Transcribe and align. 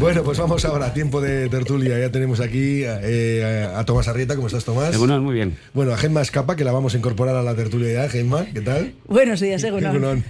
Bueno, 0.00 0.22
pues 0.22 0.38
vamos 0.38 0.64
ahora 0.64 0.86
a 0.86 0.94
tiempo 0.94 1.20
de 1.20 1.48
tertulia. 1.48 1.98
Ya 1.98 2.10
tenemos 2.10 2.40
aquí 2.40 2.82
eh, 2.84 3.68
a 3.74 3.84
Tomás 3.84 4.08
Arrieta. 4.08 4.34
¿Cómo 4.36 4.46
estás, 4.46 4.64
Tomás? 4.64 4.94
Egunon, 4.94 5.22
muy 5.22 5.34
bien. 5.34 5.58
Bueno, 5.74 5.92
a 5.92 5.96
Gemma 5.96 6.20
Escapa, 6.20 6.56
que 6.56 6.64
la 6.64 6.72
vamos 6.72 6.94
a 6.94 6.98
incorporar 6.98 7.36
a 7.36 7.42
la 7.42 7.54
tertulia 7.54 7.92
ya. 7.92 8.08
Gemma, 8.08 8.46
¿qué 8.46 8.60
tal? 8.60 8.94
Buenos 9.06 9.40
días, 9.40 9.62
Egunon. 9.64 9.96
Egunon. 9.96 10.24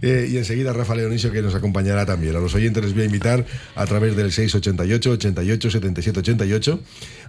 Eh, 0.00 0.28
y 0.30 0.36
enseguida 0.36 0.72
Rafa 0.72 0.94
Leonisio, 0.94 1.32
que 1.32 1.42
nos 1.42 1.54
acompañará 1.54 2.06
también. 2.06 2.36
A 2.36 2.38
los 2.38 2.54
oyentes 2.54 2.84
les 2.84 2.94
voy 2.94 3.02
a 3.02 3.06
invitar 3.06 3.44
a 3.74 3.86
través 3.86 4.16
del 4.16 4.32
688 4.32 5.10
88 5.10 5.70
77 5.70 6.20
88 6.20 6.80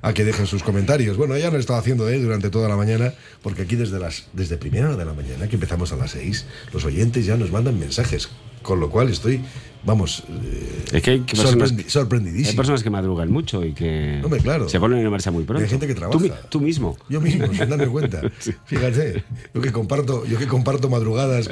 a 0.01 0.13
que 0.13 0.23
dejen 0.23 0.45
sus 0.45 0.63
comentarios. 0.63 1.17
Bueno, 1.17 1.37
ya 1.37 1.49
lo 1.49 1.57
he 1.57 1.59
estado 1.59 1.79
haciendo 1.79 2.07
eh, 2.09 2.19
durante 2.19 2.49
toda 2.49 2.69
la 2.69 2.75
mañana, 2.75 3.13
porque 3.41 3.63
aquí 3.63 3.75
desde 3.75 3.99
las 3.99 4.27
desde 4.33 4.57
primera 4.57 4.87
hora 4.87 4.97
de 4.97 5.05
la 5.05 5.13
mañana, 5.13 5.47
que 5.47 5.55
empezamos 5.55 5.91
a 5.91 5.95
las 5.95 6.11
6, 6.11 6.45
los 6.73 6.85
oyentes 6.85 7.25
ya 7.25 7.37
nos 7.37 7.51
mandan 7.51 7.79
mensajes, 7.79 8.29
con 8.61 8.79
lo 8.79 8.89
cual 8.89 9.09
estoy, 9.09 9.41
vamos, 9.83 10.23
eh, 10.29 10.85
Es 10.93 11.01
que 11.01 11.11
hay 11.11 11.19
que 11.21 11.35
sorprendidísimo. 11.35 12.49
hay 12.49 12.55
personas 12.55 12.83
que 12.83 12.89
madrugan 12.89 13.31
mucho 13.31 13.63
y 13.65 13.73
que 13.73 14.21
Hombre, 14.23 14.39
claro. 14.41 14.67
se 14.69 14.79
ponen 14.79 14.99
en 14.99 15.09
marcha 15.09 15.31
muy 15.31 15.43
pronto. 15.43 15.63
Hay 15.63 15.69
gente 15.69 15.87
que 15.87 15.95
trabaja. 15.95 16.19
tú 16.49 16.59
mismo. 16.59 16.97
Yo 17.09 17.21
mismo, 17.21 17.47
sin 17.47 17.69
darme 17.69 17.87
cuenta. 17.87 18.21
Fíjate, 18.65 19.23
yo 19.53 19.61
que 19.61 19.71
comparto, 19.71 20.25
yo 20.25 20.37
que 20.37 20.47
comparto 20.47 20.89
madrugadas 20.89 21.49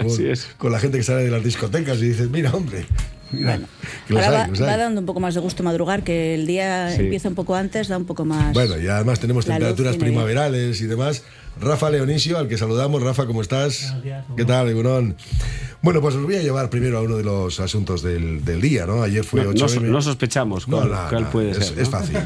con 0.58 0.72
la 0.72 0.80
gente 0.80 0.98
que 0.98 1.04
sale 1.04 1.24
de 1.24 1.32
las 1.32 1.44
discotecas 1.44 1.98
y 2.00 2.10
dices, 2.10 2.30
mira, 2.30 2.52
hombre, 2.54 2.86
mira, 3.32 3.60
Ahora 4.10 4.46
hay, 4.46 4.52
va, 4.60 4.78
dando 4.78 5.00
un 5.02 5.06
poco 5.06 5.20
más 5.20 5.34
de 5.36 5.40
gusto 5.42 5.64
madrugar, 5.64 6.04
que 6.04 6.34
el 6.36 6.48
día 6.48 6.92
Sí. 6.96 7.02
empieza 7.02 7.30
un 7.30 7.36
poco 7.36 7.56
antes, 7.56 7.88
da 7.88 7.98
un 7.98 8.06
poco 8.06 8.26
más. 8.26 8.54
Bueno, 8.54 8.78
y 8.80 8.88
además 8.88 9.20
tenemos 9.20 9.46
temperaturas 9.46 9.98
primaverales 9.98 10.82
y 10.82 10.88
demás. 10.88 11.24
Rafa 11.60 11.90
Leonisio, 11.90 12.38
al 12.38 12.48
que 12.48 12.58
saludamos. 12.58 13.02
Rafa, 13.02 13.26
¿cómo 13.26 13.42
estás? 13.42 13.96
¿Qué 14.36 14.46
tal, 14.46 14.70
Egunon? 14.70 15.16
Bueno, 15.82 16.02
pues 16.02 16.16
os 16.16 16.24
voy 16.24 16.36
a 16.36 16.42
llevar 16.42 16.70
primero 16.70 16.98
a 17.00 17.02
uno 17.02 17.18
de 17.18 17.24
los 17.24 17.60
asuntos 17.60 18.02
del, 18.04 18.44
del 18.46 18.62
día, 18.62 18.86
¿no? 18.86 19.02
Ayer 19.04 19.24
fue 19.24 19.42
No, 19.44 19.54
no 19.54 19.54
8M. 19.54 19.68
so- 19.70 19.82
no 19.82 20.02
sospechamos 20.02 20.66
cuál, 20.66 20.92
no, 20.92 20.98
cuál 21.10 21.24
no, 21.24 21.30
puede 21.32 21.52
es, 21.52 21.58
ser. 21.68 21.80
es 21.80 21.90
¿no? 21.92 21.98
fácil. 22.00 22.18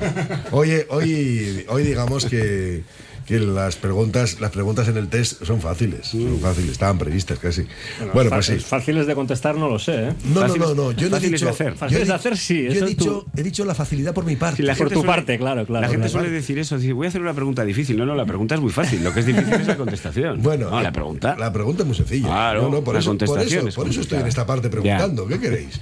Hoy, 0.52 0.72
hoy, 0.90 1.66
hoy 1.70 1.84
digamos 1.84 2.26
que, 2.26 2.84
que 3.26 3.40
las 3.40 3.76
preguntas 3.76 4.40
las 4.42 4.52
preguntas 4.52 4.88
en 4.88 4.98
el 4.98 5.08
test 5.08 5.44
son 5.46 5.62
fáciles. 5.62 6.08
Son 6.08 6.40
fáciles, 6.40 6.72
estaban 6.72 6.98
previstas 6.98 7.40
casi. 7.40 7.66
Bueno, 8.14 8.30
pues 8.30 8.46
sí. 8.48 8.60
Fáciles 8.60 9.08
de 9.08 9.16
contestar 9.16 9.56
no 9.56 9.70
lo 9.70 9.80
sé, 9.80 10.10
¿eh? 10.10 10.14
No, 10.26 10.42
no, 10.42 10.48
Fáciles- 10.48 10.60
no, 10.60 10.74
no. 10.76 10.92
Yo 10.92 11.02
no 11.10 11.18
he 11.18 11.20
fáciles 11.20 11.32
dicho, 11.42 11.46
de 11.46 11.52
hacer. 11.52 11.68
yo 11.68 11.74
he 11.74 11.78
Fáciles 11.78 12.08
de 12.08 12.14
hacer, 12.14 12.38
sí, 12.38 12.68
Yo 12.72 12.86
he 12.86 12.90
dicho, 12.90 13.26
he 13.36 13.44
dicho 13.44 13.66
la 13.66 13.76
facilidad 13.76 14.14
por 14.14 14.26
mi 14.26 14.36
parte. 14.36 14.58
Sí, 14.58 14.64
la 14.64 14.76
Por 14.76 14.90
tu 14.90 14.96
suele- 14.96 15.08
parte, 15.08 15.38
claro, 15.38 15.66
claro. 15.66 15.82
La 15.82 15.88
gente 15.92 16.08
claro. 16.08 16.20
suele 16.24 16.30
decir 16.30 16.58
eso, 16.60 16.76
decir, 16.76 16.94
voy 16.94 17.06
a 17.06 17.10
hacer 17.10 17.22
una 17.22 17.34
pregunta 17.34 17.64
difícil. 17.64 17.98
No, 17.98 18.06
no, 18.06 18.16
la 18.16 18.26
pregunta 18.26 18.56
es 18.56 18.62
muy 18.62 18.72
fácil. 18.72 19.04
Lo 19.04 19.14
que 19.14 19.20
es 19.22 19.26
difícil 19.26 19.54
es 19.54 19.68
la 19.68 19.78
contestación. 19.78 20.42
Bueno, 20.52 20.70
no, 20.70 20.82
la 20.82 20.92
pregunta. 20.92 21.36
La 21.38 21.54
pregunta 21.54 21.84
es 21.84 21.88
muy 21.88 21.96
sencilla. 21.96 22.28
Claro, 22.28 22.64
No, 22.64 22.70
no, 22.70 22.84
por, 22.84 22.94
la 22.96 23.00
eso, 23.00 23.12
por, 23.12 23.18
contestación 23.20 23.60
eso, 23.60 23.70
es 23.70 23.76
por 23.76 23.88
eso 23.88 24.02
estoy 24.02 24.20
en 24.20 24.28
esta 24.28 24.46
parte 24.46 24.68
Ya. 24.68 24.72
preguntando. 24.72 25.28
¿Qué 25.28 25.40
queréis? 25.40 25.80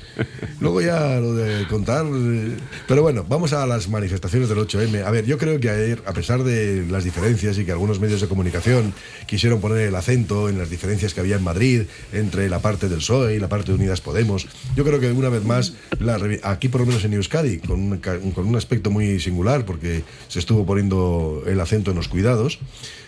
Luego 0.60 0.82
ya 0.82 1.20
lo 1.20 1.34
de 1.34 1.66
contar. 1.68 2.06
eh, 2.06 2.58
Pero 2.88 3.02
bueno, 3.02 3.26
vamos 3.28 3.54
a 3.54 3.66
las 3.66 3.88
manifestaciones 3.90 4.50
del 4.50 4.58
8M. 4.60 5.04
A 5.04 5.12
ver, 5.12 5.26
yo 5.26 5.38
creo 5.38 5.60
que 5.60 5.70
ayer, 5.70 6.02
a 6.06 6.14
pesar 6.14 6.44
de 6.44 6.86
las 6.90 7.04
diferencias 7.04 7.39
y 7.42 7.66
que 7.66 7.72
algunos 7.72 8.02
medios 8.02 8.20
de 8.20 8.28
comunicación 8.28 8.94
quisieron 9.26 9.62
poner 9.62 9.88
el 9.88 9.96
acento 9.96 10.50
en 10.50 10.58
las 10.58 10.70
diferencias 10.70 11.14
que 11.14 11.22
había 11.22 11.38
en 11.38 11.44
Madrid 11.44 11.84
entre 12.12 12.50
la 12.50 12.60
parte 12.60 12.90
del 12.90 12.98
PSOE 13.00 13.36
y 13.36 13.40
la 13.40 13.48
parte 13.48 13.72
de 13.72 13.78
Unidas 13.78 14.02
Podemos, 14.02 14.46
yo 14.76 14.84
creo 14.84 15.00
que 15.00 15.10
una 15.12 15.30
vez 15.30 15.46
más, 15.46 15.74
la 16.00 16.20
aquí 16.44 16.68
por 16.68 16.82
lo 16.82 16.88
menos 16.88 17.06
en 17.06 17.14
Euskadi, 17.14 17.60
con 17.60 17.80
un, 17.80 17.98
con 17.98 18.46
un 18.46 18.56
aspecto 18.58 18.92
muy 18.92 19.22
singular, 19.22 19.66
porque 19.66 20.04
se 20.28 20.40
estuvo 20.40 20.66
poniendo 20.66 21.44
el 21.48 21.60
acento 21.62 21.92
en 21.92 21.98
los 21.98 22.10
cuidados, 22.10 22.60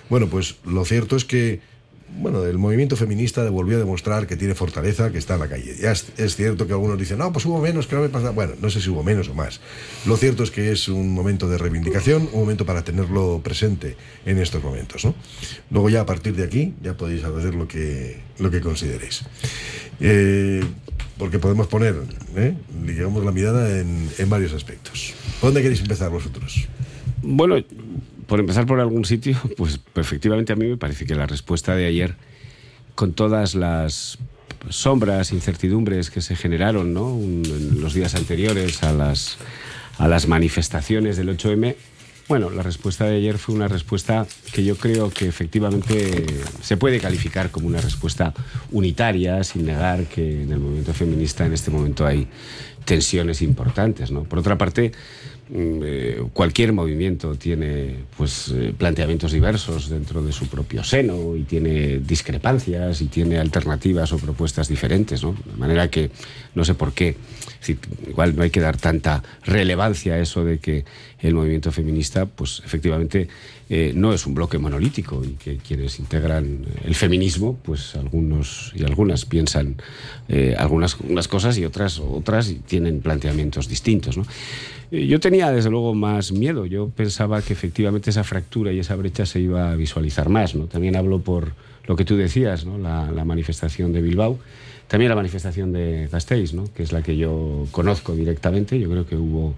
bueno, 0.09 0.27
pues 0.27 0.55
lo 0.65 0.85
cierto 0.85 1.17
es 1.17 1.25
que 1.25 1.59
bueno, 2.17 2.43
el 2.45 2.57
movimiento 2.57 2.95
feminista 2.95 3.49
volvió 3.49 3.77
a 3.77 3.79
demostrar 3.79 4.27
que 4.27 4.35
tiene 4.35 4.53
fortaleza, 4.53 5.11
que 5.11 5.17
está 5.17 5.35
en 5.35 5.39
la 5.39 5.47
calle. 5.47 5.75
Ya 5.79 5.91
es, 5.91 6.35
cierto 6.35 6.67
que 6.67 6.73
algunos 6.73 6.97
dicen, 6.97 7.17
no, 7.17 7.31
pues 7.31 7.45
hubo 7.45 7.59
menos, 7.59 7.87
que 7.87 7.95
no 7.95 8.01
me 8.01 8.09
pasa. 8.09 8.31
Bueno, 8.31 8.53
no 8.61 8.69
sé 8.69 8.81
si 8.81 8.89
hubo 8.89 9.03
menos 9.03 9.29
o 9.29 9.33
más. 9.33 9.59
Lo 10.05 10.17
cierto 10.17 10.43
es 10.43 10.51
que 10.51 10.71
es 10.71 10.87
un 10.87 11.13
momento 11.13 11.47
de 11.47 11.57
reivindicación, 11.57 12.29
un 12.33 12.41
momento 12.41 12.65
para 12.65 12.83
tenerlo 12.83 13.41
presente 13.43 13.95
en 14.25 14.37
estos 14.37 14.63
momentos. 14.63 15.05
¿no? 15.05 15.15
Luego 15.69 15.89
ya 15.89 16.01
a 16.01 16.05
partir 16.05 16.35
de 16.35 16.43
aquí 16.43 16.73
ya 16.81 16.95
podéis 16.95 17.23
hacer 17.23 17.55
lo 17.55 17.67
que, 17.67 18.19
lo 18.39 18.51
que 18.51 18.61
consideréis. 18.61 19.23
Eh, 19.99 20.63
porque 21.17 21.39
podemos 21.39 21.67
poner, 21.67 21.95
¿eh? 22.35 22.55
digamos, 22.83 23.23
la 23.23 23.31
mirada 23.31 23.79
en, 23.79 24.09
en 24.17 24.29
varios 24.29 24.53
aspectos. 24.53 25.13
¿Por 25.39 25.49
dónde 25.49 25.61
queréis 25.61 25.81
empezar 25.81 26.09
vosotros? 26.09 26.67
Bueno, 27.21 27.55
por 28.31 28.39
empezar 28.39 28.65
por 28.65 28.79
algún 28.79 29.03
sitio, 29.03 29.35
pues 29.57 29.81
efectivamente 29.95 30.53
a 30.53 30.55
mí 30.55 30.65
me 30.65 30.77
parece 30.77 31.05
que 31.05 31.15
la 31.15 31.27
respuesta 31.27 31.75
de 31.75 31.85
ayer, 31.85 32.15
con 32.95 33.11
todas 33.11 33.55
las 33.55 34.19
sombras, 34.69 35.33
incertidumbres 35.33 36.09
que 36.09 36.21
se 36.21 36.37
generaron 36.37 36.93
¿no? 36.93 37.09
En 37.19 37.81
los 37.81 37.93
días 37.93 38.15
anteriores 38.15 38.83
a 38.83 38.93
las, 38.93 39.37
a 39.97 40.07
las 40.07 40.29
manifestaciones 40.29 41.17
del 41.17 41.37
8M, 41.37 41.75
bueno, 42.29 42.49
la 42.49 42.63
respuesta 42.63 43.03
de 43.03 43.17
ayer 43.17 43.37
fue 43.37 43.53
una 43.53 43.67
respuesta 43.67 44.25
que 44.53 44.63
yo 44.63 44.77
creo 44.77 45.09
que 45.09 45.27
efectivamente 45.27 46.25
se 46.61 46.77
puede 46.77 47.01
calificar 47.01 47.51
como 47.51 47.67
una 47.67 47.81
respuesta 47.81 48.33
unitaria, 48.71 49.43
sin 49.43 49.65
negar 49.65 50.05
que 50.05 50.43
en 50.43 50.53
el 50.53 50.59
movimiento 50.59 50.93
feminista 50.93 51.45
en 51.45 51.51
este 51.51 51.69
momento 51.69 52.05
hay 52.05 52.29
tensiones 52.85 53.41
importantes. 53.41 54.11
¿no? 54.11 54.23
Por 54.23 54.39
otra 54.39 54.57
parte, 54.57 54.93
eh, 55.53 56.23
cualquier 56.31 56.71
movimiento 56.71 57.35
tiene 57.35 58.05
pues 58.15 58.53
eh, 58.55 58.73
planteamientos 58.77 59.33
diversos 59.33 59.89
dentro 59.89 60.23
de 60.23 60.31
su 60.31 60.47
propio 60.47 60.81
seno 60.81 61.35
y 61.35 61.43
tiene 61.43 61.99
discrepancias 61.99 63.01
y 63.01 63.07
tiene 63.07 63.37
alternativas 63.37 64.13
o 64.13 64.17
propuestas 64.17 64.69
diferentes, 64.69 65.23
¿no? 65.23 65.35
De 65.45 65.57
manera 65.57 65.89
que 65.89 66.09
no 66.55 66.63
sé 66.63 66.73
por 66.73 66.93
qué, 66.93 67.17
igual 68.07 68.35
no 68.37 68.43
hay 68.43 68.49
que 68.49 68.61
dar 68.61 68.77
tanta 68.77 69.23
relevancia 69.43 70.13
a 70.13 70.19
eso 70.19 70.45
de 70.45 70.59
que 70.59 70.85
el 71.19 71.33
movimiento 71.33 71.73
feminista, 71.73 72.25
pues 72.25 72.61
efectivamente 72.65 73.27
eh, 73.73 73.93
no 73.95 74.11
es 74.11 74.27
un 74.27 74.33
bloque 74.33 74.57
monolítico 74.57 75.23
y 75.23 75.35
que 75.35 75.55
quienes 75.55 75.97
integran 75.97 76.65
el 76.83 76.93
feminismo, 76.93 77.57
pues 77.63 77.95
algunos 77.95 78.73
y 78.75 78.83
algunas 78.83 79.23
piensan 79.23 79.77
eh, 80.27 80.55
algunas 80.57 80.99
unas 80.99 81.29
cosas 81.29 81.57
y 81.57 81.63
otras 81.63 81.97
otras 81.99 82.49
y 82.49 82.55
tienen 82.55 82.99
planteamientos 82.99 83.69
distintos, 83.69 84.17
¿no? 84.17 84.25
Eh, 84.91 85.07
Yo 85.07 85.21
tenía 85.21 85.51
desde 85.51 85.69
luego 85.69 85.93
más 85.95 86.33
miedo. 86.33 86.65
Yo 86.65 86.89
pensaba 86.89 87.41
que 87.41 87.53
efectivamente 87.53 88.09
esa 88.09 88.25
fractura 88.25 88.73
y 88.73 88.79
esa 88.79 88.97
brecha 88.97 89.25
se 89.25 89.39
iba 89.39 89.71
a 89.71 89.75
visualizar 89.77 90.27
más. 90.27 90.53
¿no? 90.53 90.65
También 90.65 90.97
hablo 90.97 91.21
por 91.21 91.53
lo 91.85 91.95
que 91.95 92.03
tú 92.03 92.17
decías, 92.17 92.65
¿no? 92.65 92.77
la, 92.77 93.09
la 93.09 93.23
manifestación 93.23 93.93
de 93.93 94.01
Bilbao, 94.01 94.37
también 94.89 95.07
la 95.07 95.15
manifestación 95.15 95.71
de 95.71 96.09
Gasteiz, 96.11 96.53
¿no? 96.53 96.65
que 96.73 96.83
es 96.83 96.91
la 96.91 97.01
que 97.03 97.15
yo 97.15 97.67
conozco 97.71 98.13
directamente. 98.15 98.77
Yo 98.77 98.89
creo 98.89 99.07
que 99.07 99.15
hubo 99.15 99.55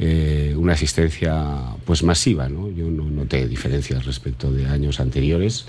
eh, 0.00 0.54
una 0.56 0.74
asistencia 0.74 1.74
pues 1.84 2.04
masiva. 2.04 2.48
¿no? 2.48 2.70
Yo 2.70 2.88
no 2.88 3.04
noté 3.10 3.48
diferencias 3.48 4.06
respecto 4.06 4.52
de 4.52 4.66
años 4.66 5.00
anteriores. 5.00 5.66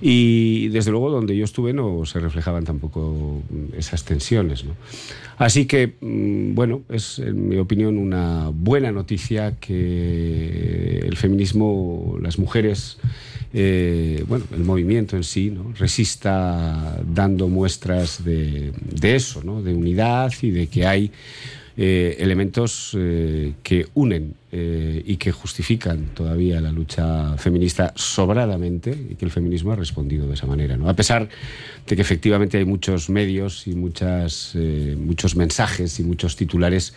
Y 0.00 0.68
desde 0.68 0.90
luego 0.90 1.10
donde 1.10 1.36
yo 1.36 1.44
estuve 1.44 1.74
no 1.74 2.06
se 2.06 2.18
reflejaban 2.18 2.64
tampoco 2.64 3.42
esas 3.76 4.04
tensiones. 4.04 4.64
¿no? 4.64 4.74
Así 5.36 5.66
que, 5.66 5.94
mm, 6.00 6.54
bueno, 6.54 6.82
es 6.88 7.18
en 7.18 7.48
mi 7.48 7.58
opinión 7.58 7.98
una 7.98 8.50
buena 8.54 8.90
noticia 8.90 9.56
que 9.60 11.00
el 11.00 11.16
feminismo, 11.16 12.16
las 12.22 12.38
mujeres, 12.38 12.96
eh, 13.52 14.24
bueno, 14.28 14.46
el 14.54 14.64
movimiento 14.64 15.16
en 15.16 15.24
sí, 15.24 15.50
¿no? 15.50 15.74
resista 15.78 17.00
dando 17.06 17.48
muestras 17.48 18.24
de, 18.24 18.72
de 18.80 19.14
eso, 19.14 19.42
¿no? 19.44 19.62
de 19.62 19.74
unidad 19.74 20.32
y 20.40 20.50
de 20.52 20.68
que 20.68 20.86
hay 20.86 21.12
eh, 21.80 22.16
elementos 22.18 22.90
eh, 22.98 23.52
que 23.62 23.86
unen 23.94 24.34
eh, 24.50 25.00
y 25.06 25.16
que 25.16 25.30
justifican 25.30 26.06
todavía 26.12 26.60
la 26.60 26.72
lucha 26.72 27.36
feminista 27.36 27.92
sobradamente 27.94 28.90
y 28.90 29.14
que 29.14 29.24
el 29.24 29.30
feminismo 29.30 29.70
ha 29.70 29.76
respondido 29.76 30.26
de 30.26 30.34
esa 30.34 30.46
manera. 30.46 30.76
¿no? 30.76 30.88
A 30.88 30.94
pesar 30.94 31.28
de 31.86 31.94
que 31.94 32.02
efectivamente 32.02 32.58
hay 32.58 32.64
muchos 32.64 33.10
medios 33.10 33.68
y 33.68 33.76
muchas, 33.76 34.56
muchos 34.96 35.36
mensajes 35.36 36.00
y 36.00 36.02
muchos 36.02 36.34
titulares 36.34 36.94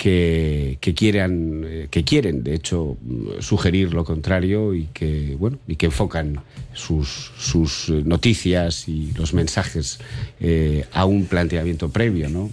que, 0.00 0.94
quieran, 0.96 1.62
eh, 1.66 1.88
que 1.90 2.04
quieren, 2.04 2.42
de 2.42 2.54
hecho, 2.54 2.96
mm, 3.02 3.40
sugerir 3.40 3.92
lo 3.92 4.02
contrario 4.06 4.74
y 4.74 4.86
que, 4.94 5.36
bueno, 5.38 5.58
y 5.68 5.76
que 5.76 5.86
enfocan 5.86 6.40
sus, 6.72 7.32
sus 7.36 7.90
eh, 7.90 8.02
noticias 8.06 8.88
y 8.88 9.12
los 9.12 9.34
mensajes 9.34 9.98
eh, 10.40 10.86
a 10.92 11.04
un 11.04 11.26
planteamiento 11.26 11.90
previo, 11.90 12.30
¿no? 12.30 12.50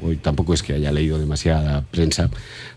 Hoy 0.00 0.16
tampoco 0.16 0.54
es 0.54 0.62
que 0.62 0.74
haya 0.74 0.92
leído 0.92 1.18
demasiada 1.18 1.82
prensa, 1.82 2.30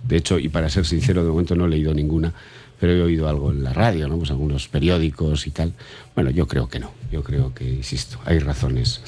de 0.07 0.17
hecho, 0.17 0.39
y 0.39 0.49
para 0.49 0.69
ser 0.69 0.87
sincero, 0.87 1.23
de 1.23 1.29
momento 1.29 1.53
no 1.55 1.65
he 1.65 1.69
leído 1.69 1.93
ninguna, 1.93 2.33
pero 2.79 2.93
he 2.93 3.01
oído 3.03 3.29
algo 3.29 3.51
en 3.51 3.63
la 3.63 3.73
radio, 3.73 4.07
¿no? 4.07 4.17
Pues 4.17 4.31
algunos 4.31 4.67
periódicos 4.69 5.45
y 5.45 5.51
tal. 5.51 5.73
Bueno, 6.15 6.31
yo 6.31 6.47
creo 6.47 6.67
que 6.67 6.79
no, 6.79 6.91
yo 7.11 7.21
creo 7.21 7.53
que, 7.53 7.69
insisto, 7.69 8.19
hay 8.25 8.39
razones 8.39 9.03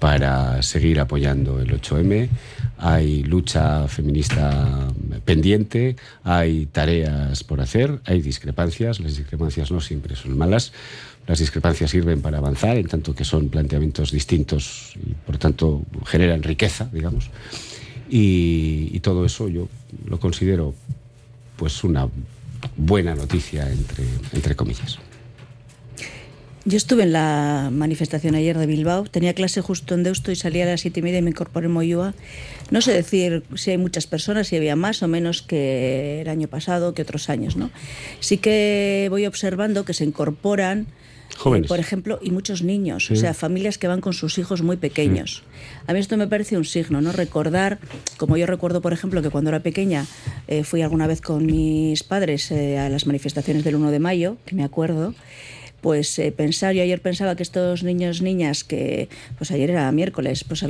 para 0.00 0.62
seguir 0.62 0.98
apoyando 0.98 1.60
el 1.60 1.80
8M. 1.80 2.28
Hay 2.78 3.22
lucha 3.22 3.86
feminista 3.86 4.88
pendiente, 5.24 5.96
hay 6.24 6.66
tareas 6.66 7.44
por 7.44 7.60
hacer, 7.60 8.00
hay 8.06 8.22
discrepancias. 8.22 8.98
Las 8.98 9.16
discrepancias 9.16 9.70
no 9.70 9.80
siempre 9.80 10.16
son 10.16 10.36
malas. 10.36 10.72
Las 11.26 11.38
discrepancias 11.38 11.90
sirven 11.90 12.22
para 12.22 12.38
avanzar, 12.38 12.76
en 12.76 12.88
tanto 12.88 13.14
que 13.14 13.24
son 13.24 13.50
planteamientos 13.50 14.10
distintos 14.10 14.94
y, 14.96 15.14
por 15.14 15.38
tanto, 15.38 15.82
generan 16.06 16.42
riqueza, 16.42 16.88
digamos. 16.92 17.30
Y, 18.08 18.98
todo 19.00 19.24
eso 19.24 19.48
yo 19.48 19.68
lo 20.06 20.18
considero 20.18 20.74
pues 21.56 21.84
una 21.84 22.08
buena 22.76 23.14
noticia, 23.14 23.70
entre, 23.70 24.04
entre 24.32 24.54
comillas. 24.56 24.98
Yo 26.66 26.76
estuve 26.76 27.04
en 27.04 27.12
la 27.12 27.70
manifestación 27.72 28.34
ayer 28.34 28.58
de 28.58 28.66
Bilbao, 28.66 29.04
tenía 29.04 29.34
clase 29.34 29.62
justo 29.62 29.94
en 29.94 30.02
Deusto 30.02 30.30
y 30.30 30.36
salía 30.36 30.64
a 30.64 30.68
las 30.68 30.82
siete 30.82 31.00
y 31.00 31.02
media 31.02 31.18
y 31.18 31.22
me 31.22 31.30
incorporé 31.30 31.66
en 31.66 31.72
Moyúa. 31.72 32.12
No 32.70 32.82
sé 32.82 32.92
decir 32.92 33.44
si 33.54 33.70
hay 33.70 33.78
muchas 33.78 34.06
personas, 34.06 34.48
si 34.48 34.56
había 34.56 34.76
más 34.76 35.02
o 35.02 35.08
menos 35.08 35.40
que 35.40 36.20
el 36.20 36.28
año 36.28 36.48
pasado, 36.48 36.92
que 36.92 37.00
otros 37.00 37.30
años, 37.30 37.56
¿no? 37.56 37.70
Sí 38.20 38.36
que 38.36 39.06
voy 39.08 39.24
observando 39.24 39.86
que 39.86 39.94
se 39.94 40.04
incorporan, 40.04 40.80
eh, 40.80 41.34
Jóvenes. 41.38 41.68
por 41.68 41.78
ejemplo, 41.78 42.18
y 42.20 42.30
muchos 42.30 42.62
niños, 42.62 43.10
o 43.10 43.16
sea, 43.16 43.32
familias 43.32 43.78
que 43.78 43.88
van 43.88 44.02
con 44.02 44.12
sus 44.12 44.36
hijos 44.36 44.60
muy 44.60 44.76
pequeños. 44.76 45.44
A 45.86 45.94
mí 45.94 45.98
esto 45.98 46.18
me 46.18 46.26
parece 46.26 46.58
un 46.58 46.66
signo, 46.66 47.00
¿no? 47.00 47.12
Recordar, 47.12 47.78
como 48.18 48.36
yo 48.36 48.46
recuerdo, 48.46 48.82
por 48.82 48.92
ejemplo, 48.92 49.22
que 49.22 49.30
cuando 49.30 49.48
era 49.48 49.60
pequeña 49.60 50.04
eh, 50.46 50.64
fui 50.64 50.82
alguna 50.82 51.06
vez 51.06 51.22
con 51.22 51.46
mis 51.46 52.02
padres 52.02 52.50
eh, 52.50 52.78
a 52.78 52.90
las 52.90 53.06
manifestaciones 53.06 53.64
del 53.64 53.76
1 53.76 53.90
de 53.90 53.98
mayo, 53.98 54.36
que 54.44 54.54
me 54.54 54.64
acuerdo, 54.64 55.14
pues 55.80 56.18
eh, 56.18 56.32
pensar, 56.32 56.74
yo 56.74 56.82
ayer 56.82 57.00
pensaba 57.00 57.36
que 57.36 57.42
estos 57.42 57.82
niños, 57.82 58.22
niñas, 58.22 58.64
que 58.64 59.08
pues 59.38 59.50
ayer 59.50 59.70
era 59.70 59.90
miércoles, 59.92 60.44
pues, 60.44 60.64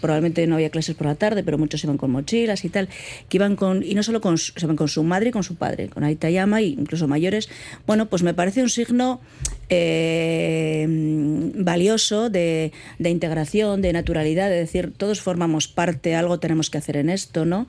probablemente 0.00 0.46
no 0.46 0.54
había 0.54 0.70
clases 0.70 0.94
por 0.94 1.06
la 1.06 1.14
tarde, 1.14 1.42
pero 1.42 1.58
muchos 1.58 1.82
iban 1.84 1.98
con 1.98 2.10
mochilas 2.10 2.64
y 2.64 2.68
tal, 2.68 2.88
que 3.28 3.36
iban 3.36 3.56
con, 3.56 3.82
y 3.82 3.94
no 3.94 4.02
solo 4.02 4.20
con, 4.20 4.38
se 4.38 4.66
van 4.66 4.76
con 4.76 4.88
su 4.88 5.02
madre 5.02 5.30
y 5.30 5.32
con 5.32 5.42
su 5.42 5.56
padre, 5.56 5.88
con 5.88 6.04
Aita 6.04 6.30
Yama, 6.30 6.60
e 6.60 6.64
incluso 6.64 7.08
mayores, 7.08 7.48
bueno, 7.86 8.06
pues 8.06 8.22
me 8.22 8.34
parece 8.34 8.62
un 8.62 8.70
signo 8.70 9.20
eh, 9.68 10.86
valioso 11.56 12.30
de, 12.30 12.72
de 12.98 13.10
integración, 13.10 13.82
de 13.82 13.92
naturalidad, 13.92 14.50
de 14.50 14.56
decir, 14.56 14.92
todos 14.96 15.20
formamos 15.20 15.68
parte, 15.68 16.14
algo 16.14 16.38
tenemos 16.38 16.70
que 16.70 16.78
hacer 16.78 16.96
en 16.96 17.10
esto, 17.10 17.44
¿no? 17.44 17.66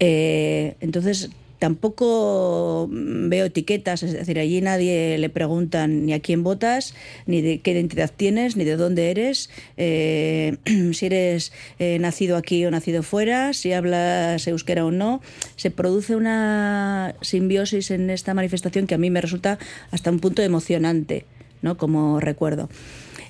Eh, 0.00 0.76
entonces, 0.80 1.30
tampoco 1.64 2.90
veo 2.90 3.46
etiquetas, 3.46 4.02
es 4.02 4.12
decir, 4.12 4.38
allí 4.38 4.60
nadie 4.60 5.16
le 5.16 5.30
preguntan 5.30 6.04
ni 6.04 6.12
a 6.12 6.20
quién 6.20 6.44
votas, 6.44 6.94
ni 7.24 7.40
de 7.40 7.60
qué 7.60 7.70
identidad 7.70 8.10
tienes, 8.14 8.54
ni 8.58 8.64
de 8.64 8.76
dónde 8.76 9.10
eres, 9.10 9.48
eh, 9.78 10.58
si 10.92 11.06
eres 11.06 11.54
eh, 11.78 11.98
nacido 11.98 12.36
aquí 12.36 12.66
o 12.66 12.70
nacido 12.70 13.02
fuera, 13.02 13.54
si 13.54 13.72
hablas 13.72 14.46
euskera 14.46 14.84
o 14.84 14.90
no. 14.90 15.22
Se 15.56 15.70
produce 15.70 16.16
una 16.16 17.14
simbiosis 17.22 17.90
en 17.90 18.10
esta 18.10 18.34
manifestación 18.34 18.86
que 18.86 18.96
a 18.96 18.98
mí 18.98 19.08
me 19.08 19.22
resulta 19.22 19.58
hasta 19.90 20.10
un 20.10 20.20
punto 20.20 20.42
emocionante, 20.42 21.24
¿no? 21.62 21.78
Como 21.78 22.20
recuerdo. 22.20 22.68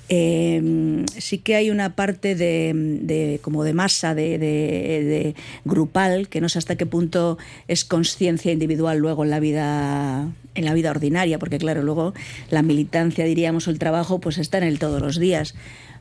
Eh, 0.07 1.03
sí 1.17 1.39
que 1.39 1.55
hay 1.55 1.71
una 1.71 1.95
parte 1.95 2.35
de, 2.35 3.39
como 3.41 3.63
de 3.63 3.73
masa, 3.73 4.13
de, 4.13 5.35
grupal, 5.63 6.29
que 6.29 6.41
no 6.41 6.49
sé 6.49 6.59
hasta 6.59 6.75
qué 6.75 6.85
punto 6.85 7.37
es 7.67 7.85
conciencia 7.85 8.51
individual 8.51 8.99
luego 8.99 9.23
en 9.23 9.29
la 9.31 9.39
vida 9.39 10.31
en 10.53 10.63
la 10.63 10.73
vida 10.73 10.91
ordinaria, 10.91 11.37
porque 11.37 11.57
claro, 11.57 11.83
luego 11.83 12.13
la 12.49 12.61
militancia, 12.61 13.25
diríamos, 13.25 13.67
o 13.67 13.71
el 13.71 13.79
trabajo, 13.79 14.19
pues 14.19 14.37
está 14.37 14.57
en 14.57 14.63
el 14.63 14.79
todos 14.79 15.01
los 15.01 15.19
días. 15.19 15.53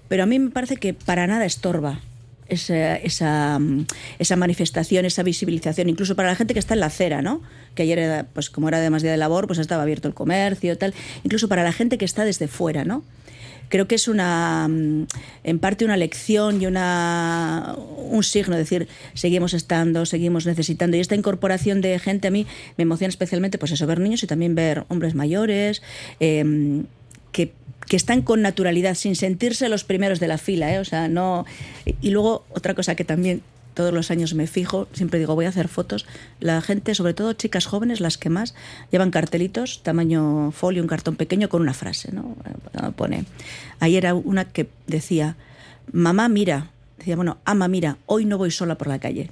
Pero 0.06 0.22
a 0.22 0.26
mí 0.26 0.38
me 0.38 0.50
parece 0.50 0.76
que 0.76 0.94
para 0.94 1.26
nada 1.26 1.44
estorba 1.44 2.00
esa, 2.48 2.96
esa, 2.96 3.58
manifestación, 4.36 5.04
esa 5.04 5.22
visibilización, 5.22 5.88
incluso 5.88 6.14
para 6.14 6.28
la 6.28 6.36
gente 6.36 6.54
que 6.54 6.60
está 6.60 6.74
en 6.74 6.80
la 6.80 6.86
acera, 6.86 7.22
¿no? 7.22 7.42
Que 7.74 7.82
ayer, 7.82 8.26
pues 8.32 8.50
como 8.50 8.68
era 8.68 8.78
además 8.78 9.02
día 9.02 9.10
de 9.10 9.16
labor, 9.16 9.46
pues 9.46 9.58
estaba 9.58 9.82
abierto 9.82 10.06
el 10.08 10.14
comercio, 10.14 10.76
tal. 10.78 10.94
Incluso 11.24 11.48
para 11.48 11.64
la 11.64 11.72
gente 11.72 11.98
que 11.98 12.04
está 12.04 12.24
desde 12.24 12.46
fuera, 12.46 12.84
¿no? 12.84 13.02
Creo 13.68 13.88
que 13.88 13.94
es 13.94 14.08
una, 14.08 14.68
mm, 14.68 15.06
en 15.44 15.58
parte 15.58 15.84
una 15.84 15.96
lección 15.96 16.60
y 16.60 16.66
una, 16.66 17.76
un 17.96 18.22
signo, 18.22 18.54
es 18.56 18.60
decir, 18.60 18.88
seguimos 19.14 19.54
estando, 19.54 20.06
seguimos 20.06 20.46
necesitando. 20.46 20.96
Y 20.96 21.00
esta 21.00 21.14
incorporación 21.14 21.80
de 21.80 21.98
gente 21.98 22.28
a 22.28 22.30
mí 22.30 22.46
me 22.76 22.82
emociona 22.82 23.08
especialmente, 23.08 23.58
pues 23.58 23.72
eso, 23.72 23.86
ver 23.86 24.00
niños 24.00 24.22
y 24.22 24.26
también 24.26 24.54
ver 24.54 24.84
hombres 24.88 25.14
mayores, 25.14 25.82
eh, 26.20 26.82
que, 27.32 27.52
que 27.86 27.96
están 27.96 28.22
con 28.22 28.42
naturalidad, 28.42 28.94
sin 28.94 29.16
sentirse 29.16 29.68
los 29.68 29.84
primeros 29.84 30.20
de 30.20 30.28
la 30.28 30.38
fila, 30.38 30.72
¿eh? 30.72 30.78
O 30.78 30.84
sea, 30.84 31.08
no... 31.08 31.44
Y 32.00 32.10
luego, 32.10 32.44
otra 32.50 32.74
cosa 32.74 32.94
que 32.94 33.04
también 33.04 33.42
todos 33.74 33.92
los 33.92 34.10
años 34.10 34.34
me 34.34 34.46
fijo, 34.46 34.88
siempre 34.92 35.18
digo, 35.18 35.34
voy 35.34 35.46
a 35.46 35.50
hacer 35.50 35.68
fotos. 35.68 36.06
La 36.40 36.60
gente, 36.62 36.94
sobre 36.94 37.12
todo 37.14 37.32
chicas 37.34 37.66
jóvenes, 37.66 38.00
las 38.00 38.16
que 38.18 38.30
más, 38.30 38.54
llevan 38.92 39.10
cartelitos, 39.10 39.82
tamaño 39.82 40.52
folio, 40.52 40.80
un 40.82 40.88
cartón 40.88 41.16
pequeño, 41.16 41.48
con 41.48 41.60
una 41.62 41.74
frase, 41.74 42.12
¿no? 42.12 42.36
Eh, 42.74 42.90
Pone... 42.96 43.24
Ayer 43.80 44.04
era 44.04 44.14
una 44.14 44.44
que 44.46 44.68
decía, 44.86 45.36
mamá, 45.92 46.28
mira, 46.28 46.70
decía, 46.98 47.16
bueno, 47.16 47.38
ama, 47.44 47.68
mira, 47.68 47.98
hoy 48.06 48.24
no 48.24 48.38
voy 48.38 48.50
sola 48.50 48.76
por 48.76 48.86
la 48.86 48.98
calle. 49.00 49.30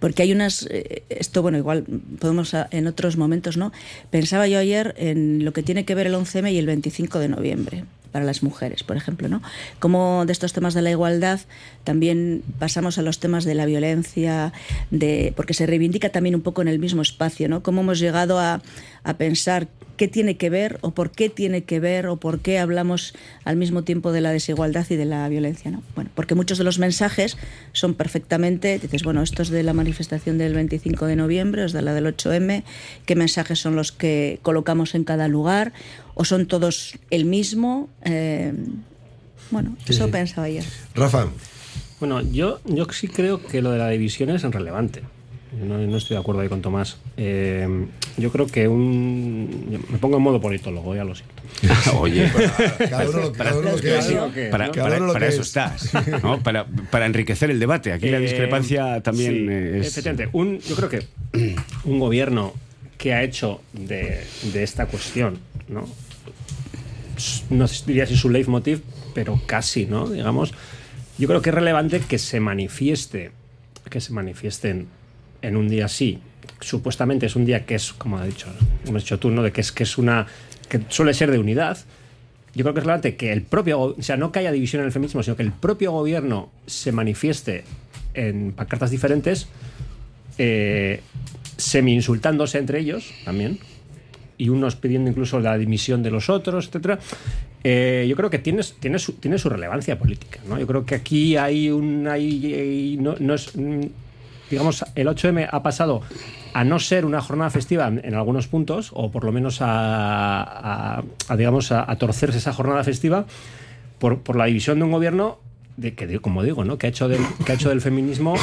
Porque 0.00 0.22
hay 0.22 0.32
unas, 0.32 0.66
eh, 0.70 1.02
esto 1.08 1.40
bueno, 1.40 1.56
igual 1.56 1.84
podemos 2.18 2.52
a- 2.52 2.68
en 2.72 2.86
otros 2.86 3.16
momentos, 3.16 3.56
¿no? 3.56 3.72
Pensaba 4.10 4.46
yo 4.48 4.58
ayer 4.58 4.94
en 4.98 5.46
lo 5.46 5.54
que 5.54 5.62
tiene 5.62 5.86
que 5.86 5.94
ver 5.94 6.06
el 6.08 6.14
11M 6.14 6.52
y 6.52 6.58
el 6.58 6.66
25 6.66 7.18
de 7.18 7.28
noviembre 7.30 7.84
para 8.12 8.24
las 8.24 8.42
mujeres, 8.42 8.82
por 8.82 8.96
ejemplo, 8.96 9.28
¿no? 9.28 9.42
Como 9.78 10.24
de 10.26 10.32
estos 10.32 10.52
temas 10.52 10.74
de 10.74 10.82
la 10.82 10.90
igualdad 10.90 11.40
también 11.84 12.42
pasamos 12.58 12.98
a 12.98 13.02
los 13.02 13.20
temas 13.20 13.44
de 13.44 13.54
la 13.54 13.66
violencia, 13.66 14.52
de 14.90 15.32
porque 15.36 15.54
se 15.54 15.66
reivindica 15.66 16.10
también 16.10 16.34
un 16.34 16.42
poco 16.42 16.62
en 16.62 16.68
el 16.68 16.78
mismo 16.78 17.02
espacio, 17.02 17.48
¿no? 17.48 17.62
Cómo 17.62 17.80
hemos 17.80 17.98
llegado 17.98 18.38
a, 18.38 18.60
a 19.04 19.14
pensar 19.14 19.68
qué 19.96 20.08
tiene 20.08 20.38
que 20.38 20.48
ver 20.48 20.78
o 20.80 20.92
por 20.92 21.10
qué 21.10 21.28
tiene 21.28 21.64
que 21.64 21.78
ver 21.78 22.06
o 22.06 22.16
por 22.16 22.40
qué 22.40 22.58
hablamos 22.58 23.12
al 23.44 23.56
mismo 23.56 23.82
tiempo 23.84 24.12
de 24.12 24.22
la 24.22 24.30
desigualdad 24.32 24.86
y 24.88 24.96
de 24.96 25.04
la 25.04 25.28
violencia, 25.28 25.70
¿no? 25.70 25.82
Bueno, 25.94 26.08
porque 26.14 26.34
muchos 26.34 26.56
de 26.56 26.64
los 26.64 26.78
mensajes 26.78 27.36
son 27.72 27.92
perfectamente, 27.94 28.78
dices, 28.78 29.02
bueno, 29.02 29.22
esto 29.22 29.42
es 29.42 29.50
de 29.50 29.62
la 29.62 29.74
manifestación 29.74 30.38
del 30.38 30.54
25 30.54 31.04
de 31.04 31.16
noviembre, 31.16 31.66
es 31.66 31.72
de 31.72 31.82
la 31.82 31.92
del 31.92 32.06
8M, 32.06 32.62
qué 33.04 33.14
mensajes 33.14 33.58
son 33.58 33.76
los 33.76 33.92
que 33.92 34.38
colocamos 34.40 34.94
en 34.94 35.04
cada 35.04 35.28
lugar 35.28 35.74
o 36.14 36.24
son 36.24 36.46
todos 36.46 36.94
el 37.10 37.26
mismo. 37.26 37.90
Eh, 38.04 38.54
bueno, 39.50 39.76
Sí, 39.84 39.92
eso 39.92 40.06
sí. 40.06 40.10
pensaba 40.12 40.46
ayer. 40.46 40.64
Rafa, 40.94 41.26
Bueno, 41.98 42.22
yo, 42.22 42.60
yo 42.64 42.86
sí 42.90 43.06
creo 43.08 43.44
que 43.44 43.60
lo 43.60 43.70
de 43.72 43.76
la 43.78 43.90
división 43.90 44.30
es 44.30 44.42
relevante. 44.44 45.02
No, 45.52 45.78
no 45.78 45.96
estoy 45.96 46.14
de 46.14 46.20
acuerdo 46.20 46.42
ahí 46.42 46.48
con 46.48 46.62
Tomás. 46.62 46.98
Eh, 47.16 47.86
yo 48.16 48.30
creo 48.30 48.46
que 48.46 48.68
un. 48.68 49.84
me 49.90 49.98
pongo 49.98 50.16
en 50.16 50.22
modo 50.22 50.40
politólogo, 50.40 50.94
ya 50.94 51.02
lo 51.04 51.14
siento. 51.14 51.42
Oye, 51.98 52.24
es. 52.26 52.32
Para, 52.88 53.04
eso 55.26 55.40
es. 55.40 55.46
estás, 55.48 55.90
¿no? 56.22 56.40
para, 56.40 56.66
para 56.66 57.06
enriquecer 57.06 57.50
el 57.50 57.58
debate. 57.58 57.92
Aquí 57.92 58.08
la 58.08 58.18
Eh, 58.18 58.20
discrepancia 58.20 59.00
también 59.00 59.46
sí, 59.48 59.78
es... 59.80 59.86
Efectivamente, 59.88 60.30
un, 60.32 60.60
yo 60.60 60.76
creo 60.76 60.88
que 60.88 61.06
un 61.84 61.98
gobierno 61.98 62.54
que 62.96 63.12
ha 63.14 63.22
hecho 63.22 63.60
de, 63.72 64.24
de 64.52 64.62
esta 64.62 64.86
cuestión, 64.86 65.38
¿no? 65.68 65.88
No 67.50 67.66
diría 67.86 68.06
si 68.06 68.16
su 68.16 68.30
leitmotiv, 68.30 68.82
pero 69.14 69.40
casi, 69.46 69.86
¿no? 69.86 70.08
Digamos, 70.08 70.54
yo 71.18 71.26
creo 71.28 71.42
que 71.42 71.50
es 71.50 71.54
relevante 71.54 72.00
que 72.00 72.18
se 72.18 72.40
manifieste, 72.40 73.32
que 73.90 74.00
se 74.00 74.12
manifiesten 74.12 74.86
en 75.42 75.56
un 75.56 75.68
día 75.68 75.86
así. 75.86 76.18
Supuestamente 76.60 77.26
es 77.26 77.36
un 77.36 77.44
día 77.44 77.64
que 77.64 77.74
es, 77.74 77.92
como 77.92 78.18
ha 78.18 78.24
dicho, 78.26 78.46
hemos 78.86 79.02
dicho 79.02 79.18
tú, 79.18 79.30
¿no? 79.30 79.42
De 79.42 79.52
que 79.52 79.60
es 79.60 79.72
que 79.72 79.82
es 79.84 79.96
una 79.98 80.26
que 80.68 80.80
suele 80.88 81.14
ser 81.14 81.30
de 81.30 81.38
unidad. 81.38 81.78
Yo 82.54 82.64
creo 82.64 82.74
que 82.74 82.80
es 82.80 82.84
relevante 82.84 83.16
que 83.16 83.32
el 83.32 83.42
propio, 83.42 83.80
o 83.80 84.02
sea, 84.02 84.16
no 84.16 84.32
que 84.32 84.40
haya 84.40 84.52
división 84.52 84.80
en 84.80 84.86
el 84.86 84.92
feminismo, 84.92 85.22
sino 85.22 85.36
que 85.36 85.42
el 85.42 85.52
propio 85.52 85.92
gobierno 85.92 86.50
se 86.66 86.92
manifieste 86.92 87.64
en 88.14 88.52
pancartas 88.52 88.90
diferentes, 88.90 89.46
eh, 90.38 91.00
semi-insultándose 91.56 92.58
entre 92.58 92.80
ellos 92.80 93.12
también, 93.24 93.58
y 94.38 94.48
unos 94.48 94.74
pidiendo 94.76 95.10
incluso 95.10 95.38
la 95.40 95.56
dimisión 95.58 96.02
de 96.02 96.10
los 96.10 96.28
otros, 96.30 96.66
etcétera. 96.68 96.98
Eh, 97.62 98.06
yo 98.08 98.16
creo 98.16 98.30
que 98.30 98.38
tiene, 98.38 98.62
tiene, 98.80 98.98
su, 98.98 99.12
tiene 99.14 99.38
su 99.38 99.48
relevancia 99.50 99.98
política. 99.98 100.40
¿no? 100.48 100.58
Yo 100.58 100.66
creo 100.66 100.86
que 100.86 100.94
aquí 100.94 101.36
hay 101.36 101.68
un. 101.70 102.08
Hay, 102.08 102.54
hay- 102.54 102.96
no, 102.98 103.16
no 103.20 103.34
es, 103.34 103.52
digamos, 104.50 104.84
el 104.94 105.06
8M 105.08 105.48
ha 105.50 105.62
pasado 105.62 106.02
a 106.52 106.64
no 106.64 106.78
ser 106.80 107.04
una 107.04 107.20
jornada 107.20 107.50
festiva 107.50 107.86
en, 107.88 108.14
algunos 108.14 108.48
puntos, 108.48 108.90
o 108.92 109.10
por 109.10 109.24
lo 109.24 109.32
menos 109.32 109.60
a, 109.62 110.42
a- 110.42 111.02
a, 111.28 111.36
digamos, 111.36 111.70
a, 111.72 111.88
a 111.90 111.96
torcerse 111.96 112.38
esa 112.38 112.52
jornada 112.52 112.82
festiva 112.84 113.24
por, 113.98 114.18
por 114.20 114.36
la 114.36 114.46
división 114.46 114.78
de 114.78 114.84
un 114.84 114.90
gobierno 114.92 115.38
de 115.76 115.94
que, 115.94 116.06
de- 116.06 116.18
como 116.18 116.42
digo, 116.42 116.64
¿no? 116.64 116.76
que, 116.78 116.86
ha 116.86 116.90
hecho 116.90 117.08
del, 117.08 117.20
que 117.46 117.52
ha 117.52 117.54
hecho 117.54 117.68
del 117.68 117.80
feminismo 117.80 118.34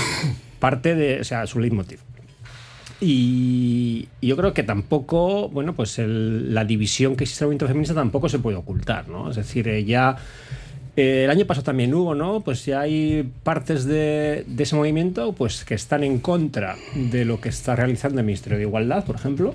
parte 0.60 0.96
de, 0.96 1.20
o 1.22 1.24
sea, 1.24 1.46
su 1.48 1.60
leitmotiv. 1.60 2.00
Y, 3.00 4.08
y 4.22 4.28
yo 4.28 4.36
creo 4.38 4.54
que 4.54 4.64
tampoco, 4.64 5.50
bueno, 5.50 5.74
pues 5.74 6.00
el- 6.00 6.54
la 6.54 6.66
división 6.66 7.16
que 7.16 7.26
existe 7.26 7.44
en 7.44 7.46
el 7.46 7.48
movimiento 7.50 7.68
feminista 7.68 7.94
tampoco 7.94 8.28
se 8.30 8.40
puede 8.40 8.58
ocultar, 8.58 9.08
¿no? 9.08 9.30
Es 9.30 9.36
decir, 9.36 9.68
ya 9.86 10.16
eh, 10.98 11.24
el 11.26 11.30
año 11.30 11.46
pasado 11.46 11.64
también 11.64 11.94
hubo, 11.94 12.16
¿no? 12.16 12.42
Pues 12.42 12.66
ya 12.66 12.82
hay 12.82 13.30
partes 13.44 13.86
de, 13.86 14.46
ese 14.58 14.76
movimiento 14.76 15.32
pues 15.34 15.64
que 15.64 15.76
están 15.76 16.04
en 16.04 16.20
contra 16.20 16.76
de 16.96 17.24
lo 17.24 17.40
que 17.40 17.50
está 17.50 17.76
realizando 17.76 18.20
el 18.20 18.26
Ministerio 18.26 18.58
de 18.58 18.64
Igualdad, 18.66 19.06
por 19.06 19.16
ejemplo, 19.16 19.54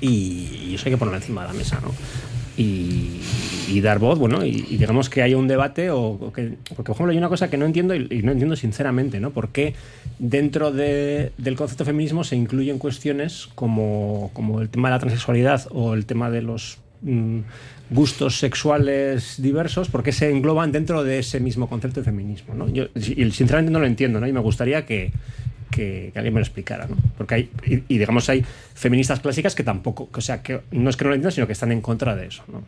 y, 0.00 0.48
y 0.68 0.74
eso 0.74 0.86
hay 0.86 0.92
que 0.92 0.96
ponerlo 0.98 1.18
encima 1.18 1.42
de 1.42 1.48
la 1.48 1.54
mesa, 1.54 1.80
¿no? 1.80 1.92
Y, 2.56 3.20
dar 3.82 3.98
voz, 3.98 4.18
bueno, 4.18 4.44
y, 4.44 4.52
digamos 4.52 5.08
que 5.08 5.22
haya 5.22 5.36
un 5.36 5.48
debate, 5.48 5.90
o, 5.90 6.32
que, 6.34 6.54
porque 6.68 6.92
por 6.92 6.94
ejemplo 6.94 7.10
hay 7.10 7.18
una 7.18 7.28
cosa 7.28 7.48
que 7.50 7.56
no 7.56 7.64
entiendo 7.64 7.94
y, 7.94 8.22
no 8.22 8.32
entiendo 8.32 8.54
sinceramente, 8.54 9.18
¿no? 9.18 9.30
¿Por 9.30 9.48
qué 9.48 9.74
dentro 10.18 10.70
de- 10.70 11.32
del 11.38 11.56
concepto 11.56 11.84
feminismo 11.84 12.22
se 12.22 12.36
incluyen 12.36 12.78
cuestiones 12.78 13.48
como, 13.54 14.30
como 14.34 14.60
el 14.60 14.68
tema 14.68 14.88
de 14.88 14.94
la 14.94 14.98
transexualidad 15.00 15.66
o 15.70 15.94
el 15.94 16.04
tema 16.06 16.30
de 16.30 16.42
los 16.42 16.78
mm, 17.02 17.40
gustos 17.90 18.38
sexuales 18.38 19.40
diversos? 19.40 19.88
¿Por 19.88 20.02
qué 20.02 20.12
se 20.12 20.30
engloban 20.30 20.72
dentro 20.72 21.04
de 21.04 21.18
ese 21.18 21.40
mismo 21.40 21.68
concepto 21.68 22.00
de 22.00 22.04
feminismo? 22.04 22.54
¿no? 22.54 22.68
Yo 22.68 22.86
sinceramente 22.94 23.70
no 23.70 23.78
lo 23.78 23.86
entiendo, 23.86 24.20
¿no? 24.20 24.26
Y 24.26 24.32
me 24.32 24.40
gustaría 24.40 24.86
que, 24.86 25.12
que, 25.70 26.12
alguien 26.14 26.34
me 26.34 26.40
lo 26.40 26.44
explicara, 26.44 26.86
¿no? 26.86 26.96
Porque 27.16 27.34
hay, 27.34 27.50
y, 27.66 27.82
y 27.94 27.98
digamos, 27.98 28.28
hay 28.28 28.44
feministas 28.74 29.20
clásicas 29.20 29.54
que 29.54 29.64
tampoco, 29.64 30.08
o 30.12 30.20
sea, 30.20 30.42
que 30.42 30.60
no 30.70 30.90
es 30.90 30.96
que 30.96 31.04
no 31.04 31.10
lo 31.10 31.14
entiendan, 31.14 31.32
sino 31.32 31.46
que 31.46 31.52
están 31.52 31.72
en 31.72 31.80
contra 31.80 32.16
de 32.16 32.26
eso, 32.26 32.42
¿no? 32.50 32.62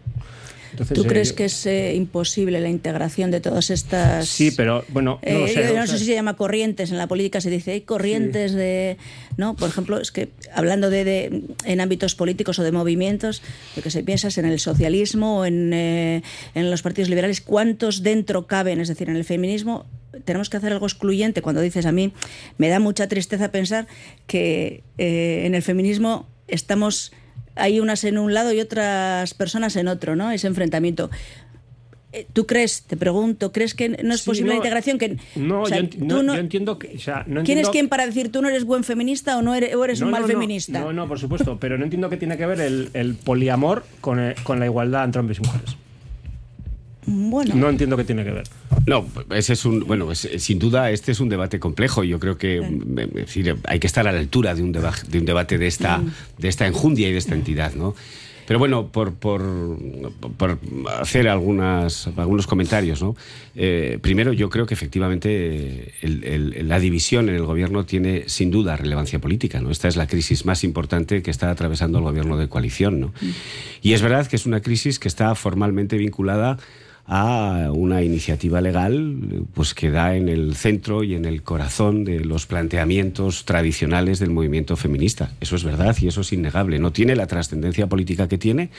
Entonces, 0.75 0.97
¿Tú 0.97 1.05
eh, 1.05 1.07
crees 1.07 1.33
que 1.33 1.45
es 1.45 1.67
eh, 1.67 1.95
imposible 1.95 2.59
la 2.61 2.69
integración 2.69 3.31
de 3.31 3.41
todas 3.41 3.71
estas... 3.71 4.29
Sí, 4.29 4.51
pero 4.51 4.85
bueno, 4.89 5.21
no 5.23 5.29
Eh, 5.31 5.39
lo 5.39 5.47
sé. 5.47 5.55
yo 5.55 5.61
o 5.73 5.77
no 5.77 5.87
sea, 5.87 5.95
sé 5.95 5.99
si 6.01 6.07
se 6.07 6.15
llama 6.15 6.35
corrientes, 6.35 6.91
en 6.91 6.99
la 6.99 7.07
política 7.07 7.41
se 7.41 7.49
dice, 7.49 7.71
hay 7.71 7.83
corrientes 7.83 8.53
de... 8.55 8.97
¿no? 9.37 9.55
Por 9.55 9.69
ejemplo, 9.69 10.01
es 10.01 10.11
que 10.11 10.31
hablando 10.53 10.91
de, 10.91 11.05
de- 11.05 11.43
en 11.65 11.81
ámbitos 11.81 12.17
políticos 12.17 12.59
o 12.59 12.65
de 12.65 12.73
movimientos, 12.73 13.41
lo 13.77 13.83
que 13.83 13.91
se 13.91 14.03
piensa 14.03 14.27
es 14.29 14.39
en 14.39 14.47
el 14.47 14.59
socialismo 14.59 15.39
o 15.39 15.45
en, 15.45 15.73
en 15.73 16.71
los 16.71 16.83
partidos 16.83 17.09
liberales, 17.09 17.41
¿cuántos 17.41 18.03
dentro 18.03 18.49
caben? 18.49 18.81
Es 18.81 18.89
decir, 18.89 19.09
en 19.09 19.15
el 19.17 19.25
feminismo 19.25 19.87
tenemos 20.25 20.51
que 20.51 20.57
hacer 20.57 20.73
algo 20.73 20.87
excluyente. 20.87 21.41
Cuando 21.41 21.61
dices 21.61 21.87
a 21.87 21.93
mí, 21.93 22.13
me 22.59 22.69
da 22.69 22.81
mucha 22.81 23.07
tristeza 23.09 23.53
pensar 23.53 23.87
que 24.27 24.83
eh, 24.99 25.43
en 25.47 25.55
el 25.55 25.63
feminismo 25.63 26.27
estamos... 26.49 27.13
Hay 27.57 27.81
unas 27.81 28.05
en 28.05 28.19
un 28.19 28.35
lado 28.35 28.53
y 28.53 28.61
otras 28.61 29.35
personas 29.35 29.77
en 29.77 29.89
otro, 29.89 30.17
¿no? 30.17 30.31
Ese 30.31 30.47
enfrentamiento. 30.47 31.11
Eh, 32.13 32.27
¿Tú 32.33 32.47
crees, 32.47 32.83
te 32.83 32.97
pregunto, 32.97 33.51
crees 33.51 33.75
que 33.75 33.89
no 33.89 34.15
es 34.15 34.21
sí, 34.21 34.27
posible 34.27 34.51
la 34.51 34.57
integración? 34.57 34.99
Que, 34.99 35.17
No, 35.35 35.63
o 35.63 35.67
sea, 35.67 35.81
yo, 35.81 35.89
no, 35.99 36.23
no- 36.23 36.35
yo 36.35 36.41
entiendo 36.41 36.79
que. 36.79 36.95
O 36.97 36.99
sea, 37.01 37.19
no 37.21 37.25
¿Quién 37.25 37.39
entiendo- 37.39 37.63
es 37.63 37.69
quién 37.71 37.89
para 37.89 38.07
decir 38.07 38.31
tú 38.31 38.41
no 38.41 38.49
eres 38.49 38.65
buen 38.65 38.85
feminista 38.85 39.37
o 39.37 39.43
no 39.43 39.55
eres, 39.55 39.75
o 39.75 39.85
eres 39.85 40.01
un 40.01 40.11
mal 40.11 40.25
feminista? 40.25 40.79
No, 40.79 40.93
no, 40.93 41.09
por 41.09 41.19
supuesto, 41.19 41.59
pero 41.59 41.77
no 41.77 41.85
entiendo 41.85 42.09
qué 42.11 42.17
tiene 42.17 42.37
que 42.37 42.47
ver 42.47 42.61
el, 42.61 42.91
el 42.95 43.15
poliamor 43.15 43.85
con, 44.01 44.21
eh, 44.21 44.35
con 44.45 44.61
la 44.61 44.67
igualdad 44.67 45.05
entre 45.05 45.21
hombres 45.21 45.39
y 45.39 45.43
mujeres. 45.47 45.77
Bueno, 47.07 47.55
No 47.55 47.69
entiendo 47.69 47.97
qué 47.97 48.05
tiene 48.05 48.25
que 48.25 48.31
ver. 48.31 48.45
No, 48.87 49.07
ese 49.31 49.53
es 49.53 49.65
un. 49.65 49.81
Bueno, 49.87 50.11
es- 50.13 50.29
sin 50.39 50.59
duda, 50.59 50.91
este 50.91 51.13
es 51.13 51.21
un 51.21 51.29
debate 51.29 51.59
complejo. 51.61 52.05
Yo 52.05 52.19
creo 52.19 52.39
que 52.39 52.61
mm, 52.61 52.99
es 52.99 53.13
decir, 53.15 53.57
hay 53.65 53.79
que 53.79 53.87
estar 53.87 54.07
a 54.09 54.13
la 54.13 54.19
altura 54.19 54.55
de 54.55 54.63
un, 54.63 54.73
deba- 54.73 55.03
de 55.09 55.19
un 55.19 55.25
debate 55.25 55.59
de 55.59 55.67
esta, 55.67 56.03
de 56.39 56.49
esta 56.49 56.67
enjundia 56.67 57.09
y 57.09 57.13
de 57.13 57.19
esta 57.19 57.35
entidad, 57.35 57.75
¿no? 57.75 57.95
Pero 58.47 58.59
bueno, 58.59 58.89
por, 58.89 59.15
por, 59.15 59.41
por 60.37 60.59
hacer 61.01 61.29
algunas, 61.29 62.09
algunos 62.15 62.47
comentarios, 62.47 63.01
¿no? 63.03 63.17
Eh, 63.57 63.99
primero, 64.03 64.35
yo 64.35 64.51
creo 64.51 64.67
que 64.67 64.75
efectivamente 64.75 65.95
el- 66.03 66.25
el- 66.25 66.69
la 66.69 66.79
división 66.79 67.31
en 67.31 67.37
el 67.37 67.45
gobierno 67.47 67.87
tiene 67.87 68.25
sin 68.29 68.51
duda 68.51 68.77
relevancia 68.77 69.19
política, 69.19 69.61
¿no? 69.63 69.71
Esta 69.71 69.89
es 69.89 69.97
la 69.97 70.07
crisis 70.07 70.45
más 70.45 70.63
importante 70.63 71.23
que 71.23 71.31
está 71.31 71.51
atravesando 71.51 71.99
el 71.99 72.05
gobierno 72.05 72.37
de 72.37 72.49
coalición, 72.49 73.01
¿no? 73.01 73.15
Y 73.81 73.95
es 73.95 74.03
verdad 74.03 74.27
que 74.27 74.37
es 74.37 74.45
una 74.45 74.61
crisis 74.61 74.99
que 74.99 75.09
está 75.09 75.35
formalmente 75.35 75.97
vinculada 75.97 76.59
a 77.07 77.71
una 77.73 78.03
iniciativa 78.03 78.61
legal 78.63 79.47
pues 79.53 79.75
que 79.75 79.91
da 79.91 80.17
en 80.17 80.29
el 80.29 80.55
centro 80.57 81.05
y 81.05 81.15
en 81.15 81.27
el 81.27 81.43
corazón 81.43 82.05
de 82.05 82.21
los 82.21 82.47
planteamientos 82.47 83.45
tradicionales 83.45 84.19
del 84.19 84.31
movimiento 84.31 84.77
feminista. 84.77 85.33
Eso 85.41 85.57
es 85.57 85.65
verdad 85.65 85.95
y 86.01 86.09
eso 86.09 86.23
es 86.23 86.33
innegable. 86.33 86.79
No 86.79 86.93
tiene 86.93 87.15
la 87.15 87.27
trascendencia 87.27 87.89
política 87.89 88.27
que 88.27 88.39
tiene, 88.39 88.71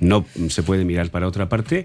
no 0.00 0.24
se 0.48 0.62
puede 0.62 0.84
mirar 0.84 1.10
para 1.10 1.28
otra 1.28 1.48
parte 1.48 1.84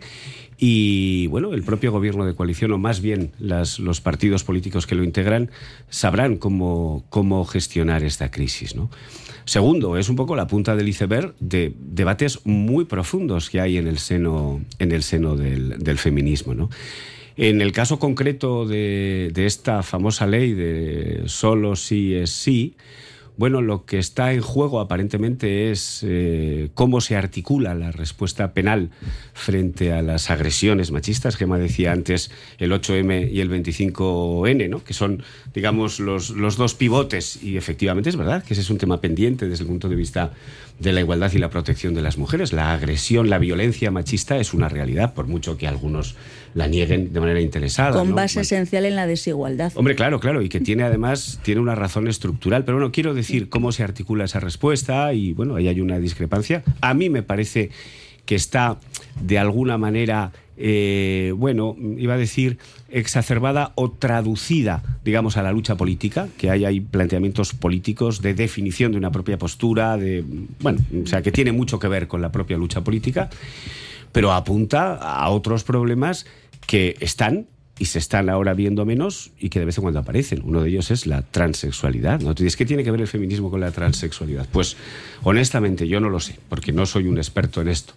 y 0.58 1.28
bueno, 1.28 1.54
el 1.54 1.63
propio 1.63 1.92
gobierno 1.92 2.25
de 2.25 2.36
coalición, 2.36 2.72
o 2.72 2.78
más 2.78 3.02
bien 3.02 3.32
los 3.40 4.02
partidos 4.02 4.46
políticos 4.46 4.88
que 4.88 4.96
lo 4.96 5.04
integran, 5.04 5.52
sabrán 5.90 6.38
cómo, 6.38 7.04
cómo 7.10 7.44
gestionar 7.44 8.04
esta 8.04 8.32
crisis. 8.32 8.74
¿no? 8.75 8.90
Segundo, 9.46 9.98
es 9.98 10.10
un 10.10 10.16
poco 10.16 10.36
la 10.36 10.48
punta 10.48 10.76
del 10.76 10.88
iceberg 10.88 11.36
de 11.40 11.74
debates 11.78 12.40
muy 12.46 12.86
profundos 12.86 13.50
que 13.50 13.60
hay 13.60 13.78
en 13.78 13.88
el 13.88 13.98
seno, 14.00 14.62
en 14.80 14.92
el 14.92 15.04
seno 15.04 15.36
del, 15.36 15.98
feminismo. 15.98 16.54
¿no? 16.54 16.70
En 17.36 17.62
el 17.62 17.72
caso 17.72 18.00
concreto 18.00 18.66
de, 18.66 19.32
de 19.34 19.46
esta 19.46 19.84
famosa 19.84 20.28
ley 20.28 20.54
de 20.54 21.24
solo 21.26 21.76
sí 21.76 22.16
es 22.16 22.30
sí, 22.30 22.76
bueno, 23.38 23.62
lo 23.62 23.86
que 23.86 24.00
está 24.00 24.34
en 24.34 24.42
juego 24.42 24.80
aparentemente 24.80 25.72
es 25.72 26.04
eh, 26.04 26.70
cómo 26.74 27.02
se 27.02 27.16
articula 27.16 27.74
la 27.75 27.92
respuesta 27.92 28.54
penal 28.54 28.90
frente 29.34 29.94
a 29.94 30.02
las 30.02 30.30
agresiones 30.30 30.92
machistas, 30.92 31.38
me 31.48 31.60
decía 31.60 31.92
antes 31.92 32.32
el 32.58 32.72
8M 32.72 33.32
y 33.32 33.42
el 33.42 33.50
25N, 33.50 34.70
¿no? 34.70 34.84
que 34.84 34.94
son, 34.94 35.24
digamos, 35.54 36.00
los, 36.00 36.32
los 36.32 36.58
dos 36.58 36.75
pivotes. 36.75 37.42
Y 37.44 37.58
efectivamente 37.58 38.10
es 38.10 38.16
verdad 38.16 38.44
que 38.44 38.54
ese 38.54 38.62
es 38.62 38.70
un 38.70 38.78
tema 38.78 39.02
pendiente 39.02 39.48
desde 39.48 39.63
el 39.63 39.70
punto 39.70 39.90
de 39.90 39.96
vista 39.96 40.32
de 40.80 40.92
la 40.92 41.00
igualdad 41.00 41.32
y 41.34 41.38
la 41.38 41.50
protección 41.50 41.94
de 41.94 42.02
las 42.02 42.18
mujeres. 42.18 42.54
La 42.54 42.74
agresión, 42.74 43.30
la 43.30 43.40
violencia 43.40 43.92
machista 43.92 44.38
es 44.38 44.54
una 44.54 44.70
realidad, 44.70 45.13
por 45.13 45.28
mucho 45.28 45.58
que 45.58 45.68
algunos 45.68 46.16
la 46.53 46.67
nieguen 46.67 47.13
de 47.13 47.19
manera 47.19 47.41
interesada. 47.41 47.91
con 47.91 48.10
¿no? 48.10 48.15
base 48.15 48.36
Bueno, 48.36 48.41
esencial 48.43 48.86
en 48.86 48.95
la 48.95 49.07
desigualdad. 49.07 49.72
Hombre, 49.75 49.95
claro, 49.95 50.19
claro, 50.19 50.41
y 50.41 50.50
que 50.50 50.60
tiene 50.60 50.83
además 50.83 51.39
tiene 51.43 51.62
una 51.62 51.75
razón 51.75 52.07
estructural. 52.07 52.63
Pero 52.65 52.77
bueno, 52.77 52.91
quiero 52.91 53.13
decir 53.13 53.50
cómo 53.50 53.72
se 53.72 53.83
articula 53.83 54.25
esa 54.25 54.39
respuesta 54.39 55.13
y 55.13 55.33
bueno, 55.33 55.55
ahí 55.55 55.67
hay 55.67 55.81
una 55.81 56.00
discrepancia. 56.00 56.63
A 56.81 56.93
mí 56.93 57.10
me 57.10 57.24
parece 57.24 57.72
que 58.25 58.36
está 58.36 58.79
de 59.19 59.38
alguna 59.38 59.77
manera, 59.77 60.31
eh, 60.57 61.33
bueno, 61.36 61.75
iba 61.98 62.13
a 62.13 62.17
decir 62.17 62.57
exacerbada 62.89 63.74
o 63.75 63.91
traducida, 63.91 64.83
digamos, 65.03 65.38
a 65.38 65.43
la 65.43 65.51
lucha 65.51 65.75
política, 65.75 66.29
que 66.38 66.50
hay, 66.50 66.65
hay 66.65 66.79
planteamientos 66.79 67.53
políticos 67.53 68.22
de 68.22 68.33
definición 68.33 68.91
de 68.91 68.98
una 68.98 69.12
propia 69.12 69.38
postura, 69.38 69.98
de, 69.98 70.24
bueno, 70.62 70.79
o 71.03 71.07
sea, 71.07 71.22
que 71.22 71.31
tiene 71.31 71.51
mucho 71.51 71.79
que 71.79 71.88
ver 71.88 72.07
con 72.07 72.22
la 72.22 72.31
propia 72.31 72.57
lucha 72.57 72.81
política, 72.81 73.29
pero 74.12 74.31
apunta 74.31 74.93
a 74.95 75.29
otros 75.29 75.63
problemas 75.63 76.25
que 76.67 76.96
están 77.00 77.48
y 77.79 77.86
se 77.86 78.00
están 78.00 78.29
ahora 78.29 78.53
viendo 78.53 78.86
menos 78.86 79.32
y 79.39 79.50
que 79.50 79.60
de 79.60 79.65
vez 79.65 79.77
en 79.77 79.82
cuando 79.82 80.00
aparecen. 80.00 80.41
Uno 80.46 80.62
de 80.62 80.70
ellos 80.70 80.91
es 80.91 81.08
la 81.08 81.22
transexualidad. 81.24 82.22
¿no? 82.22 82.36
¿qué 82.36 82.65
tiene 82.65 82.84
que 82.84 82.91
ver 82.91 83.01
el 83.01 83.08
feminismo 83.08 83.50
con 83.50 83.60
la 83.60 83.72
transexualidad? 83.72 84.48
Pues 84.51 84.77
honestamente 85.24 85.88
yo 85.88 86.00
no 86.00 86.10
lo 86.10 86.20
sé, 86.20 86.38
porque 86.50 86.72
no 86.72 86.86
soy 86.86 87.08
un 87.08 87.17
experto 87.17 87.62
en 87.62 87.70
esto. 87.70 87.93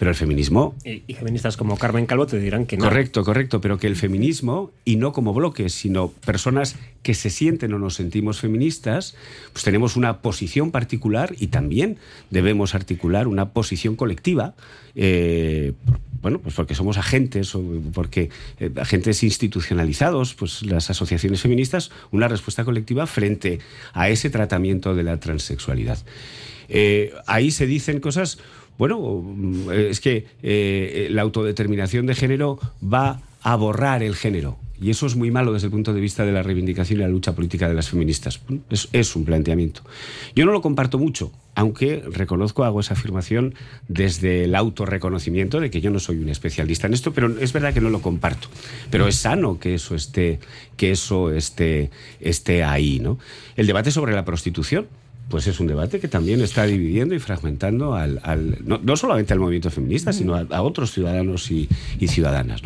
Pero 0.00 0.12
el 0.12 0.16
feminismo 0.16 0.74
Y, 0.82 1.02
y 1.06 1.12
feministas 1.12 1.58
como 1.58 1.76
Carmen 1.76 2.06
Calvo 2.06 2.26
te 2.26 2.40
dirán 2.40 2.64
que 2.64 2.78
no. 2.78 2.84
Correcto, 2.84 3.22
correcto, 3.22 3.60
pero 3.60 3.76
que 3.78 3.86
el 3.86 3.96
feminismo, 3.96 4.72
y 4.86 4.96
no 4.96 5.12
como 5.12 5.34
bloques, 5.34 5.74
sino 5.74 6.08
personas 6.08 6.76
que 7.02 7.12
se 7.12 7.28
sienten 7.28 7.74
o 7.74 7.78
nos 7.78 7.96
sentimos 7.96 8.40
feministas, 8.40 9.14
pues 9.52 9.62
tenemos 9.62 9.96
una 9.96 10.22
posición 10.22 10.70
particular 10.70 11.34
y 11.38 11.48
también 11.48 11.98
debemos 12.30 12.74
articular 12.74 13.28
una 13.28 13.50
posición 13.50 13.94
colectiva, 13.94 14.54
eh, 14.94 15.74
bueno, 16.22 16.38
pues 16.38 16.54
porque 16.54 16.74
somos 16.74 16.96
agentes 16.96 17.54
o 17.54 17.62
porque 17.92 18.30
eh, 18.58 18.70
agentes 18.76 19.22
institucionalizados, 19.22 20.32
pues 20.32 20.62
las 20.62 20.88
asociaciones 20.88 21.42
feministas, 21.42 21.90
una 22.10 22.26
respuesta 22.26 22.64
colectiva 22.64 23.06
frente 23.06 23.58
a 23.92 24.08
ese 24.08 24.30
tratamiento 24.30 24.94
de 24.94 25.02
la 25.02 25.20
transexualidad. 25.20 25.98
Eh, 26.70 27.12
ahí 27.26 27.50
se 27.50 27.66
dicen 27.66 28.00
cosas, 28.00 28.38
bueno, 28.78 28.98
mm, 28.98 29.70
es 29.72 30.00
que 30.00 30.26
eh, 30.42 31.08
la 31.10 31.22
autodeterminación 31.22 32.06
de 32.06 32.14
género 32.14 32.58
va 32.82 33.20
a 33.42 33.56
borrar 33.56 34.02
el 34.02 34.16
género. 34.16 34.58
y 34.82 34.88
eso 34.88 35.04
es 35.04 35.14
muy 35.14 35.30
malo 35.30 35.52
desde 35.52 35.66
el 35.66 35.70
punto 35.70 35.92
de 35.92 36.00
vista 36.00 36.24
de 36.24 36.32
la 36.32 36.42
reivindicación 36.42 36.98
y 36.98 37.02
la 37.02 37.08
lucha 37.08 37.34
política 37.34 37.68
de 37.68 37.74
las 37.74 37.90
feministas. 37.90 38.40
Es, 38.70 38.88
es 38.92 39.14
un 39.14 39.26
planteamiento. 39.26 39.82
Yo 40.34 40.46
no 40.46 40.52
lo 40.52 40.62
comparto 40.62 40.96
mucho, 40.98 41.32
aunque 41.54 42.02
reconozco, 42.10 42.64
hago 42.64 42.80
esa 42.80 42.94
afirmación 42.94 43.54
desde 43.88 44.44
el 44.44 44.54
autorreconocimiento 44.54 45.60
de 45.60 45.70
que 45.70 45.82
yo 45.82 45.90
no 45.90 45.98
soy 45.98 46.16
un 46.16 46.30
especialista 46.30 46.86
en 46.86 46.94
esto, 46.94 47.12
pero 47.12 47.38
es 47.38 47.52
verdad 47.52 47.74
que 47.74 47.82
no 47.82 47.90
lo 47.90 48.00
comparto. 48.00 48.48
Pero 48.90 49.06
es 49.06 49.16
sano 49.16 49.58
que 49.58 49.74
eso 49.74 49.94
esté, 49.94 50.40
que 50.78 50.92
eso 50.92 51.30
esté, 51.30 51.90
esté 52.20 52.64
ahí. 52.64 53.00
¿no? 53.00 53.18
El 53.56 53.66
debate 53.66 53.90
sobre 53.90 54.14
la 54.14 54.24
prostitución 54.24 54.86
pues 55.30 55.46
es 55.46 55.60
un 55.60 55.68
debate 55.68 56.00
que 56.00 56.08
también 56.08 56.40
está 56.42 56.66
dividiendo 56.66 57.14
y 57.14 57.20
fragmentando 57.20 57.94
al, 57.94 58.20
no, 58.64 58.96
solamente 58.96 59.32
al 59.32 59.38
movimiento 59.38 59.70
feminista, 59.70 60.12
sino 60.12 60.34
a, 60.34 60.62
otros 60.62 60.90
ciudadanos 60.90 61.50
y, 61.52 61.68
ciudadanas. 62.08 62.62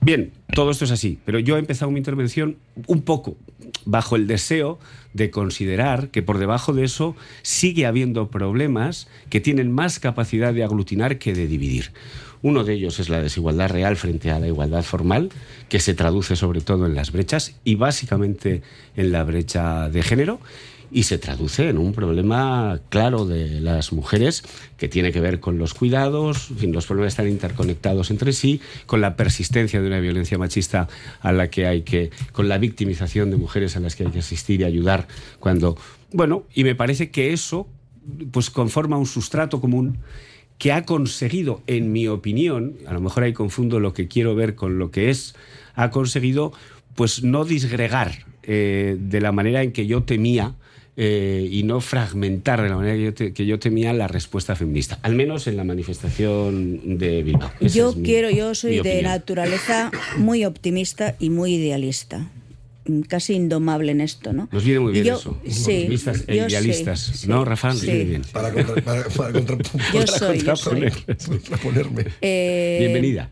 Bien, 0.00 0.32
todo 0.54 0.70
esto 0.70 0.86
es 0.86 0.92
así, 0.92 1.18
pero 1.26 1.38
yo 1.38 1.56
he 1.56 1.58
empezado 1.58 1.90
mi 1.90 1.98
intervención 1.98 2.56
un 2.86 3.02
poco 3.02 3.36
bajo 3.84 4.16
el 4.16 4.26
deseo 4.26 4.78
de 5.12 5.30
considerar 5.30 6.08
que 6.08 6.22
por 6.22 6.38
debajo 6.38 6.72
de 6.72 6.84
eso 6.84 7.16
sigue 7.42 7.84
habiendo 7.84 8.30
problemas 8.30 9.06
que 9.28 9.40
tienen 9.40 9.70
más 9.70 9.98
capacidad 9.98 10.54
de 10.54 10.64
aglutinar 10.64 11.18
que 11.18 11.34
de 11.34 11.46
dividir. 11.46 11.92
Uno 12.42 12.64
de 12.64 12.72
ellos 12.72 12.98
es 12.98 13.10
la 13.10 13.20
desigualdad 13.20 13.68
real 13.68 13.96
frente 13.96 14.30
a 14.30 14.38
la 14.38 14.46
igualdad 14.46 14.82
formal, 14.82 15.28
que 15.68 15.78
se 15.78 15.92
traduce 15.92 16.36
sobre 16.36 16.62
todo 16.62 16.86
en 16.86 16.94
las 16.94 17.12
brechas 17.12 17.54
y 17.64 17.74
básicamente 17.74 18.62
en 18.96 19.12
la 19.12 19.24
brecha 19.24 19.90
de 19.90 20.02
género 20.02 20.40
y 20.92 21.04
se 21.04 21.18
traduce 21.18 21.68
en 21.68 21.78
un 21.78 21.92
problema 21.92 22.80
claro 22.88 23.24
de 23.24 23.60
las 23.60 23.92
mujeres 23.92 24.42
que 24.76 24.88
tiene 24.88 25.12
que 25.12 25.20
ver 25.20 25.40
con 25.40 25.58
los 25.58 25.74
cuidados, 25.74 26.50
los 26.60 26.86
problemas 26.86 27.12
están 27.12 27.28
interconectados 27.28 28.10
entre 28.10 28.32
sí, 28.32 28.60
con 28.86 29.00
la 29.00 29.16
persistencia 29.16 29.80
de 29.80 29.86
una 29.86 30.00
violencia 30.00 30.38
machista 30.38 30.88
a 31.20 31.32
la 31.32 31.48
que 31.48 31.66
hay 31.66 31.82
que, 31.82 32.10
con 32.32 32.48
la 32.48 32.58
victimización 32.58 33.30
de 33.30 33.36
mujeres 33.36 33.76
a 33.76 33.80
las 33.80 33.94
que 33.94 34.04
hay 34.04 34.10
que 34.10 34.18
asistir 34.18 34.60
y 34.60 34.64
ayudar 34.64 35.06
cuando, 35.38 35.76
bueno, 36.12 36.44
y 36.54 36.64
me 36.64 36.74
parece 36.74 37.10
que 37.10 37.32
eso 37.32 37.68
pues 38.32 38.50
conforma 38.50 38.96
un 38.96 39.06
sustrato 39.06 39.60
común 39.60 39.98
que 40.58 40.72
ha 40.72 40.84
conseguido, 40.84 41.62
en 41.66 41.92
mi 41.92 42.06
opinión, 42.08 42.76
a 42.86 42.92
lo 42.92 43.00
mejor 43.00 43.22
ahí 43.22 43.32
confundo 43.32 43.80
lo 43.80 43.94
que 43.94 44.08
quiero 44.08 44.34
ver 44.34 44.56
con 44.56 44.78
lo 44.78 44.90
que 44.90 45.08
es, 45.08 45.34
ha 45.74 45.90
conseguido 45.90 46.52
pues 46.94 47.22
no 47.22 47.44
disgregar 47.44 48.26
eh, 48.42 48.96
de 48.98 49.20
la 49.20 49.32
manera 49.32 49.62
en 49.62 49.72
que 49.72 49.86
yo 49.86 50.02
temía 50.02 50.54
eh, 50.96 51.48
y 51.50 51.62
no 51.62 51.80
fragmentar 51.80 52.62
de 52.62 52.68
la 52.68 52.76
manera 52.76 53.14
que 53.14 53.46
yo, 53.46 53.58
temía 53.58 53.92
la 53.92 54.08
respuesta 54.08 54.56
feminista, 54.56 54.98
al 55.02 55.14
menos 55.14 55.46
en 55.46 55.56
la 55.56 55.64
manifestación 55.64 56.98
de 56.98 57.22
Bilbao. 57.22 57.50
yo 57.60 57.94
quiero, 58.02 58.30
yo 58.30 58.54
soy 58.54 58.80
de 58.80 59.02
naturaleza 59.02 59.90
muy 60.16 60.44
optimista 60.44 61.14
y 61.18 61.30
muy 61.30 61.54
idealista 61.54 62.28
casi 63.08 63.34
indomable 63.34 63.92
en 63.92 64.00
esto, 64.00 64.32
¿no? 64.32 64.48
Nos 64.52 64.64
viene 64.64 64.80
muy 64.80 64.92
bien 64.92 65.06
eso. 65.08 65.38
Sí, 65.46 65.88
e 66.26 66.36
idealistas, 66.36 67.26
¿no, 67.26 67.44
Rafa? 67.44 67.72
Sí. 67.74 68.04
bien. 68.04 68.22
Para, 68.32 68.52
contra, 68.52 68.82
para, 68.82 69.04
para, 69.04 69.32
contra, 69.32 69.58
yo 69.94 70.06
soy, 70.06 70.38
yo 70.38 70.56
soy. 70.56 70.92
Eh, 72.20 72.76
Bienvenida. 72.80 73.30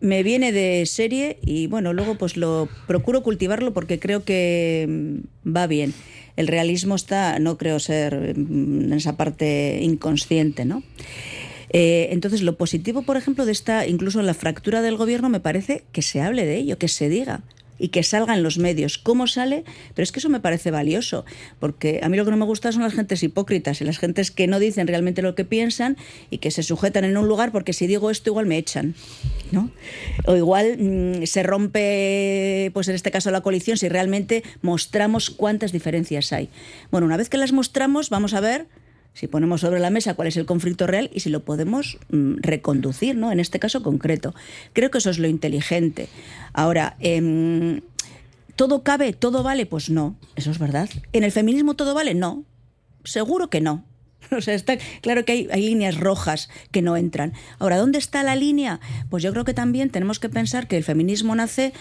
Me 0.00 0.22
viene 0.22 0.52
de 0.52 0.86
serie 0.86 1.38
y 1.42 1.66
bueno, 1.66 1.92
luego 1.92 2.16
pues 2.16 2.36
lo 2.36 2.68
procuro 2.86 3.22
cultivarlo 3.22 3.72
porque 3.72 3.98
creo 3.98 4.24
que 4.24 4.86
mm, 4.88 5.50
va 5.56 5.66
bien. 5.66 5.92
El 6.36 6.48
realismo 6.48 6.96
está, 6.96 7.38
no 7.38 7.58
creo 7.58 7.78
ser 7.78 8.34
mm, 8.36 8.84
en 8.84 8.92
esa 8.92 9.16
parte 9.16 9.78
inconsciente, 9.82 10.64
¿no? 10.64 10.82
Eh, 11.76 12.10
entonces, 12.12 12.42
lo 12.42 12.56
positivo, 12.56 13.02
por 13.02 13.16
ejemplo, 13.16 13.44
de 13.44 13.50
esta, 13.50 13.84
incluso 13.88 14.22
la 14.22 14.34
fractura 14.34 14.80
del 14.80 14.96
gobierno, 14.96 15.28
me 15.28 15.40
parece 15.40 15.82
que 15.90 16.02
se 16.02 16.20
hable 16.20 16.46
de 16.46 16.56
ello, 16.56 16.78
que 16.78 16.86
se 16.86 17.08
diga 17.08 17.42
y 17.80 17.88
que 17.88 18.04
salga 18.04 18.32
en 18.32 18.44
los 18.44 18.58
medios. 18.58 18.96
¿Cómo 18.96 19.26
sale? 19.26 19.64
Pero 19.92 20.04
es 20.04 20.12
que 20.12 20.20
eso 20.20 20.28
me 20.28 20.38
parece 20.38 20.70
valioso, 20.70 21.24
porque 21.58 21.98
a 22.04 22.08
mí 22.08 22.16
lo 22.16 22.24
que 22.24 22.30
no 22.30 22.36
me 22.36 22.44
gusta 22.44 22.70
son 22.70 22.82
las 22.82 22.94
gentes 22.94 23.24
hipócritas 23.24 23.80
y 23.80 23.84
las 23.84 23.98
gentes 23.98 24.30
que 24.30 24.46
no 24.46 24.60
dicen 24.60 24.86
realmente 24.86 25.20
lo 25.20 25.34
que 25.34 25.44
piensan 25.44 25.96
y 26.30 26.38
que 26.38 26.52
se 26.52 26.62
sujetan 26.62 27.02
en 27.02 27.16
un 27.16 27.26
lugar 27.26 27.50
porque 27.50 27.72
si 27.72 27.88
digo 27.88 28.12
esto 28.12 28.30
igual 28.30 28.46
me 28.46 28.56
echan, 28.56 28.94
¿no? 29.50 29.72
O 30.26 30.36
igual 30.36 30.76
mm, 30.78 31.26
se 31.26 31.42
rompe, 31.42 32.70
pues 32.72 32.86
en 32.86 32.94
este 32.94 33.10
caso 33.10 33.32
la 33.32 33.40
coalición, 33.40 33.76
si 33.78 33.88
realmente 33.88 34.44
mostramos 34.62 35.30
cuántas 35.30 35.72
diferencias 35.72 36.32
hay. 36.32 36.50
Bueno, 36.92 37.06
una 37.06 37.16
vez 37.16 37.28
que 37.28 37.36
las 37.36 37.50
mostramos, 37.50 38.10
vamos 38.10 38.32
a 38.34 38.40
ver 38.40 38.68
si 39.14 39.28
ponemos 39.28 39.60
sobre 39.62 39.80
la 39.80 39.90
mesa 39.90 40.14
cuál 40.14 40.28
es 40.28 40.36
el 40.36 40.44
conflicto 40.44 40.86
real 40.86 41.08
y 41.12 41.20
si 41.20 41.30
lo 41.30 41.44
podemos 41.44 41.98
mm, 42.10 42.34
reconducir, 42.40 43.16
¿no? 43.16 43.32
En 43.32 43.40
este 43.40 43.58
caso 43.58 43.82
concreto. 43.82 44.34
Creo 44.72 44.90
que 44.90 44.98
eso 44.98 45.10
es 45.10 45.18
lo 45.18 45.28
inteligente. 45.28 46.08
Ahora, 46.52 46.96
em, 47.00 47.80
¿todo 48.56 48.82
cabe? 48.82 49.12
¿Todo 49.12 49.42
vale? 49.42 49.66
Pues 49.66 49.88
no, 49.88 50.16
eso 50.36 50.50
es 50.50 50.58
verdad. 50.58 50.90
¿En 51.12 51.24
el 51.24 51.32
feminismo 51.32 51.74
todo 51.74 51.94
vale? 51.94 52.14
No, 52.14 52.44
seguro 53.04 53.48
que 53.48 53.60
no. 53.60 53.84
O 54.36 54.40
sea, 54.40 54.56
claro 55.00 55.24
que 55.24 55.48
hay, 55.50 55.62
líneas 55.62 55.98
rojas 55.98 56.48
que 56.70 56.82
no 56.82 56.96
entran. 56.96 57.32
Ahora, 57.58 57.76
¿dónde 57.76 57.98
está 57.98 58.22
la 58.22 58.36
línea? 58.36 58.80
Pues 59.10 59.22
yo 59.22 59.32
creo 59.32 59.44
que 59.44 59.54
también 59.54 59.90
tenemos 59.90 60.18
que 60.18 60.28
pensar 60.28 60.66
que 60.66 60.76
el 60.76 60.84
feminismo 60.84 61.34
nace 61.34 61.72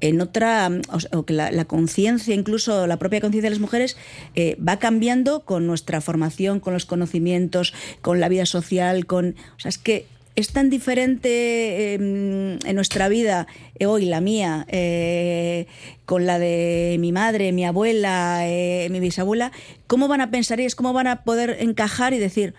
en 0.00 0.20
otra, 0.20 0.70
o, 1.12 1.24
que 1.24 1.32
la, 1.32 1.64
conciencia, 1.64 2.34
incluso 2.34 2.86
la 2.86 2.98
propia 2.98 3.20
conciencia 3.20 3.48
de 3.48 3.54
las 3.54 3.60
mujeres, 3.60 3.96
eh, 4.34 4.56
va 4.56 4.78
cambiando 4.78 5.40
con 5.40 5.66
nuestra 5.66 6.00
formación, 6.00 6.60
con 6.60 6.72
los 6.72 6.86
conocimientos, 6.86 7.72
con 8.00 8.20
la 8.20 8.28
vida 8.28 8.46
social, 8.46 9.06
con. 9.06 9.36
O 9.56 9.60
sea, 9.60 9.68
es 9.68 9.78
que 9.78 10.06
es 10.34 10.52
tan 10.52 10.70
diferente 10.70 11.94
em, 11.94 12.58
en 12.64 12.74
nuestra 12.74 13.08
vida, 13.08 13.46
eh, 13.78 13.86
hoy 13.86 14.06
la 14.06 14.20
mía, 14.20 14.66
eh, 14.68 15.66
con 16.06 16.26
la 16.26 16.38
de 16.38 16.96
mi 17.00 17.12
madre, 17.12 17.52
mi 17.52 17.64
abuela, 17.64 18.40
eh, 18.46 18.88
mi 18.90 19.00
bisabuela, 19.00 19.52
¿cómo 19.86 20.08
van 20.08 20.20
a 20.20 20.30
pensar 20.30 20.60
ellas? 20.60 20.74
¿Cómo 20.74 20.92
van 20.92 21.06
a 21.06 21.24
poder 21.24 21.58
encajar 21.60 22.14
y 22.14 22.18
decir, 22.18 22.54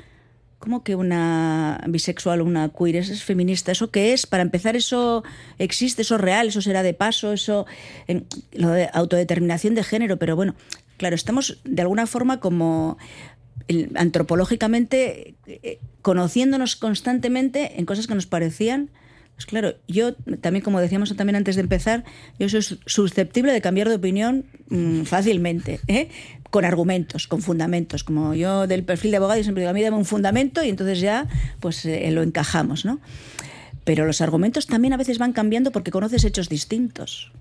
¿cómo 0.60 0.84
que 0.84 0.96
una 0.96 1.84
bisexual 1.88 2.42
o 2.42 2.46
una 2.46 2.70
queer 2.70 2.98
es, 2.98 3.24
feminista? 3.24 3.72
¿Eso 3.72 3.90
qué 3.90 4.14
es? 4.14 4.28
Para 4.28 4.44
empezar, 4.44 4.76
eso 4.76 5.24
existe, 5.58 6.04
eso 6.04 6.16
es 6.16 6.22
real, 6.22 6.48
eso 6.50 6.62
será 6.62 6.84
de 6.84 6.94
paso, 6.94 7.34
eso, 7.34 7.66
lo 8.54 8.70
de 8.70 8.90
autodeterminación 8.94 9.74
de 9.74 9.84
género, 9.84 10.18
pero 10.18 10.36
bueno, 10.36 10.56
claro, 10.98 11.16
estamos 11.16 11.60
de 11.64 11.82
alguna 11.82 12.06
forma 12.06 12.40
como 12.40 12.98
antropológicamente 13.96 15.36
eh, 15.48 15.80
conociéndonos 16.02 16.76
constantemente 16.76 17.80
en 17.80 17.86
cosas 17.86 18.08
que 18.08 18.16
nos 18.16 18.26
parecían 18.26 18.90
pues 19.36 19.48
claro, 19.48 19.74
yo 19.88 20.14
también, 20.42 20.64
como 20.64 20.80
decíamos 20.80 21.16
también 21.16 21.36
antes 21.36 21.56
de 21.56 21.62
empezar, 21.62 22.04
yo 22.40 22.48
soy 22.50 22.62
susceptible 22.86 23.52
de 23.52 23.62
cambiar 23.62 23.90
de 23.90 23.96
opinión 23.96 24.46
mm, 24.70 25.04
fácilmente, 25.04 25.80
¿eh? 25.88 26.10
con 26.52 26.66
argumentos, 26.66 27.28
con 27.28 27.42
fundamentos. 27.42 28.04
Como 28.04 28.36
yo 28.36 28.68
del 28.68 28.84
perfil 28.84 29.12
de 29.12 29.18
abogado, 29.18 29.42
siempre 29.42 29.64
digo, 29.64 29.72
a 29.72 29.74
mí 29.74 29.82
dame 29.82 29.98
un 29.98 30.06
fundamento 30.06 30.64
y 30.64 30.70
entonces 30.70 31.00
ya 31.00 31.28
pues 31.60 31.84
eh, 31.86 32.12
lo 32.12 32.22
encajamos, 32.22 32.86
¿no? 32.86 33.00
Pero 33.84 34.06
los 34.06 34.22
argumentos 34.22 34.68
también 34.68 34.94
a 34.94 34.98
veces 34.98 35.18
van 35.18 35.34
cambiando 35.34 35.72
porque 35.72 35.92
conoces 35.92 36.24
hechos 36.24 36.48
distintos 36.48 37.32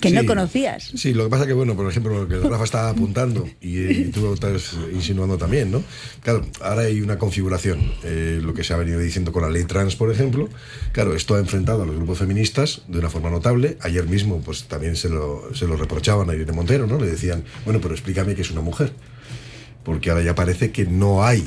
que 0.00 0.10
no 0.10 0.24
conocías. 0.26 0.92
Sí, 0.94 1.14
lo 1.14 1.24
que 1.24 1.30
pasa 1.30 1.46
que, 1.46 1.52
bueno, 1.52 1.74
por 1.76 1.88
ejemplo, 1.88 2.24
lo 2.24 2.28
que 2.28 2.36
Rafa 2.48 2.64
estaba 2.64 2.90
apuntando 2.90 3.48
y, 3.60 4.04
tú 4.06 4.22
lo 4.22 4.34
estás 4.34 4.76
insinuando 4.92 5.38
también, 5.38 5.70
¿no? 5.70 5.82
Claro, 6.22 6.46
ahora 6.60 6.82
hay 6.82 7.00
una 7.00 7.18
configuración, 7.18 7.92
eh, 8.02 8.40
lo 8.42 8.54
que 8.54 8.64
se 8.64 8.74
ha 8.74 8.76
venido 8.76 8.98
diciendo 8.98 9.32
con 9.32 9.42
la 9.42 9.50
ley 9.50 9.64
trans, 9.64 9.96
por 9.96 10.10
ejemplo. 10.10 10.48
Claro, 10.92 11.14
esto 11.14 11.34
ha 11.34 11.38
enfrentado 11.38 11.82
a 11.82 11.86
los 11.86 11.96
grupos 11.96 12.18
feministas 12.18 12.82
de 12.88 12.98
una 12.98 13.10
forma 13.10 13.30
notable. 13.30 13.76
Ayer 13.80 14.06
mismo, 14.06 14.40
pues 14.40 14.64
también 14.64 14.96
se 14.96 15.08
lo, 15.08 15.54
se 15.54 15.66
lo 15.66 15.76
reprochaban 15.76 16.28
a 16.30 16.34
Irene 16.34 16.52
Montero, 16.52 16.86
¿no? 16.86 16.98
Le 16.98 17.06
decían, 17.06 17.44
bueno, 17.64 17.80
pero 17.80 17.94
explícame 17.94 18.34
que 18.34 18.42
es 18.42 18.50
una 18.50 18.60
mujer. 18.60 18.92
Porque 19.82 20.10
ahora 20.10 20.22
ya 20.22 20.34
parece 20.34 20.72
que 20.72 20.86
no 20.86 21.24
hay 21.24 21.44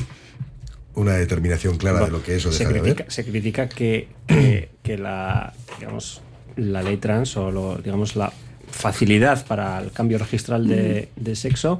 una 0.97 1.13
determinación 1.13 1.77
clara 1.77 2.05
de 2.05 2.11
lo 2.11 2.23
que 2.23 2.35
eso 2.35 2.51
se 2.51 2.65
critica, 2.65 3.05
Se 3.07 3.23
critica 3.23 3.69
que, 3.69 4.09
que 4.83 4.97
la, 4.97 5.53
digamos, 5.79 6.21
la 6.57 6.81
ley 6.81 6.97
trans 6.97 7.37
o 7.37 7.51
lo, 7.51 7.77
digamos 7.77 8.15
la 8.15 8.33
facilidad 8.69 9.45
para 9.45 9.79
el 9.79 9.91
cambio 9.91 10.17
registral 10.17 10.67
de, 10.67 11.09
de 11.15 11.35
sexo, 11.35 11.79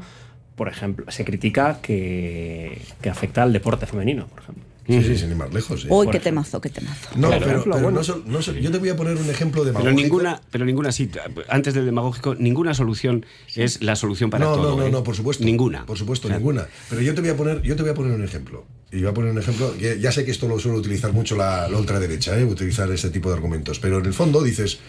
por 0.56 0.68
ejemplo, 0.68 1.06
se 1.12 1.24
critica 1.26 1.80
que, 1.82 2.82
que, 3.02 3.10
afecta 3.10 3.44
al 3.44 3.54
deporte 3.54 3.86
femenino, 3.86 4.28
por 4.28 4.42
ejemplo. 4.42 4.64
Sí, 4.88 5.04
sí, 5.04 5.18
sin 5.18 5.32
ir 5.32 5.36
más 5.36 5.54
lejos. 5.54 5.82
Sí. 5.82 5.88
Uy, 5.90 6.08
qué 6.10 6.20
temazo, 6.20 6.62
qué 6.62 6.70
temazo. 6.70 7.10
No, 7.16 7.30
pero, 7.30 7.64
pero 7.64 7.92
no, 7.92 7.92
no, 7.92 8.40
yo 8.40 8.72
te 8.72 8.78
voy 8.78 8.90
a 8.90 8.96
poner 8.96 9.18
un 9.18 9.30
ejemplo 9.30 9.66
de 9.66 9.74
Pero 9.74 9.92
ninguna, 9.92 10.42
pero 10.50 10.66
ninguna 10.66 10.92
sí, 10.92 11.10
antes 11.50 11.74
del 11.74 11.86
demagógico, 11.86 12.36
ninguna 12.36 12.74
solución 12.74 13.26
es 13.56 13.84
la 13.84 13.96
solución 13.98 14.30
para 14.30 14.46
todo. 14.46 14.72
No, 14.72 14.78
no, 14.78 14.88
¿eh? 14.88 14.92
no, 14.92 15.04
por 15.04 15.16
supuesto. 15.16 15.44
Ninguna. 15.44 15.86
Por 15.86 15.98
supuesto, 15.98 16.30
ninguna. 16.30 16.68
Pero 16.90 17.02
yo 17.02 17.14
te 17.14 17.22
voy 17.22 17.32
a 17.32 17.38
poner, 17.38 17.62
yo 17.62 17.76
te 17.76 17.82
voy 17.82 17.92
a 17.92 17.96
poner 17.96 18.14
un 18.14 18.24
ejemplo. 18.24 18.66
Y 18.92 19.02
voy 19.02 19.10
a 19.10 19.14
poner 19.14 19.32
un 19.32 19.38
ejemplo, 19.38 19.76
ya 19.76 20.12
sé 20.14 20.24
que 20.24 20.32
esto 20.32 20.48
lo 20.48 20.58
suele 20.60 20.78
utilizar 20.78 21.12
mucho 21.12 21.36
la, 21.36 21.68
la 21.68 21.78
ultraderecha, 21.78 22.40
¿eh? 22.40 22.46
utilizar 22.46 22.90
este 22.92 23.10
tipo 23.10 23.28
de 23.28 23.36
argumentos, 23.36 23.80
pero 23.80 24.00
en 24.00 24.06
el 24.06 24.14
fondo 24.14 24.42
dices, 24.42 24.80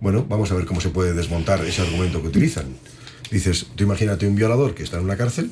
bueno, 0.00 0.24
vamos 0.28 0.52
a 0.52 0.54
ver 0.54 0.66
cómo 0.66 0.80
se 0.80 0.90
puede 0.90 1.14
desmontar 1.14 1.64
ese 1.64 1.82
argumento 1.82 2.22
que 2.22 2.28
utilizan. 2.28 2.66
Dices, 3.32 3.66
tú 3.74 3.82
imagínate 3.82 4.28
un 4.28 4.36
violador 4.36 4.76
que 4.76 4.84
está 4.84 4.98
en 4.98 5.04
una 5.04 5.16
cárcel, 5.16 5.50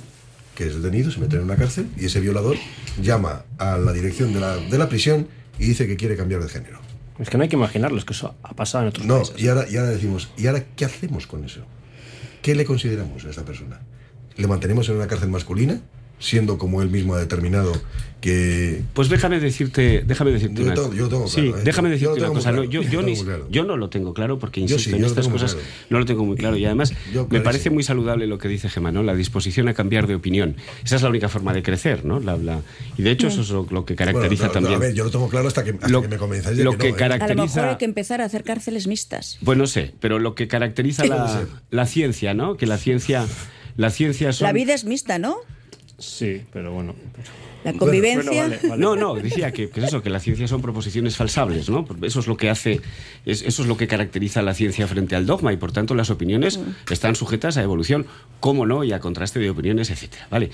que 0.54 0.66
es 0.66 0.74
detenido, 0.80 1.10
se 1.10 1.18
mete 1.20 1.36
en 1.36 1.42
una 1.42 1.56
cárcel, 1.56 1.86
y 1.96 2.06
ese 2.06 2.20
violador 2.20 2.56
llama 3.00 3.44
a 3.58 3.78
la 3.78 3.92
dirección 3.92 4.32
de 4.32 4.40
la, 4.40 4.56
de 4.56 4.78
la 4.78 4.88
prisión 4.88 5.28
y 5.58 5.66
dice 5.66 5.86
que 5.86 5.96
quiere 5.96 6.16
cambiar 6.16 6.42
de 6.42 6.48
género. 6.48 6.80
Es 7.18 7.28
que 7.30 7.36
no 7.36 7.42
hay 7.42 7.48
que 7.48 7.56
imaginarlo, 7.56 7.98
es 7.98 8.04
que 8.04 8.12
eso 8.14 8.34
ha 8.42 8.54
pasado 8.54 8.82
en 8.84 8.88
otros 8.88 9.06
No, 9.06 9.16
países. 9.16 9.40
y 9.40 9.48
ahora, 9.48 9.66
y 9.70 9.76
ahora 9.76 9.90
decimos, 9.90 10.30
¿y 10.36 10.46
ahora 10.46 10.64
qué 10.76 10.84
hacemos 10.84 11.26
con 11.26 11.44
eso? 11.44 11.60
¿Qué 12.42 12.54
le 12.54 12.64
consideramos 12.64 13.24
a 13.24 13.30
esta 13.30 13.44
persona? 13.44 13.80
¿Le 14.36 14.46
mantenemos 14.46 14.88
en 14.88 14.96
una 14.96 15.06
cárcel 15.06 15.28
masculina? 15.28 15.80
Siendo 16.22 16.56
como 16.56 16.82
él 16.82 16.88
mismo 16.88 17.14
ha 17.16 17.18
determinado 17.18 17.72
que. 18.20 18.80
Pues 18.94 19.08
déjame 19.08 19.40
decirte, 19.40 20.04
déjame 20.06 20.30
decirte 20.30 20.54
Yo 20.60 20.66
una 20.66 20.74
tengo- 20.74 20.94
yo 20.94 21.02
lo 21.02 21.08
tengo 21.08 21.26
Sí, 21.26 21.40
claro, 21.42 21.58
¿eh? 21.58 21.62
déjame 21.64 21.90
decirte 21.90 22.20
una 22.20 22.28
cosa. 22.28 22.50
claro, 22.50 22.62
no, 22.64 22.70
yo, 22.70 22.82
yo 22.82 23.02
ni- 23.02 23.16
claro. 23.20 23.48
no 23.66 23.76
lo 23.76 23.90
tengo 23.90 24.14
claro 24.14 24.38
porque 24.38 24.60
insisto 24.60 24.90
sí, 24.90 24.94
en 24.96 25.04
estas 25.04 25.26
cosas 25.26 25.54
claro. 25.54 25.68
no 25.90 25.98
lo 25.98 26.04
tengo 26.06 26.24
muy 26.24 26.36
claro 26.36 26.56
y 26.56 26.64
además 26.64 26.92
Yo 27.12 27.26
me 27.28 27.40
parece 27.40 27.70
muy 27.70 27.82
saludable 27.82 28.28
lo 28.28 28.38
que 28.38 28.46
dice 28.46 28.68
Gemma, 28.68 28.92
¿no? 28.92 29.02
La 29.02 29.16
disposición 29.16 29.66
a 29.68 29.74
cambiar 29.74 30.06
de 30.06 30.14
opinión. 30.14 30.54
Esa 30.84 30.94
es 30.94 31.02
la 31.02 31.08
única 31.08 31.28
forma 31.28 31.52
de 31.52 31.64
crecer, 31.64 32.04
¿no? 32.04 32.20
La- 32.20 32.36
la- 32.36 32.60
y 32.96 33.02
de 33.02 33.10
hecho 33.10 33.26
eso 33.26 33.40
es 33.40 33.50
lo, 33.50 33.66
lo 33.68 33.84
que 33.84 33.96
caracteriza 33.96 34.46
Bueno, 34.46 34.60
no, 34.60 34.60
no, 34.60 34.68
también. 34.68 34.74
A 34.74 34.78
ver, 34.78 34.94
yo 34.94 35.02
lo 35.04 35.10
tengo 35.10 35.28
claro 35.28 35.48
hasta 35.48 35.64
que, 35.64 35.70
hasta 35.70 35.88
Lo- 35.88 36.02
que 36.02 36.08
me 36.08 36.16
convenzáis 36.18 36.56
de 36.56 36.62
lo 36.62 36.72
que, 36.72 36.78
que 36.78 36.92
no, 36.92 36.98
¿eh? 36.98 37.02
A 37.02 37.08
lo 37.08 37.14
mejor 37.14 37.18
caracteriza 37.26 37.70
hay 37.70 37.76
que 37.78 37.84
empezar 37.86 38.20
a 38.20 38.26
hacer 38.26 38.44
cárceles 38.44 38.86
mixtas. 38.86 39.38
Pues 39.44 39.58
no 39.58 39.66
sé, 39.66 39.92
pero 39.98 40.20
lo 40.20 40.36
que 40.36 40.46
caracteriza 40.46 41.04
la, 41.06 41.44
la 41.70 41.86
ciencia, 41.86 42.34
¿no? 42.34 42.56
Que 42.56 42.66
la 42.66 42.78
ciencia 42.78 43.26
la 43.76 43.90
ciencia 43.90 44.32
son 44.32 44.46
La 44.46 44.52
vida 44.52 44.74
es 44.74 44.84
mixta, 44.84 45.18
¿no? 45.18 45.34
Sí, 45.98 46.42
pero 46.52 46.72
bueno. 46.72 46.94
La 47.62 47.74
convivencia. 47.74 48.22
Bueno, 48.24 48.56
vale, 48.56 48.68
vale. 48.68 48.82
No, 48.82 48.96
no, 48.96 49.14
decía 49.14 49.52
que, 49.52 49.68
que 49.70 49.78
es 49.80 49.86
eso, 49.86 50.02
que 50.02 50.10
la 50.10 50.18
ciencia 50.18 50.48
son 50.48 50.60
proposiciones 50.62 51.16
falsables, 51.16 51.70
¿no? 51.70 51.86
Eso 52.02 52.18
es 52.18 52.26
lo 52.26 52.36
que 52.36 52.50
hace, 52.50 52.80
es- 53.24 53.42
eso 53.42 53.62
es 53.62 53.68
lo 53.68 53.76
que 53.76 53.86
caracteriza 53.86 54.40
a 54.40 54.42
la 54.42 54.52
ciencia 54.52 54.88
frente 54.88 55.14
al 55.14 55.26
dogma 55.26 55.52
y 55.52 55.56
por 55.56 55.70
tanto 55.70 55.94
las 55.94 56.10
opiniones 56.10 56.58
están 56.90 57.14
sujetas 57.14 57.56
a 57.58 57.62
evolución, 57.62 58.06
cómo 58.40 58.66
no, 58.66 58.82
y 58.82 58.92
a 58.92 58.98
contraste 58.98 59.38
de 59.38 59.50
opiniones, 59.50 59.90
etcétera, 59.90 60.26
¿vale? 60.28 60.50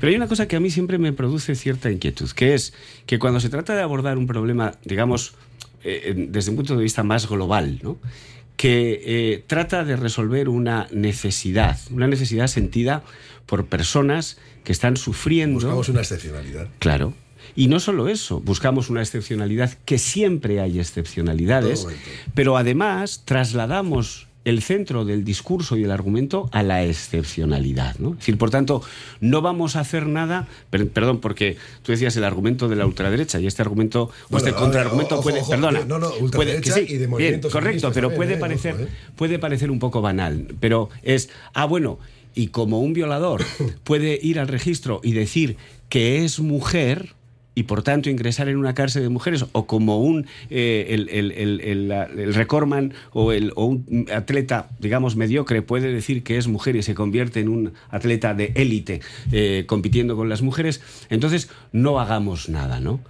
Pero 0.00 0.10
hay 0.10 0.16
una 0.16 0.26
cosa 0.26 0.48
que 0.48 0.56
a 0.56 0.60
mí 0.60 0.68
siempre 0.70 0.98
me 0.98 1.12
produce 1.12 1.54
cierta 1.54 1.92
inquietud, 1.92 2.28
que 2.32 2.54
es 2.54 2.72
que 3.06 3.20
cuando 3.20 3.38
se 3.38 3.50
trata 3.50 3.76
de 3.76 3.82
abordar 3.82 4.18
un 4.18 4.26
problema, 4.26 4.74
digamos, 4.84 5.34
eh, 5.84 6.12
desde 6.28 6.50
un 6.50 6.56
punto 6.56 6.76
de 6.76 6.82
vista 6.82 7.04
más 7.04 7.28
global, 7.28 7.78
¿no? 7.84 7.98
Que 8.58 9.00
eh, 9.04 9.44
trata 9.46 9.84
de 9.84 9.96
resolver 9.96 10.48
una 10.48 10.88
necesidad, 10.90 11.78
una 11.92 12.08
necesidad 12.08 12.48
sentida 12.48 13.04
por 13.46 13.66
personas 13.66 14.36
que 14.64 14.72
están 14.72 14.96
sufriendo. 14.96 15.54
Buscamos 15.54 15.88
una 15.88 16.00
excepcionalidad. 16.00 16.68
Claro. 16.80 17.14
Y 17.54 17.68
no 17.68 17.80
solo 17.80 18.08
eso, 18.08 18.40
buscamos 18.40 18.90
una 18.90 19.00
excepcionalidad, 19.00 19.72
que 19.84 19.96
siempre 19.96 20.60
hay 20.60 20.80
excepcionalidades, 20.80 21.86
pero 22.34 22.56
además 22.56 23.22
trasladamos 23.24 24.27
el 24.48 24.62
centro 24.62 25.04
del 25.04 25.24
discurso 25.24 25.76
y 25.76 25.82
del 25.82 25.90
argumento 25.90 26.48
a 26.52 26.62
la 26.62 26.84
excepcionalidad. 26.84 27.98
¿no? 27.98 28.12
Es 28.12 28.18
decir, 28.18 28.38
por 28.38 28.50
tanto, 28.50 28.82
no 29.20 29.42
vamos 29.42 29.76
a 29.76 29.80
hacer 29.80 30.06
nada, 30.06 30.48
per- 30.70 30.88
perdón, 30.88 31.20
porque 31.20 31.56
tú 31.82 31.92
decías 31.92 32.16
el 32.16 32.24
argumento 32.24 32.68
de 32.68 32.76
la 32.76 32.86
ultraderecha 32.86 33.40
y 33.40 33.46
este 33.46 33.62
argumento, 33.62 34.04
o 34.04 34.12
Bueno, 34.30 34.46
este 34.48 34.58
contraargumento 34.58 35.20
puede, 35.20 35.40
ojo, 35.40 35.50
perdona, 35.50 35.84
no, 35.84 35.98
no, 35.98 36.10
puede, 36.32 36.56
y 36.88 36.96
de 36.96 37.06
bien, 37.06 37.40
correcto, 37.42 37.90
pero 37.92 38.08
también, 38.08 38.16
puede 38.16 38.34
eh, 38.34 38.38
parecer, 38.38 38.74
ojo, 38.74 38.82
eh. 38.84 38.88
puede 39.16 39.38
parecer 39.38 39.70
un 39.70 39.78
poco 39.78 40.00
banal, 40.00 40.54
pero 40.60 40.88
es, 41.02 41.28
ah, 41.54 41.66
bueno, 41.66 41.98
y 42.34 42.48
como 42.48 42.80
un 42.80 42.92
violador 42.92 43.44
puede 43.84 44.18
ir 44.22 44.38
al 44.38 44.48
registro 44.48 45.00
y 45.02 45.12
decir 45.12 45.56
que 45.88 46.24
es 46.24 46.40
mujer 46.40 47.14
y 47.58 47.64
por 47.64 47.82
tanto 47.82 48.08
ingresar 48.08 48.48
en 48.48 48.56
una 48.56 48.72
cárcel 48.72 49.02
de 49.02 49.08
mujeres 49.08 49.44
o 49.52 49.66
como 49.66 49.98
un 50.00 50.26
eh, 50.48 50.86
el, 50.90 51.08
el, 51.08 51.32
el, 51.32 51.90
el- 51.90 52.34
recordman 52.34 52.94
o, 53.12 53.32
o 53.32 53.64
un 53.64 54.06
atleta 54.14 54.68
digamos 54.78 55.16
mediocre 55.16 55.60
puede 55.62 55.92
decir 55.92 56.22
que 56.22 56.36
es 56.36 56.46
mujer 56.46 56.76
y 56.76 56.82
se 56.82 56.94
convierte 56.94 57.40
en 57.40 57.48
un 57.48 57.72
atleta 57.90 58.32
de 58.34 58.52
élite 58.54 59.00
eh, 59.32 59.64
compitiendo 59.66 60.14
con 60.14 60.28
las 60.28 60.40
mujeres 60.42 60.80
entonces 61.10 61.50
no 61.72 61.98
hagamos 61.98 62.48
nada 62.48 62.78
no 62.80 63.00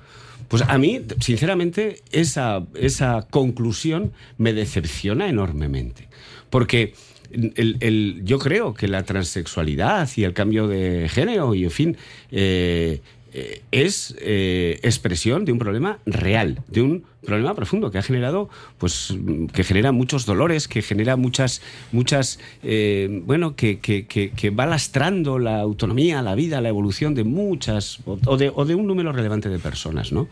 pues 0.49 0.63
a 0.67 0.79
mí, 0.79 1.03
sinceramente, 1.21 1.97
esa, 2.11 2.65
esa 2.75 3.27
conclusión 3.29 4.13
me 4.39 4.55
decepciona 4.55 5.29
enormemente. 5.29 6.09
Porque 6.49 6.95
el- 7.31 7.77
el- 7.81 8.23
yo 8.25 8.39
creo 8.39 8.73
que 8.73 8.89
la 8.89 9.03
transexualidad 9.03 10.09
y 10.17 10.25
el 10.25 10.33
cambio 10.33 10.67
de 10.67 11.07
género 11.11 11.55
y, 11.55 11.65
en 11.65 11.71
fin, 11.71 11.97
eh, 12.31 13.03
eh, 13.33 13.63
es 13.73 14.15
eh, 14.21 14.79
expresión 14.83 15.45
de 15.45 15.53
un 15.53 15.59
problema 15.59 15.99
real, 16.07 16.63
de 16.69 16.83
un 16.83 17.05
problema 17.25 17.55
profundo 17.55 17.91
que 17.91 17.99
ha 17.99 18.03
generado, 18.03 18.49
pues, 18.79 19.15
que 19.53 19.65
genera 19.65 19.93
muchos 19.93 20.25
dolores, 20.27 20.67
que 20.69 20.81
genera 20.83 21.17
muchas, 21.17 21.61
muchas, 21.93 22.39
eh, 22.63 23.23
bueno, 23.25 23.55
que, 23.57 23.81
que- 23.81 24.07
que- 24.07 24.51
va 24.51 24.67
lastrando 24.67 25.39
la 25.39 25.61
autonomía, 25.61 26.23
la 26.23 26.35
vida, 26.35 26.61
la 26.61 26.69
evolución 26.71 27.15
de 27.15 27.25
muchas, 27.25 27.99
o 28.07 28.37
de, 28.37 28.51
o 28.55 28.65
de 28.65 28.75
un 28.75 28.87
número 28.87 29.13
relevante 29.13 29.49
de 29.49 29.59
personas, 29.59 30.11
¿no? 30.13 30.29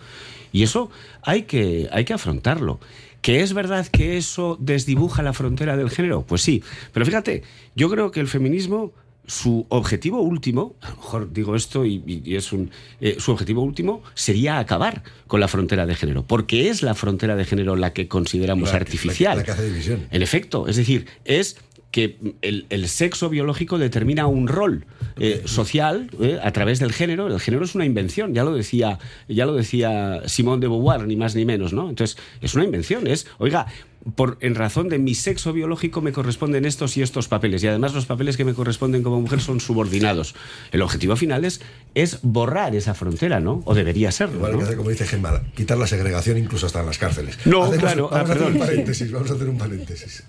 Y 0.53 0.63
eso 0.63 0.91
hay 1.23 1.43
que, 1.43 1.89
hay 1.93 2.05
que 2.05 2.15
afrontarlo. 2.15 2.81
¿Que 3.21 3.41
es 3.41 3.53
verdad 3.55 3.87
que 3.89 4.17
eso 4.17 4.57
desdibuja 4.61 5.23
la 5.23 5.33
frontera 5.33 5.77
del 5.77 5.91
género? 5.91 6.23
Pues 6.23 6.43
sí. 6.43 6.63
Pero 6.93 7.05
fíjate, 7.05 7.43
yo 7.75 7.91
creo 7.91 8.13
que 8.13 8.21
el 8.21 8.29
feminismo, 8.29 8.93
su 9.27 9.67
objetivo 9.69 10.21
último, 10.21 10.77
a 10.83 10.91
lo 10.91 10.97
mejor 10.97 11.33
digo 11.33 11.57
esto 11.57 11.85
y, 11.85 12.23
es 12.27 12.53
un. 12.53 12.71
eh, 13.01 13.17
su 13.19 13.33
objetivo 13.33 13.63
último 13.63 14.03
sería 14.15 14.59
acabar 14.59 15.03
con 15.27 15.41
la 15.41 15.49
frontera 15.49 15.85
de 15.87 15.95
género. 15.95 16.25
Porque 16.25 16.69
es 16.69 16.83
la 16.83 16.95
frontera 16.95 17.35
de 17.37 17.45
género 17.45 17.77
la 17.77 17.93
que 17.93 18.09
consideramos 18.09 18.71
La- 18.71 18.77
artificial. 18.77 19.39
la 19.39 19.45
que 19.45 19.51
hace 19.51 19.69
división. 19.69 20.07
En 20.11 20.23
efecto, 20.23 20.69
es 20.69 20.77
decir, 20.77 21.07
es 21.25 21.57
que 21.91 22.19
el, 22.43 22.67
el 22.69 22.89
sexo 22.89 23.29
biológico 23.31 23.79
determina 23.79 24.27
un 24.27 24.49
rol 24.49 24.85
eh, 25.19 25.43
social 25.47 26.11
eh, 26.21 26.39
a 26.43 26.53
través 26.53 26.79
del 26.79 26.93
género. 26.93 27.27
El 27.29 27.41
género 27.41 27.65
es 27.65 27.75
una 27.75 27.87
invención, 27.87 28.35
ya 28.35 28.45
lo 28.45 28.55
decía, 28.55 28.99
ya 29.29 29.47
lo 29.47 29.55
decía 29.55 30.21
Simone 30.27 30.61
de 30.61 30.69
Beauvoir, 30.69 31.07
ni 31.07 31.17
más 31.17 31.35
ni 31.35 31.45
menos, 31.47 31.73
¿no? 31.73 31.89
Entonces, 31.89 32.19
es 32.43 32.55
una 32.55 32.65
invención, 32.65 33.07
es, 33.07 33.27
oiga, 33.39 33.67
por, 34.15 34.39
en 34.41 34.55
razón 34.55 34.89
de 34.89 34.99
mi 34.99 35.15
sexo 35.15 35.53
biológico 35.53 36.01
me 36.01 36.13
corresponden 36.13 36.65
estos 36.65 36.97
y 36.97 37.03
estos 37.03 37.29
papeles. 37.29 37.63
Y 37.65 37.69
además 37.69 37.95
los 37.95 38.07
papeles 38.07 38.37
que 38.37 38.45
me 38.45 38.55
corresponden 38.55 39.03
como 39.03 39.21
mujer 39.21 39.41
son 39.41 39.61
subordinados. 39.61 40.35
El 40.73 40.83
objetivo 40.83 41.17
final 41.17 41.45
es, 41.45 41.61
es 41.95 42.21
borrar 42.23 42.75
esa 42.75 42.95
frontera, 42.95 43.41
¿no? 43.41 43.63
O 43.65 43.75
debería 43.75 44.13
serlo. 44.13 44.37
Igual 44.37 44.53
hay 44.53 44.55
¿no? 44.55 44.59
que 44.59 44.65
hacer 44.65 44.77
como 44.77 44.91
dice 44.91 45.07
Gemma, 45.07 45.43
quitar 45.55 45.79
la 45.79 45.87
segregación 45.87 46.39
incluso 46.39 46.67
hasta 46.67 46.81
en 46.81 46.87
las 46.87 46.99
cárceles. 46.99 47.39
No, 47.47 47.71
claro, 47.73 48.09
Vamos 48.11 48.31
ah, 48.31 48.33
a 48.33 48.35
hacer 48.35 48.53
un 48.53 48.59
paréntesis, 48.59 49.13
vamos 49.13 49.31
a 49.31 49.35
hacer 49.35 49.49
un 49.49 49.59
paréntesis. 49.59 50.25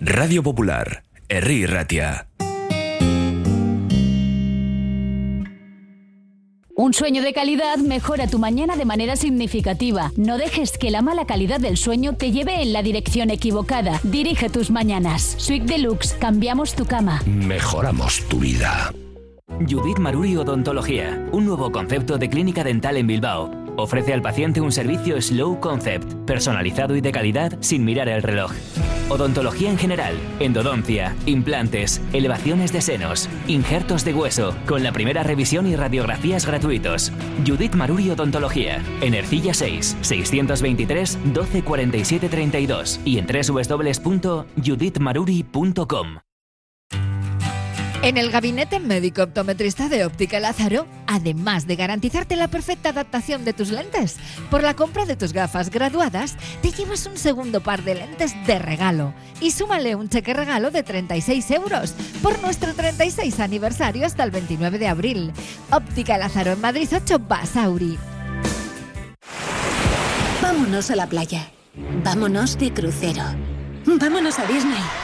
Radio 0.00 0.42
Popular, 0.42 1.04
Herri 1.28 1.66
Ratia. 1.66 2.26
Un 6.76 6.92
sueño 6.92 7.22
de 7.22 7.32
calidad 7.32 7.76
mejora 7.76 8.26
tu 8.26 8.40
mañana 8.40 8.74
de 8.76 8.84
manera 8.84 9.14
significativa. 9.14 10.10
No 10.16 10.38
dejes 10.38 10.76
que 10.76 10.90
la 10.90 11.02
mala 11.02 11.24
calidad 11.24 11.60
del 11.60 11.76
sueño 11.76 12.16
te 12.16 12.32
lleve 12.32 12.62
en 12.62 12.72
la 12.72 12.82
dirección 12.82 13.30
equivocada. 13.30 14.00
Dirige 14.02 14.50
tus 14.50 14.72
mañanas. 14.72 15.36
Suite 15.38 15.66
Deluxe, 15.66 16.14
cambiamos 16.14 16.74
tu 16.74 16.84
cama. 16.84 17.22
Mejoramos 17.26 18.24
tu 18.28 18.40
vida. 18.40 18.92
Judith 19.60 20.00
Maruri 20.00 20.36
Odontología, 20.36 21.24
un 21.30 21.46
nuevo 21.46 21.70
concepto 21.70 22.18
de 22.18 22.28
clínica 22.28 22.64
dental 22.64 22.96
en 22.96 23.06
Bilbao. 23.06 23.52
Ofrece 23.76 24.12
al 24.12 24.22
paciente 24.22 24.60
un 24.60 24.72
servicio 24.72 25.20
Slow 25.22 25.60
Concept, 25.60 26.12
personalizado 26.26 26.96
y 26.96 27.00
de 27.00 27.12
calidad 27.12 27.56
sin 27.60 27.84
mirar 27.84 28.08
el 28.08 28.22
reloj. 28.22 28.50
Odontología 29.08 29.70
en 29.70 29.78
general, 29.78 30.14
endodoncia, 30.40 31.14
implantes, 31.26 32.00
elevaciones 32.12 32.72
de 32.72 32.80
senos, 32.80 33.28
injertos 33.46 34.04
de 34.04 34.14
hueso, 34.14 34.56
con 34.66 34.82
la 34.82 34.90
primera 34.92 35.22
revisión 35.22 35.66
y 35.66 35.76
radiografías 35.76 36.46
gratuitos. 36.46 37.12
Judith 37.46 37.74
Maruri 37.74 38.10
Odontología, 38.10 38.82
en 39.00 39.14
Ercilla 39.14 39.54
6, 39.54 39.98
623 40.00 41.18
12 41.32 41.62
47 41.62 42.28
32 42.28 43.00
y 43.04 43.18
en 43.18 43.26
www.judithmaruri.com. 43.26 46.23
En 48.04 48.18
el 48.18 48.30
gabinete 48.30 48.80
médico 48.80 49.22
optometrista 49.22 49.88
de 49.88 50.04
Óptica 50.04 50.38
Lázaro, 50.38 50.86
además 51.06 51.66
de 51.66 51.74
garantizarte 51.74 52.36
la 52.36 52.48
perfecta 52.48 52.90
adaptación 52.90 53.46
de 53.46 53.54
tus 53.54 53.70
lentes, 53.70 54.18
por 54.50 54.62
la 54.62 54.76
compra 54.76 55.06
de 55.06 55.16
tus 55.16 55.32
gafas 55.32 55.70
graduadas, 55.70 56.36
te 56.60 56.70
llevas 56.70 57.06
un 57.06 57.16
segundo 57.16 57.62
par 57.62 57.82
de 57.82 57.94
lentes 57.94 58.34
de 58.46 58.58
regalo 58.58 59.14
y 59.40 59.52
súmale 59.52 59.94
un 59.94 60.10
cheque 60.10 60.34
regalo 60.34 60.70
de 60.70 60.82
36 60.82 61.50
euros 61.52 61.94
por 62.22 62.38
nuestro 62.42 62.74
36 62.74 63.40
aniversario 63.40 64.04
hasta 64.04 64.22
el 64.22 64.32
29 64.32 64.78
de 64.78 64.88
abril. 64.88 65.32
Óptica 65.70 66.18
Lázaro 66.18 66.52
en 66.52 66.60
Madrid 66.60 66.90
8 66.94 67.18
Basauri. 67.20 67.96
Vámonos 70.42 70.90
a 70.90 70.96
la 70.96 71.06
playa. 71.06 71.48
Vámonos 72.04 72.58
de 72.58 72.70
crucero. 72.70 73.24
Vámonos 73.86 74.38
a 74.38 74.44
Disney. 74.44 75.03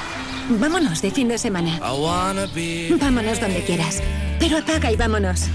Vámonos 0.59 1.01
de 1.01 1.11
fin 1.13 1.29
de 1.29 1.39
semana. 1.39 1.79
Vámonos 1.79 3.41
donde 3.41 3.63
quieras. 3.65 4.03
Pero 4.41 4.59
apaga 4.59 4.91
y 4.91 4.97
vámonos. 4.97 5.47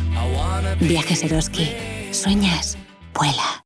Viajes 0.80 1.24
Eroski. 1.24 1.70
Sueñas. 2.12 2.78
Vuela. 3.14 3.66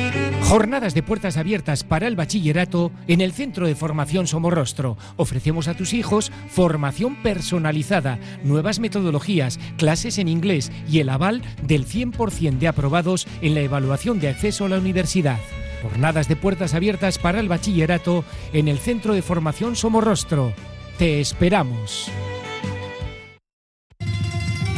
Jornadas 0.51 0.93
de 0.93 1.01
puertas 1.01 1.37
abiertas 1.37 1.85
para 1.85 2.07
el 2.07 2.17
bachillerato 2.17 2.91
en 3.07 3.21
el 3.21 3.31
Centro 3.31 3.67
de 3.67 3.73
Formación 3.73 4.27
Somorrostro. 4.27 4.97
Ofrecemos 5.15 5.69
a 5.69 5.75
tus 5.75 5.93
hijos 5.93 6.29
formación 6.49 7.15
personalizada, 7.23 8.19
nuevas 8.43 8.81
metodologías, 8.81 9.61
clases 9.77 10.17
en 10.17 10.27
inglés 10.27 10.69
y 10.89 10.99
el 10.99 11.07
aval 11.07 11.41
del 11.63 11.87
100% 11.87 12.59
de 12.59 12.67
aprobados 12.67 13.29
en 13.41 13.55
la 13.55 13.61
evaluación 13.61 14.19
de 14.19 14.27
acceso 14.27 14.65
a 14.65 14.67
la 14.67 14.79
universidad. 14.79 15.39
Jornadas 15.83 16.27
de 16.27 16.35
puertas 16.35 16.73
abiertas 16.73 17.17
para 17.17 17.39
el 17.39 17.47
bachillerato 17.47 18.25
en 18.51 18.67
el 18.67 18.77
Centro 18.77 19.13
de 19.13 19.21
Formación 19.21 19.77
Somorrostro. 19.77 20.51
Te 20.97 21.21
esperamos. 21.21 22.11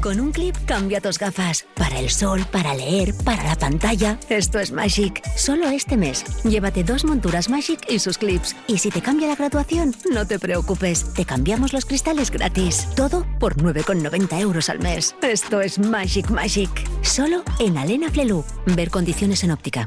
Con 0.00 0.18
un 0.18 0.32
clip 0.32 0.56
cambia 0.64 1.00
tus 1.00 1.18
gafas. 1.18 1.66
Para 1.74 1.98
el 1.98 2.08
sol, 2.08 2.46
para 2.50 2.74
leer, 2.74 3.12
para 3.22 3.44
la 3.44 3.54
pantalla. 3.56 4.18
Esto 4.30 4.58
es 4.58 4.72
Magic. 4.72 5.22
Solo 5.36 5.68
este 5.68 5.98
mes. 5.98 6.24
Llévate 6.42 6.84
dos 6.84 7.04
monturas 7.04 7.50
Magic 7.50 7.80
y 7.86 7.98
sus 7.98 8.16
clips. 8.16 8.56
Y 8.66 8.78
si 8.78 8.90
te 8.90 9.02
cambia 9.02 9.28
la 9.28 9.36
graduación, 9.36 9.94
no 10.10 10.26
te 10.26 10.38
preocupes. 10.38 11.12
Te 11.12 11.26
cambiamos 11.26 11.74
los 11.74 11.84
cristales 11.84 12.30
gratis. 12.30 12.88
Todo 12.96 13.26
por 13.38 13.56
9,90 13.56 14.40
euros 14.40 14.70
al 14.70 14.78
mes. 14.78 15.14
Esto 15.20 15.60
es 15.60 15.78
Magic 15.78 16.30
Magic. 16.30 16.70
Solo 17.02 17.42
en 17.58 17.76
Alena 17.76 18.10
Flelu. 18.10 18.42
Ver 18.64 18.90
condiciones 18.90 19.44
en 19.44 19.50
óptica. 19.50 19.86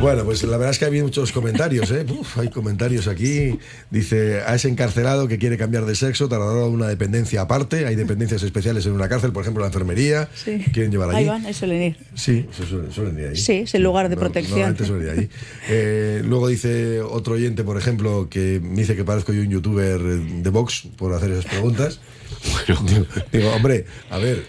Bueno, 0.00 0.24
pues 0.24 0.42
la 0.44 0.56
verdad 0.56 0.70
es 0.70 0.78
que 0.78 0.86
hay 0.86 1.02
muchos 1.02 1.30
comentarios, 1.30 1.90
¿eh? 1.90 2.06
Uf, 2.18 2.38
hay 2.38 2.48
comentarios 2.48 3.06
aquí. 3.06 3.58
Dice, 3.90 4.40
a 4.40 4.54
ese 4.54 4.68
encarcelado 4.68 5.28
que 5.28 5.36
quiere 5.36 5.58
cambiar 5.58 5.84
de 5.84 5.94
sexo, 5.94 6.24
a 6.32 6.66
una 6.68 6.88
dependencia 6.88 7.42
aparte. 7.42 7.84
Hay 7.86 7.96
dependencias 7.96 8.42
especiales 8.42 8.86
en 8.86 8.92
una 8.92 9.10
cárcel, 9.10 9.30
por 9.32 9.42
ejemplo, 9.42 9.60
la 9.60 9.66
enfermería. 9.66 10.30
Sí. 10.34 10.64
Quieren 10.72 10.90
llevar 10.90 11.10
allí. 11.10 11.18
Ahí 11.18 11.26
van, 11.26 11.44
ahí 11.44 11.52
suelen 11.52 11.82
ir. 11.82 11.96
Sí, 12.14 12.46
se 12.56 12.64
suelen, 12.66 12.90
suelen 12.92 13.18
ir 13.18 13.26
ahí. 13.28 13.36
Sí, 13.36 13.52
es 13.52 13.74
el 13.74 13.82
lugar 13.82 14.08
de 14.08 14.14
No- 14.16 14.20
protección. 14.20 14.58
normalmente 14.60 14.86
suelen 14.86 15.06
ir 15.06 15.20
ahí. 15.20 15.28
Eh, 15.72 16.22
luego 16.24 16.48
dice 16.48 17.00
otro 17.02 17.34
oyente, 17.34 17.62
por 17.62 17.76
ejemplo, 17.76 18.28
que 18.30 18.58
me 18.62 18.76
dice 18.80 18.96
que 18.96 19.04
parezco 19.04 19.32
yo 19.32 19.42
un 19.42 19.50
youtuber 19.50 20.00
de 20.00 20.50
Vox 20.50 20.88
por 20.96 21.12
hacer 21.12 21.30
esas 21.30 21.44
preguntas. 21.44 22.00
digo, 22.86 23.06
digo, 23.32 23.50
hombre, 23.50 23.84
a 24.08 24.18
ver, 24.18 24.44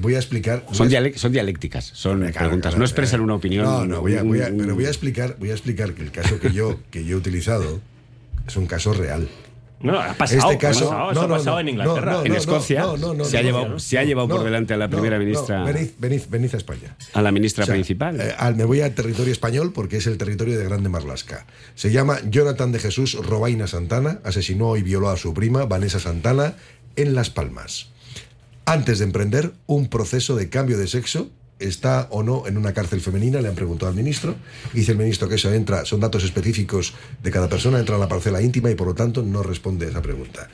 voy 0.00 0.14
a 0.14 0.18
explicar. 0.18 0.64
Son, 0.72 0.88
son 1.16 1.32
dialécticas, 1.32 1.84
son 1.84 2.20
Claro, 2.20 2.32
preguntas, 2.32 2.70
claro, 2.70 2.78
no 2.78 2.84
expresan 2.84 3.20
una 3.20 3.34
opinión. 3.34 3.64
No, 3.64 3.84
no, 3.84 4.00
voy 4.00 4.14
a, 4.16 4.22
voy 4.22 4.40
a- 4.40 4.46
un- 4.48 4.56
pero 4.58 4.74
voy 4.74 4.86
a 4.86 4.90
explicar, 4.94 5.36
voy 5.38 5.50
a 5.50 5.52
explicar 5.52 5.94
que 5.94 6.02
el 6.02 6.10
caso 6.10 6.38
que 6.40 6.52
yo, 6.52 6.78
que 6.90 7.04
yo 7.04 7.16
he 7.16 7.18
utilizado 7.18 7.80
es 8.46 8.56
un 8.56 8.66
caso 8.66 8.92
real. 8.92 9.28
No, 9.80 10.00
ha 10.00 10.14
pasado, 10.14 10.50
Este 10.52 10.58
caso, 10.58 10.90
ha 10.90 10.90
pasado, 10.90 11.04
no, 11.06 11.10
eso 11.12 11.20
ha 11.20 11.28
no, 11.28 11.34
pasado 11.34 11.56
no, 11.56 11.60
en 11.60 11.68
Inglaterra. 11.68 12.12
no, 12.12 12.18
no, 12.20 12.24
En 12.24 12.32
no, 12.32 12.38
Escocia 12.38 12.80
no, 12.82 12.96
no, 12.96 13.12
no, 13.14 13.24
se, 13.26 13.36
ha 13.36 13.42
no, 13.42 13.46
llevado, 13.48 13.68
no, 13.68 13.78
se 13.78 13.98
ha 13.98 14.04
llevado 14.04 14.28
por 14.28 14.38
no, 14.38 14.44
delante 14.44 14.72
a 14.72 14.76
la 14.78 14.86
no, 14.86 14.92
primera 14.92 15.18
no, 15.18 15.24
ministra, 15.24 15.62
venid, 15.64 15.88
venid, 15.98 16.22
venid 16.30 16.54
a 16.54 16.56
España. 16.56 16.96
a 17.12 17.20
la 17.20 17.30
ministra 17.32 17.64
O 17.64 17.66
sea, 17.66 17.74
principal. 17.74 18.18
eh, 18.18 18.34
al- 18.38 18.54
me 18.56 18.64
voy 18.64 18.80
al 18.80 18.94
territorio 18.94 19.30
español 19.32 19.72
porque 19.74 19.98
es 19.98 20.06
el 20.06 20.16
territorio 20.16 20.58
de 20.58 20.64
Grande 20.64 20.88
Marlasca. 20.88 21.44
Se 21.74 21.90
llama 21.92 22.16
Jonathan 22.30 22.72
de 22.72 22.78
Jesús 22.78 23.14
Robaina 23.26 23.66
Santana, 23.66 24.20
asesinó 24.24 24.76
y 24.78 24.82
violó 24.82 25.10
a 25.10 25.18
su 25.18 25.34
prima, 25.34 25.66
Vanessa 25.66 26.00
Santana, 26.00 26.54
en 26.96 27.14
Las 27.14 27.28
Palmas. 27.28 27.88
Antes 28.64 29.00
de 29.00 29.04
emprender 29.04 29.52
un 29.66 29.88
proceso 29.88 30.34
de 30.34 30.48
cambio 30.48 30.78
de 30.78 30.86
sexo, 30.86 31.28
está 31.66 32.08
o 32.10 32.22
no 32.22 32.46
en 32.46 32.56
una 32.56 32.72
cárcel 32.72 33.00
femenina, 33.00 33.40
le 33.40 33.48
han 33.48 33.54
preguntado 33.54 33.90
al 33.90 33.96
ministro, 33.96 34.36
dice 34.72 34.92
el 34.92 34.98
ministro 34.98 35.28
que 35.28 35.36
eso 35.36 35.52
entra, 35.52 35.84
son 35.84 36.00
datos 36.00 36.24
específicos 36.24 36.94
de 37.22 37.30
cada 37.30 37.48
persona, 37.48 37.78
entra 37.78 37.96
en 37.96 38.00
la 38.00 38.08
parcela 38.08 38.42
íntima 38.42 38.70
y 38.70 38.74
por 38.74 38.88
lo 38.88 38.94
tanto 38.94 39.22
no 39.22 39.42
responde 39.42 39.86
a 39.86 39.90
esa 39.90 40.02
pregunta. 40.02 40.48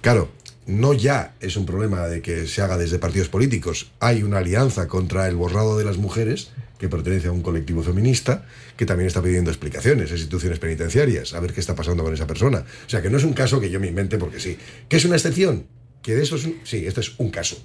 Claro, 0.00 0.30
no 0.66 0.92
ya 0.94 1.34
es 1.40 1.56
un 1.56 1.66
problema 1.66 2.06
de 2.06 2.22
que 2.22 2.46
se 2.46 2.62
haga 2.62 2.76
desde 2.78 2.98
partidos 2.98 3.28
políticos, 3.28 3.90
hay 4.00 4.22
una 4.22 4.38
alianza 4.38 4.88
contra 4.88 5.26
el 5.28 5.36
borrado 5.36 5.76
de 5.78 5.84
las 5.84 5.98
mujeres 5.98 6.50
que 6.78 6.88
pertenece 6.88 7.28
a 7.28 7.32
un 7.32 7.42
colectivo 7.42 7.82
feminista 7.82 8.46
que 8.76 8.86
también 8.86 9.06
está 9.06 9.20
pidiendo 9.22 9.50
explicaciones 9.50 10.10
a 10.10 10.14
instituciones 10.14 10.58
penitenciarias, 10.58 11.34
a 11.34 11.40
ver 11.40 11.52
qué 11.52 11.60
está 11.60 11.74
pasando 11.74 12.02
con 12.02 12.14
esa 12.14 12.26
persona. 12.26 12.64
O 12.86 12.88
sea, 12.88 13.02
que 13.02 13.10
no 13.10 13.18
es 13.18 13.24
un 13.24 13.34
caso 13.34 13.60
que 13.60 13.68
yo 13.68 13.78
me 13.78 13.88
invente 13.88 14.16
porque 14.16 14.40
sí. 14.40 14.56
¿Qué 14.88 14.96
es 14.96 15.04
una 15.04 15.16
excepción? 15.16 15.66
Que 16.00 16.14
de 16.14 16.22
eso 16.22 16.36
es 16.36 16.44
un... 16.46 16.60
Sí, 16.64 16.86
este 16.86 17.00
es 17.00 17.12
un 17.18 17.30
caso. 17.30 17.62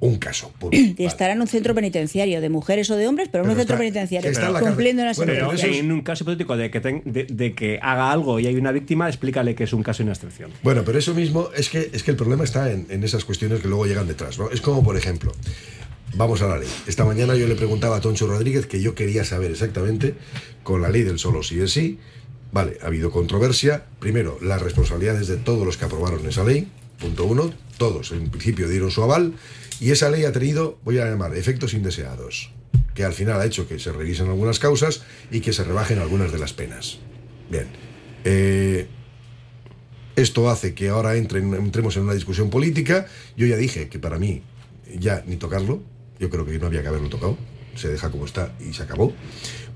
Un 0.00 0.16
caso. 0.16 0.50
puro. 0.58 0.70
Y 0.98 1.04
estará 1.04 1.34
en 1.34 1.40
un 1.42 1.46
centro 1.46 1.74
penitenciario 1.74 2.40
de 2.40 2.48
mujeres 2.48 2.90
o 2.90 2.96
de 2.96 3.06
hombres, 3.06 3.28
pero 3.30 3.44
en 3.44 3.50
un 3.50 3.56
centro 3.56 3.76
penitenciario, 3.76 4.30
está 4.30 4.46
en 4.46 4.52
la 4.54 4.58
cárcel. 4.60 4.72
cumpliendo 4.72 5.02
una 5.02 5.12
Bueno, 5.12 5.32
serie 5.32 5.48
Pero 5.56 5.72
de 5.72 5.78
en 5.78 5.92
un 5.92 6.00
caso 6.02 6.24
hipotético 6.24 6.56
de 6.56 6.70
que, 6.70 6.80
ten- 6.80 7.02
de, 7.04 7.24
de 7.24 7.54
que 7.54 7.78
haga 7.82 8.10
algo 8.10 8.40
y 8.40 8.46
hay 8.46 8.56
una 8.56 8.72
víctima, 8.72 9.08
explícale 9.08 9.54
que 9.54 9.64
es 9.64 9.72
un 9.72 9.82
caso 9.82 10.02
y 10.02 10.04
una 10.04 10.12
excepción. 10.14 10.50
Bueno, 10.62 10.82
pero 10.84 10.98
eso 10.98 11.14
mismo 11.14 11.50
es 11.56 11.68
que, 11.68 11.90
es 11.92 12.02
que 12.02 12.10
el 12.10 12.16
problema 12.16 12.44
está 12.44 12.72
en, 12.72 12.86
en 12.88 13.04
esas 13.04 13.24
cuestiones 13.26 13.60
que 13.60 13.68
luego 13.68 13.84
llegan 13.86 14.06
detrás. 14.08 14.38
¿no? 14.38 14.50
Es 14.50 14.60
como, 14.62 14.82
por 14.82 14.96
ejemplo, 14.96 15.32
vamos 16.14 16.40
a 16.42 16.46
la 16.48 16.56
ley. 16.58 16.68
Esta 16.86 17.04
mañana 17.04 17.34
yo 17.36 17.46
le 17.46 17.54
preguntaba 17.54 17.96
a 17.96 18.00
Toncho 18.00 18.26
Rodríguez 18.26 18.66
que 18.66 18.80
yo 18.80 18.94
quería 18.94 19.24
saber 19.24 19.50
exactamente, 19.50 20.14
con 20.62 20.80
la 20.80 20.88
ley 20.88 21.02
del 21.02 21.18
solo 21.18 21.42
sí 21.42 21.60
es 21.60 21.72
sí, 21.72 21.98
vale, 22.52 22.78
ha 22.82 22.86
habido 22.86 23.10
controversia. 23.10 23.84
Primero, 23.98 24.38
las 24.40 24.62
responsabilidades 24.62 25.28
de 25.28 25.36
todos 25.36 25.64
los 25.66 25.76
que 25.76 25.84
aprobaron 25.84 26.26
esa 26.26 26.42
ley, 26.42 26.68
punto 26.98 27.26
uno, 27.26 27.52
todos 27.80 28.12
en 28.12 28.28
principio 28.28 28.68
dieron 28.68 28.90
su 28.90 29.02
aval, 29.02 29.32
y 29.80 29.90
esa 29.90 30.10
ley 30.10 30.24
ha 30.24 30.32
tenido, 30.32 30.78
voy 30.84 30.98
a 30.98 31.06
llamar, 31.06 31.34
efectos 31.34 31.72
indeseados, 31.72 32.52
que 32.94 33.04
al 33.04 33.14
final 33.14 33.40
ha 33.40 33.46
hecho 33.46 33.66
que 33.66 33.78
se 33.78 33.90
revisen 33.90 34.28
algunas 34.28 34.58
causas 34.58 35.00
y 35.30 35.40
que 35.40 35.54
se 35.54 35.64
rebajen 35.64 35.98
algunas 35.98 36.30
de 36.30 36.38
las 36.38 36.52
penas. 36.52 36.98
Bien. 37.50 37.68
Eh, 38.24 38.86
Esto 40.14 40.50
hace 40.50 40.74
que 40.74 40.90
ahora 40.90 41.16
entremos 41.16 41.96
en 41.96 42.02
una 42.02 42.12
discusión 42.12 42.50
política. 42.50 43.06
Yo 43.34 43.46
ya 43.46 43.56
dije 43.56 43.88
que 43.88 43.98
para 43.98 44.18
mí 44.18 44.42
ya 44.98 45.24
ni 45.26 45.36
tocarlo. 45.36 45.80
Yo 46.18 46.28
creo 46.28 46.44
que 46.44 46.58
no 46.58 46.66
había 46.66 46.82
que 46.82 46.88
haberlo 46.88 47.08
tocado. 47.08 47.38
Se 47.76 47.88
deja 47.88 48.10
como 48.10 48.26
está 48.26 48.52
y 48.60 48.74
se 48.74 48.82
acabó. 48.82 49.14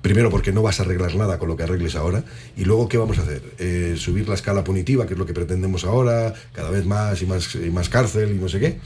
Primero 0.05 0.29
porque 0.29 0.53
no 0.53 0.61
vas 0.61 0.81
a 0.81 0.83
arreglar 0.83 1.15
nada 1.15 1.39
con 1.39 1.49
lo 1.49 1.57
que 1.57 1.63
arregles 1.63 1.97
ahora. 1.97 2.23
Y 2.59 2.67
luego, 2.67 2.91
¿qué 2.91 2.99
vamos 2.99 3.17
a 3.17 3.23
hacer? 3.23 3.41
Eh, 3.59 3.95
subir 3.97 4.29
la 4.29 4.35
escala 4.35 4.63
punitiva, 4.63 5.07
que 5.07 5.15
es 5.15 5.19
lo 5.19 5.25
que 5.25 5.33
pretendemos 5.33 5.87
ahora, 5.87 6.35
cada 6.53 6.69
vez 6.69 6.85
más 6.85 7.23
y 7.23 7.27
más, 7.27 7.55
y 7.55 7.71
más 7.71 7.89
cárcel 7.89 8.33
y 8.33 8.39
no 8.39 8.51
sé 8.51 8.61
qué. 8.61 8.79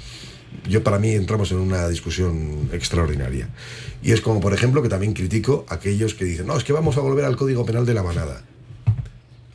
Yo 0.68 0.84
para 0.84 1.00
mí 1.00 1.10
entramos 1.10 1.50
en 1.50 1.58
una 1.58 1.88
discusión 1.88 2.70
extraordinaria. 2.72 3.48
Y 4.00 4.12
es 4.12 4.20
como, 4.20 4.38
por 4.38 4.54
ejemplo, 4.54 4.80
que 4.80 4.88
también 4.88 5.12
critico 5.12 5.66
a 5.68 5.74
aquellos 5.74 6.14
que 6.14 6.24
dicen, 6.24 6.46
no, 6.46 6.56
es 6.56 6.62
que 6.62 6.72
vamos 6.72 6.96
a 6.98 7.00
volver 7.00 7.24
al 7.24 7.34
Código 7.34 7.66
Penal 7.66 7.84
de 7.84 7.94
la 7.94 8.04
Manada. 8.04 8.44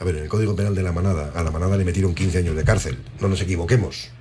A 0.02 0.04
ver, 0.04 0.18
en 0.18 0.24
el 0.24 0.28
Código 0.28 0.58
Penal 0.58 0.76
de 0.76 0.84
la 0.84 0.92
Manada, 0.92 1.32
a 1.34 1.44
la 1.44 1.52
Manada 1.52 1.78
le 1.78 1.86
metieron 1.86 2.14
15 2.14 2.40
años 2.40 2.58
de 2.58 2.66
cárcel. 2.66 2.98
No 3.22 3.30
nos 3.30 3.40
equivoquemos. 3.40 4.12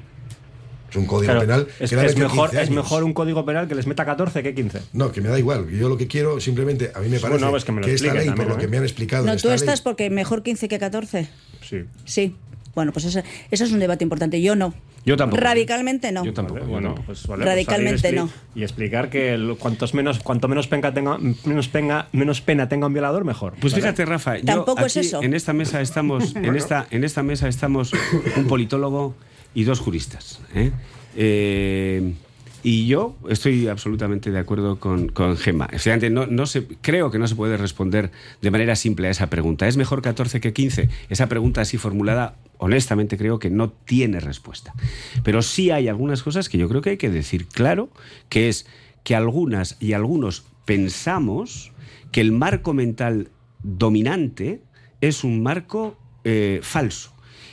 Es 0.93 0.97
un 0.97 1.07
Código 1.07 1.33
Claro, 1.33 1.41
Penal 1.41 1.67
es, 1.81 1.91
que 1.91 2.05
es 2.07 2.17
mejor, 2.17 2.51
15 2.51 2.63
es 2.65 2.71
mejor 2.71 3.03
un 3.03 3.13
código 3.15 3.45
penal 3.47 3.67
que 3.67 3.75
les 3.75 3.87
meta 3.87 4.05
14 4.05 4.43
que 4.43 4.55
15. 4.55 4.81
No, 4.93 5.11
que 5.11 5.21
me 5.23 5.29
da 5.31 5.39
igual. 5.39 5.69
Yo 5.71 5.89
lo 5.89 5.97
que 5.97 6.07
quiero, 6.07 6.39
simplemente, 6.41 6.93
a 6.95 7.01
mí 7.01 7.09
me 7.09 7.19
Bueno, 7.19 7.39
parece 7.39 7.51
pues 7.51 7.65
que 7.65 7.73
me 7.73 7.81
lo 7.81 7.87
que 7.87 7.95
esta 7.95 8.35
por 8.35 8.47
lo 8.47 8.59
que 8.59 8.65
¿eh? 8.67 8.69
me 8.69 8.77
han 8.77 8.83
explicado, 8.85 9.25
No, 9.25 9.33
esta 9.33 9.49
tú 9.49 9.55
estás 9.55 9.79
ley- 9.79 9.85
porque 9.85 10.11
mejor 10.11 10.43
15 10.43 10.69
que 10.69 10.79
14. 10.79 11.29
Sí. 11.63 11.85
Sí. 12.05 12.37
Bueno, 12.75 12.93
pues 12.93 13.05
ese, 13.07 13.25
ese 13.51 13.65
es 13.65 13.73
un 13.73 13.81
debate 13.81 14.05
importante. 14.05 14.41
Yo 14.41 14.55
no. 14.55 14.73
Yo 15.05 15.17
tampoco. 15.17 15.43
Radicalmente 15.43 16.13
no. 16.13 16.25
Yo 16.25 16.33
tampoco. 16.33 16.61
Bueno, 16.65 16.89
tampoco. 16.91 17.07
pues, 17.07 17.27
vale, 17.27 17.45
Radicalmente 17.45 17.93
pues 17.95 18.03
salir 18.03 18.19
y 18.19 18.21
no. 18.21 18.31
Y 18.55 18.63
explicar 18.63 19.11
que 19.11 19.35
el- 19.35 19.57
cuantos 19.59 19.95
menos, 19.95 20.21
cuanto 20.21 20.47
menos 20.49 20.69
pena 20.69 20.95
tenga, 20.95 21.19
menos 21.45 21.69
pena, 21.69 22.07
menos 22.13 22.41
pena 22.41 22.69
tenga 22.69 22.87
un 22.87 22.93
violador, 22.93 23.25
mejor. 23.25 23.55
Pues 23.61 23.73
¿vale? 23.73 23.83
fíjate, 23.83 24.05
Rafa, 24.05 24.39
yo 24.39 24.45
Tampoco 24.45 24.87
es 24.87 24.97
eso. 24.97 25.23
en 25.23 25.35
esta 25.35 25.53
mesa 25.53 25.81
estamos, 25.81 26.37
en 26.37 26.55
esta, 26.57 26.87
en 26.91 27.03
esta 27.05 27.23
mesa 27.23 27.49
estamos 27.49 27.93
un 28.37 28.47
politólogo 28.47 29.15
y 29.55 29.65
dos 29.65 29.81
juristas. 29.81 30.41
¿eh? 30.55 30.73
Eh, 31.17 32.15
y 32.63 32.87
yo 32.87 33.17
estoy 33.29 33.67
absolutamente 33.67 34.31
de 34.31 34.39
acuerdo 34.39 34.79
con, 34.79 35.09
con 35.09 35.37
Gemma. 35.37 35.69
Efectivamente, 35.73 36.11
no 36.11 36.47
se, 36.47 36.67
creo 36.81 37.11
que 37.11 37.19
no 37.19 37.27
se 37.27 37.35
puede 37.35 37.57
responder 37.57 38.13
de 38.41 38.51
manera 38.53 38.77
simple 38.77 39.09
a 39.09 39.11
esa 39.11 39.29
pregunta. 39.29 39.67
¿Es 39.67 39.77
mejor 39.77 40.01
14 40.01 40.41
que 40.41 40.53
15? 40.53 40.89
Esa 41.09 41.29
pregunta 41.29 41.61
así 41.63 41.77
formulada, 41.77 42.37
honestamente 42.59 43.19
creo 43.19 43.41
que 43.41 43.51
no 43.51 43.71
tiene 43.71 44.21
respuesta. 44.21 44.75
Pero 45.25 45.43
sí 45.43 45.73
hay 45.73 45.89
algunas 45.89 46.23
cosas 46.23 46.49
que 46.49 46.57
yo 46.57 46.69
creo 46.69 46.83
que 46.83 46.91
hay 46.91 46.97
que 46.99 47.11
decir 47.11 47.47
claro, 47.47 47.91
que 48.29 48.49
es 48.49 48.67
que 49.03 49.17
algunas 49.17 49.77
y 49.81 49.95
algunos 49.95 50.45
pensamos 50.65 51.73
que 52.13 52.21
el 52.21 52.31
marco 52.31 52.75
mental 52.75 53.31
dominante 53.65 54.63
es 55.01 55.25
un 55.25 55.43
marco 55.43 55.99
eh, 56.23 56.61
falso 56.63 57.12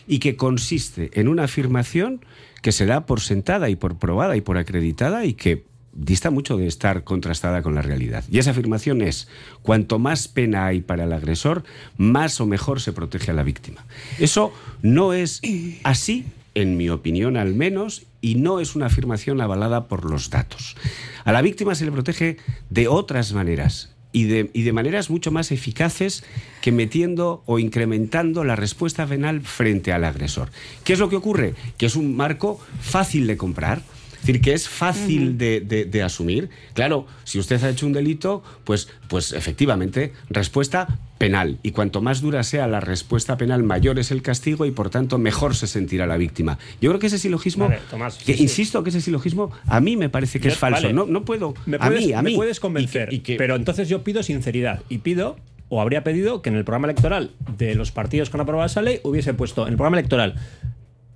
y 0.09 0.19
que 0.19 0.35
consiste 0.35 1.11
en 1.13 1.29
una 1.29 1.43
afirmación 1.43 2.25
que 2.61 2.73
se 2.73 2.87
da 2.87 3.05
por 3.05 3.21
sentada 3.21 3.69
y 3.69 3.75
por 3.75 3.99
probada 3.99 4.35
y 4.35 4.41
por 4.41 4.57
acreditada 4.57 5.23
y 5.23 5.35
que 5.35 5.63
dista 5.93 6.31
mucho 6.31 6.57
de 6.57 6.65
estar 6.67 7.03
contrastada 7.03 7.61
con 7.61 7.75
la 7.75 7.83
realidad. 7.83 8.23
Y 8.29 8.39
esa 8.39 8.51
afirmación 8.51 9.01
es, 9.01 9.27
cuanto 9.61 9.99
más 9.99 10.27
pena 10.27 10.65
hay 10.65 10.81
para 10.81 11.03
el 11.03 11.13
agresor, 11.13 11.63
más 11.97 12.41
o 12.41 12.47
mejor 12.47 12.81
se 12.81 12.91
protege 12.91 13.31
a 13.31 13.35
la 13.35 13.43
víctima. 13.43 13.85
Eso 14.17 14.51
no 14.81 15.13
es 15.13 15.41
así, 15.83 16.25
en 16.55 16.75
mi 16.75 16.89
opinión 16.89 17.37
al 17.37 17.53
menos, 17.53 18.07
y 18.19 18.35
no 18.35 18.59
es 18.59 18.75
una 18.75 18.87
afirmación 18.87 19.39
avalada 19.41 19.87
por 19.87 20.09
los 20.09 20.31
datos. 20.31 20.75
A 21.23 21.31
la 21.31 21.43
víctima 21.43 21.75
se 21.75 21.85
le 21.85 21.91
protege 21.91 22.37
de 22.71 22.87
otras 22.87 23.31
maneras, 23.33 23.95
y 24.11 24.25
de, 24.25 24.49
y 24.53 24.63
de 24.63 24.73
maneras 24.73 25.09
mucho 25.09 25.31
más 25.31 25.51
eficaces 25.51 26.23
que 26.61 26.71
metiendo 26.71 27.43
o 27.45 27.59
incrementando 27.59 28.43
la 28.43 28.55
respuesta 28.55 29.05
penal 29.05 29.41
frente 29.41 29.93
al 29.93 30.03
agresor. 30.03 30.49
¿Qué 30.83 30.93
es 30.93 30.99
lo 30.99 31.09
que 31.09 31.15
ocurre? 31.15 31.53
Que 31.77 31.85
es 31.85 31.95
un 31.95 32.15
marco 32.15 32.59
fácil 32.81 33.27
de 33.27 33.37
comprar. 33.37 33.81
Es 34.19 34.25
decir, 34.27 34.41
que 34.41 34.53
es 34.53 34.67
fácil 34.67 35.37
de, 35.37 35.61
de- 35.61 35.85
de 35.85 36.03
asumir. 36.03 36.49
Claro, 36.73 37.07
si 37.23 37.39
usted 37.39 37.63
ha 37.63 37.69
hecho 37.69 37.85
un 37.85 37.93
delito, 37.93 38.43
pues, 38.65 38.89
pues 39.07 39.31
efectivamente, 39.31 40.11
respuesta 40.29 40.99
penal. 41.17 41.57
Y 41.63 41.71
cuanto 41.71 42.01
más 42.01 42.21
dura 42.21 42.43
sea 42.43 42.67
la 42.67 42.79
respuesta 42.81 43.37
penal, 43.37 43.63
mayor 43.63 43.97
es 43.97 44.11
el 44.11 44.21
castigo 44.21 44.65
y 44.65 44.71
por 44.71 44.89
tanto 44.89 45.17
mejor 45.17 45.55
se 45.55 45.67
sentirá 45.67 46.05
la 46.05 46.17
víctima. 46.17 46.59
Yo 46.81 46.89
creo 46.91 46.99
que 46.99 47.07
ese 47.07 47.17
silogismo, 47.17 47.67
Vale, 47.69 47.79
Tomás, 47.89 48.17
que 48.17 48.33
sí, 48.33 48.37
sí. 48.37 48.43
insisto 48.43 48.83
que 48.83 48.89
ese 48.89 49.01
silogismo 49.01 49.51
a 49.67 49.79
mí 49.79 49.95
me 49.97 50.09
parece 50.09 50.39
que 50.39 50.49
Yo- 50.49 50.53
es 50.53 50.57
falso. 50.59 50.81
vale. 50.83 50.93
No, 50.93 51.05
no 51.05 51.23
puedo. 51.25 51.53
Me 51.65 51.77
a 51.77 51.79
puedes, 51.79 52.05
mí, 52.05 52.13
a 52.13 52.21
me 52.21 52.31
mí. 52.31 52.35
puedes 52.35 52.59
convencer. 52.59 53.09
Pero 53.37 53.55
entonces 53.55 53.87
yo 53.89 54.03
pido 54.03 54.21
sinceridad 54.23 54.81
y 54.89 54.99
pido, 54.99 55.37
o 55.69 55.81
habría 55.81 56.03
pedido, 56.03 56.41
que 56.41 56.49
en 56.49 56.55
el 56.55 56.65
programa 56.65 56.87
electoral 56.87 57.31
de 57.57 57.75
los 57.75 57.91
partidos 57.91 58.29
que 58.29 58.37
han 58.37 58.41
aprobado 58.41 58.65
esa 58.67 58.81
ley 58.81 58.99
hubiese 59.03 59.33
puesto 59.33 59.63
en 59.63 59.69
el 59.69 59.75
programa 59.77 59.97
electoral. 59.97 60.35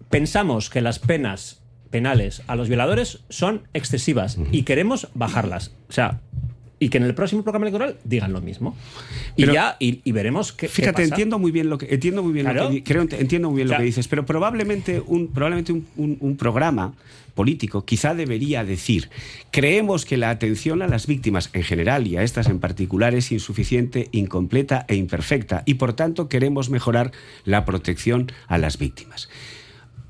Pensamos 0.09 0.69
que 0.69 0.81
las 0.81 0.99
penas 0.99 1.62
penales 1.93 2.41
a 2.47 2.55
los 2.57 2.67
violadores 2.67 3.19
son 3.29 3.61
excesivas 3.73 4.37
y 4.51 4.63
queremos 4.63 5.07
bajarlas. 5.13 5.71
O 5.87 5.93
sea, 5.93 6.19
y 6.79 6.89
que 6.89 6.97
en 6.97 7.03
el 7.05 7.13
próximo 7.15 7.43
programa 7.43 7.67
electoral 7.67 7.95
digan 8.03 8.33
lo 8.33 8.41
mismo. 8.41 8.75
Y 9.37 9.45
ya, 9.45 9.77
y, 9.79 10.01
y 10.03 10.11
veremos 10.11 10.51
qué. 10.51 10.65
qué 10.67 10.73
Fíjate, 10.73 10.93
pasa. 11.03 11.03
entiendo 11.05 11.39
muy 11.39 11.51
bien 11.51 11.69
lo 11.69 11.77
que 11.77 11.85
entiendo 11.93 12.23
muy 12.23 12.33
bien 12.33 12.53
lo 12.53 12.69
que 12.71 12.83
creo 12.83 13.03
ent- 13.03 13.17
entiendo 13.17 13.49
muy 13.49 13.57
bien 13.57 13.67
O 13.67 13.69
sea- 13.69 13.77
lo 13.77 13.81
que 13.83 13.85
dices, 13.85 14.07
pero 14.09 14.25
probablemente 14.25 14.99
un 15.05 15.27
probablemente 15.27 15.71
un, 15.71 15.85
un- 15.95 16.17
un 16.19 16.35
programa 16.35 16.93
político 17.35 17.83
quizá 17.83 18.13
debería 18.13 18.63
decir 18.63 19.09
creemos 19.49 20.05
que 20.05 20.17
la 20.17 20.29
atención 20.29 20.83
a 20.83 20.87
las 20.87 21.07
víctimas 21.07 21.49
en 21.53 21.63
general 21.63 22.05
y 22.05 22.15
a 22.17 22.21
estas 22.21 22.47
en 22.47 22.59
particular 22.59 23.15
es 23.15 23.31
insuficiente, 23.31 24.09
incompleta 24.11 24.85
e 24.87 24.95
imperfecta 24.95 25.63
y 25.65 25.75
por 25.75 25.93
tanto 25.93 26.27
queremos 26.29 26.69
mejorar 26.69 27.11
la 27.45 27.65
protección 27.65 28.31
a 28.47 28.57
las 28.59 28.77
víctimas. 28.77 29.29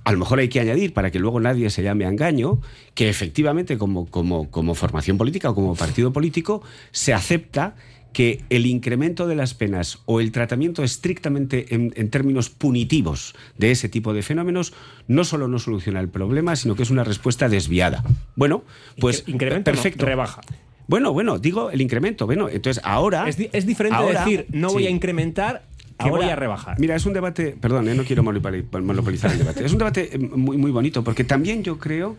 A 0.05 0.11
lo 0.11 0.17
mejor 0.19 0.39
hay 0.39 0.49
que 0.49 0.59
añadir, 0.59 0.93
para 0.93 1.11
que 1.11 1.19
luego 1.19 1.39
nadie 1.39 1.69
se 1.69 1.81
llame 1.83 2.05
a 2.05 2.09
engaño, 2.09 2.59
que 2.93 3.09
efectivamente 3.09 3.77
como, 3.77 4.05
como, 4.07 4.49
como 4.51 4.75
formación 4.75 5.17
política 5.17 5.49
o 5.49 5.55
como 5.55 5.75
partido 5.75 6.11
político 6.11 6.61
se 6.91 7.13
acepta 7.13 7.75
que 8.11 8.43
el 8.51 8.67
incremento 8.67 9.25
de 9.27 9.35
las 9.35 9.55
penas 9.55 9.99
o 10.05 10.19
el 10.19 10.31
tratamiento 10.31 10.83
estrictamente 10.83 11.73
en, 11.73 11.93
en 11.95 12.09
términos 12.11 12.49
punitivos 12.51 13.33
de 13.57 13.71
ese 13.71 13.89
tipo 13.89 14.13
de 14.13 14.21
fenómenos 14.21 14.73
no 15.07 15.23
solo 15.23 15.47
no 15.47 15.57
soluciona 15.57 15.99
el 15.99 16.09
problema, 16.09 16.55
sino 16.55 16.75
que 16.75 16.83
es 16.83 16.91
una 16.91 17.03
respuesta 17.03 17.49
desviada. 17.49 18.03
Bueno, 18.35 18.65
pues 18.99 19.25
Incre- 19.25 19.33
incremento 19.33 19.71
no, 19.71 19.75
perfecto. 19.75 20.05
rebaja. 20.05 20.41
Bueno, 20.85 21.13
bueno, 21.13 21.39
digo 21.39 21.71
el 21.71 21.81
incremento. 21.81 22.25
Bueno, 22.27 22.49
entonces 22.49 22.83
ahora... 22.85 23.27
Es, 23.27 23.37
di- 23.37 23.49
es 23.53 23.65
diferente 23.65 23.95
ahora- 23.97 24.25
decir, 24.25 24.45
no 24.51 24.67
voy 24.69 24.85
a 24.85 24.89
incrementar, 24.91 25.63
que 25.97 26.09
Ahora, 26.09 26.23
voy 26.23 26.31
a 26.31 26.35
rebajar. 26.35 26.79
Mira, 26.79 26.95
es 26.95 27.05
un 27.05 27.13
debate, 27.13 27.55
perdón, 27.59 27.87
eh, 27.87 27.95
no 27.95 28.03
quiero 28.03 28.23
monopoli- 28.23 28.65
monopolizar 28.81 29.31
el 29.31 29.37
debate. 29.39 29.65
Es 29.65 29.71
un 29.71 29.77
debate 29.79 30.09
eh, 30.15 30.17
muy, 30.19 30.57
muy 30.57 30.71
bonito, 30.71 31.03
porque 31.03 31.23
también 31.23 31.63
yo 31.63 31.77
creo 31.79 32.17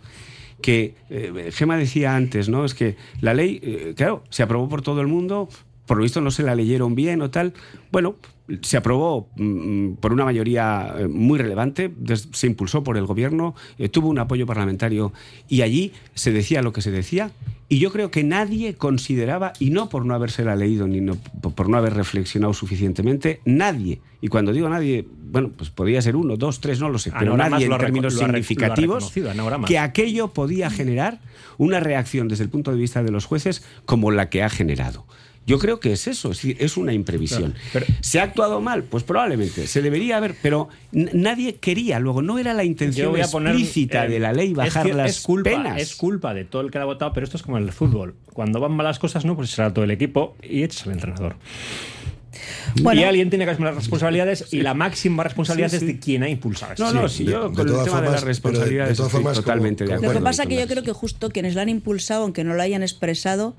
que, 0.62 0.94
eh, 1.10 1.50
Gema 1.52 1.76
decía 1.76 2.14
antes, 2.16 2.48
¿no? 2.48 2.64
Es 2.64 2.74
que 2.74 2.96
la 3.20 3.34
ley, 3.34 3.60
eh, 3.62 3.94
claro, 3.96 4.22
se 4.30 4.42
aprobó 4.42 4.68
por 4.68 4.82
todo 4.82 5.00
el 5.00 5.06
mundo, 5.08 5.48
por 5.86 5.96
lo 5.98 6.02
visto 6.02 6.20
no 6.20 6.30
se 6.30 6.42
la 6.42 6.54
leyeron 6.54 6.94
bien 6.94 7.22
o 7.22 7.30
tal. 7.30 7.52
Bueno, 7.92 8.16
se 8.62 8.76
aprobó 8.76 9.28
mm, 9.36 9.94
por 9.94 10.12
una 10.12 10.24
mayoría 10.24 10.94
eh, 10.98 11.08
muy 11.08 11.38
relevante, 11.38 11.92
se 12.32 12.46
impulsó 12.46 12.82
por 12.84 12.96
el 12.96 13.06
gobierno, 13.06 13.54
eh, 13.78 13.88
tuvo 13.88 14.08
un 14.08 14.18
apoyo 14.18 14.46
parlamentario 14.46 15.12
y 15.48 15.62
allí 15.62 15.92
se 16.14 16.30
decía 16.32 16.60
lo 16.62 16.72
que 16.72 16.82
se 16.82 16.90
decía. 16.90 17.30
Y 17.70 17.78
yo 17.78 17.90
creo 17.90 18.10
que 18.10 18.22
nadie 18.22 18.74
consideraba, 18.74 19.54
y 19.58 19.70
no 19.70 19.88
por 19.88 20.04
no 20.04 20.14
habérsela 20.14 20.54
leído 20.54 20.86
ni 20.86 21.00
no- 21.00 21.16
por 21.56 21.70
no 21.70 21.78
haber 21.78 21.94
reflexionado 21.94 22.52
suficientemente, 22.52 23.40
nadie, 23.46 24.00
y 24.20 24.28
cuando 24.28 24.52
digo 24.52 24.68
nadie, 24.68 25.06
bueno, 25.30 25.50
pues 25.56 25.70
podía 25.70 26.02
ser 26.02 26.14
uno, 26.14 26.36
dos, 26.36 26.60
tres, 26.60 26.78
no 26.80 26.90
lo 26.90 26.98
sé, 26.98 27.10
pero 27.10 27.32
Anagramas 27.32 27.50
nadie 27.52 27.64
en 27.66 27.70
términos 27.78 28.12
significativos, 28.26 29.04
que 29.66 29.78
aquello 29.78 30.28
podía 30.28 30.68
generar 30.68 31.20
una 31.56 31.80
reacción 31.80 32.28
desde 32.28 32.44
el 32.44 32.50
punto 32.50 32.70
de 32.70 32.76
vista 32.76 33.02
de 33.02 33.10
los 33.10 33.24
jueces 33.24 33.64
como 33.86 34.10
la 34.10 34.28
que 34.28 34.42
ha 34.42 34.50
generado. 34.50 35.06
Yo 35.46 35.58
creo 35.58 35.78
que 35.78 35.92
es 35.92 36.06
eso, 36.06 36.30
es, 36.30 36.38
decir, 36.38 36.56
es 36.58 36.76
una 36.78 36.92
imprevisión. 36.94 37.54
¿Se 38.00 38.18
ha 38.18 38.22
actuado 38.22 38.60
mal? 38.62 38.82
Pues 38.84 39.04
probablemente, 39.04 39.66
se 39.66 39.82
debería 39.82 40.16
haber, 40.16 40.34
pero 40.42 40.70
nadie 40.92 41.56
quería, 41.56 41.98
luego 41.98 42.22
no 42.22 42.38
era 42.38 42.54
la 42.54 42.64
intención 42.64 43.10
voy 43.12 43.20
a 43.20 43.26
poner, 43.28 43.52
explícita 43.52 44.06
eh, 44.06 44.08
de 44.08 44.20
la 44.20 44.32
ley 44.32 44.50
es 44.52 44.54
bajar 44.56 44.86
que 44.86 44.94
las 44.94 45.10
es 45.18 45.20
culpa, 45.20 45.50
penas. 45.50 45.80
Es 45.80 45.94
culpa 45.96 46.32
de 46.32 46.44
todo 46.44 46.62
el 46.62 46.70
que 46.70 46.78
la 46.78 46.84
ha 46.84 46.86
votado, 46.86 47.12
pero 47.12 47.24
esto 47.24 47.36
es 47.36 47.42
como 47.42 47.58
en 47.58 47.64
el 47.64 47.72
fútbol. 47.72 48.14
Cuando 48.32 48.58
van 48.58 48.72
malas 48.72 48.98
cosas, 48.98 49.24
no, 49.26 49.36
pues 49.36 49.50
será 49.50 49.72
todo 49.72 49.84
el 49.84 49.90
equipo 49.90 50.34
y 50.42 50.62
echas 50.62 50.86
al 50.86 50.92
entrenador. 50.94 51.36
Bueno. 52.82 53.00
y 53.00 53.04
alguien 53.04 53.30
tiene 53.30 53.44
que 53.44 53.52
asumir 53.52 53.68
las 53.68 53.76
responsabilidades 53.76 54.46
y 54.52 54.60
la 54.62 54.74
máxima 54.74 55.22
responsabilidad 55.22 55.68
Sí, 55.70 55.78
sí. 55.78 55.84
es 55.86 55.92
de 55.94 55.98
quien 56.00 56.22
ha 56.24 56.28
impulsado 56.28 56.72
eso. 56.72 56.84
No, 56.92 57.02
no, 57.02 57.08
si 57.08 57.24
yo 57.24 57.48
de 57.50 57.54
con 57.54 57.66
el 57.66 57.72
todas 57.72 57.84
tema 57.84 58.00
de 58.00 58.06
formas, 58.08 58.10
las 58.10 58.10
pero 58.10 58.18
de- 58.20 58.20
de 58.20 58.24
responsabilidades 58.26 58.96
todas 58.96 59.08
estoy 59.10 59.22
formas, 59.22 59.36
como- 59.38 59.44
totalmente 59.44 59.84
de 59.84 59.92
acuerdo. 59.94 60.12
Lo 60.14 60.18
que 60.18 60.24
pasa 60.24 60.42
con 60.42 60.50
que 60.50 60.60
yo 60.60 60.66
creo 60.66 60.82
que 60.82 60.92
justo 60.92 61.30
quienes 61.30 61.54
la 61.54 61.62
han 61.62 61.68
impulsado, 61.68 62.22
aunque 62.24 62.42
no 62.42 62.54
lo 62.54 62.62
hayan 62.62 62.82
expresado, 62.82 63.56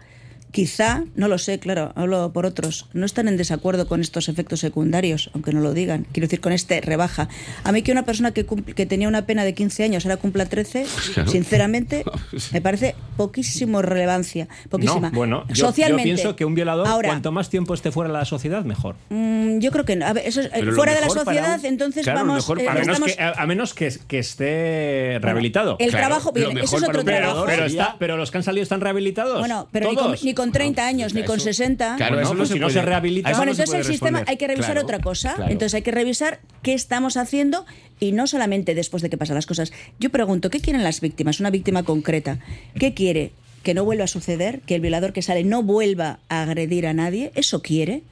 quizá, 0.56 1.04
no 1.18 1.28
lo 1.28 1.38
sé, 1.38 1.60
claro, 1.60 1.92
hablo 1.96 2.32
por 2.32 2.46
otros, 2.46 2.88
no 2.94 3.06
están 3.06 3.28
en 3.28 3.36
desacuerdo 3.36 3.90
con 3.90 4.00
estos 4.00 4.30
efectos 4.30 4.62
secundarios, 4.62 5.30
aunque 5.34 5.52
no 5.52 5.60
lo 5.60 5.74
digan. 5.74 6.08
Quiero 6.14 6.28
decir, 6.28 6.40
con 6.40 6.54
este 6.54 6.80
rebaja. 6.80 7.28
A 7.66 7.74
mí 7.74 7.82
que 7.82 7.92
una 7.92 8.06
persona 8.06 8.32
que, 8.32 8.46
que 8.46 8.86
tenía 8.86 9.10
una 9.10 9.26
pena 9.26 9.44
de 9.44 9.54
15 9.54 9.84
años 9.84 10.06
ahora 10.06 10.16
cumpla 10.16 10.46
13, 10.46 10.86
claro. 11.14 11.30
sinceramente, 11.30 12.06
me 12.54 12.62
parece 12.62 12.96
poquísimo 13.18 13.82
relevancia, 13.82 14.48
poquísima. 14.70 15.10
No, 15.10 15.18
bueno, 15.18 15.44
yo, 15.50 15.66
Socialmente. 15.68 16.10
yo 16.10 16.16
pienso 16.16 16.36
que 16.38 16.46
un 16.46 16.56
violador, 16.56 16.88
Ahora, 16.88 17.10
cuanto 17.10 17.34
más 17.34 17.50
tiempo 17.50 17.74
esté 17.74 17.92
fuera 17.92 18.08
de 18.10 18.18
la 18.18 18.24
sociedad, 18.24 18.64
mejor. 18.64 18.96
mm, 19.10 19.60
yo 19.60 19.72
creo 19.72 19.84
que 19.84 19.98
no. 19.98 20.06
A 20.06 20.14
ver, 20.14 20.26
eso 20.26 20.40
es- 20.40 20.48
Pero 20.54 20.68
lo 20.68 20.76
fuera 20.78 20.94
de 20.96 21.02
la 21.02 21.10
sociedad, 21.10 21.60
un- 21.60 21.66
entonces 21.66 22.04
Claro, 22.04 22.20
vamos. 22.20 22.36
mejor 22.38 22.62
eh, 22.62 22.70
a, 22.70 22.74
menos 22.76 22.88
estamos- 23.00 23.14
que, 23.14 23.22
a, 23.42 23.46
menos 23.46 23.74
que, 23.74 23.94
que 24.08 24.20
esté 24.20 25.20
rehabilitado. 25.22 25.76
el 25.80 25.92
trabajo- 25.92 26.32
bien, 26.32 26.58
ese 26.60 26.78
es 26.78 26.84
otro 26.84 27.04
pero, 27.04 27.18
trabajo. 27.18 27.44
Pero, 27.46 27.66
está- 27.66 27.98
pero 28.00 28.16
los 28.16 28.32
que 28.32 28.38
han 28.38 28.44
salido 28.44 28.64
están 28.64 28.80
rehabilitados. 28.80 29.40
Bueno, 29.40 29.68
pero 29.74 29.90
ni 29.90 29.96
con, 29.96 30.06
¿Todos? 30.06 30.24
ni 30.24 30.34
con 30.34 30.45
30 30.52 30.86
años, 30.86 31.14
ni 31.14 31.24
con 31.24 31.40
60. 31.40 31.96
Claro, 31.98 32.20
eso 32.20 32.34
no 32.34 32.46
se 32.46 32.54
si 32.54 32.80
rehabilita. 32.80 33.30
Bueno, 33.32 33.46
no 33.52 33.56
se 33.56 33.64
entonces 33.64 33.86
el 33.88 33.94
sistema 33.94 34.24
hay 34.28 34.38
que 34.38 34.48
revisar 34.48 34.72
Claro, 34.74 34.84
otra 34.84 35.00
cosa. 35.00 35.36
claro. 35.36 35.52
Entonces 35.52 35.74
hay 35.76 35.82
que 35.82 35.92
revisar 35.92 36.40
qué 36.62 36.74
estamos 36.74 37.18
haciendo 37.18 37.66
y 38.00 38.12
no 38.12 38.28
solamente 38.28 38.76
después 38.76 39.04
de 39.04 39.10
que 39.10 39.18
pasan 39.18 39.36
las 39.36 39.46
cosas. 39.46 39.72
Yo 40.00 40.10
pregunto, 40.10 40.50
¿qué 40.50 40.60
quieren 40.60 40.84
las 40.84 41.02
víctimas? 41.02 41.40
Una 41.40 41.50
víctima 41.50 41.84
concreta. 41.84 42.40
¿Qué 42.80 42.94
quiere? 42.94 43.32
Que 43.66 43.74
no 43.74 43.84
vuelva 43.84 44.06
a 44.06 44.08
suceder, 44.08 44.62
que 44.62 44.76
el 44.76 44.82
violador 44.82 45.12
que 45.12 45.22
sale 45.22 45.44
no 45.44 45.62
vuelva 45.64 46.20
a 46.30 46.44
agredir 46.44 46.88
a 46.88 46.94
nadie, 46.94 47.32
eso 47.36 47.62
quiere. 47.62 48.04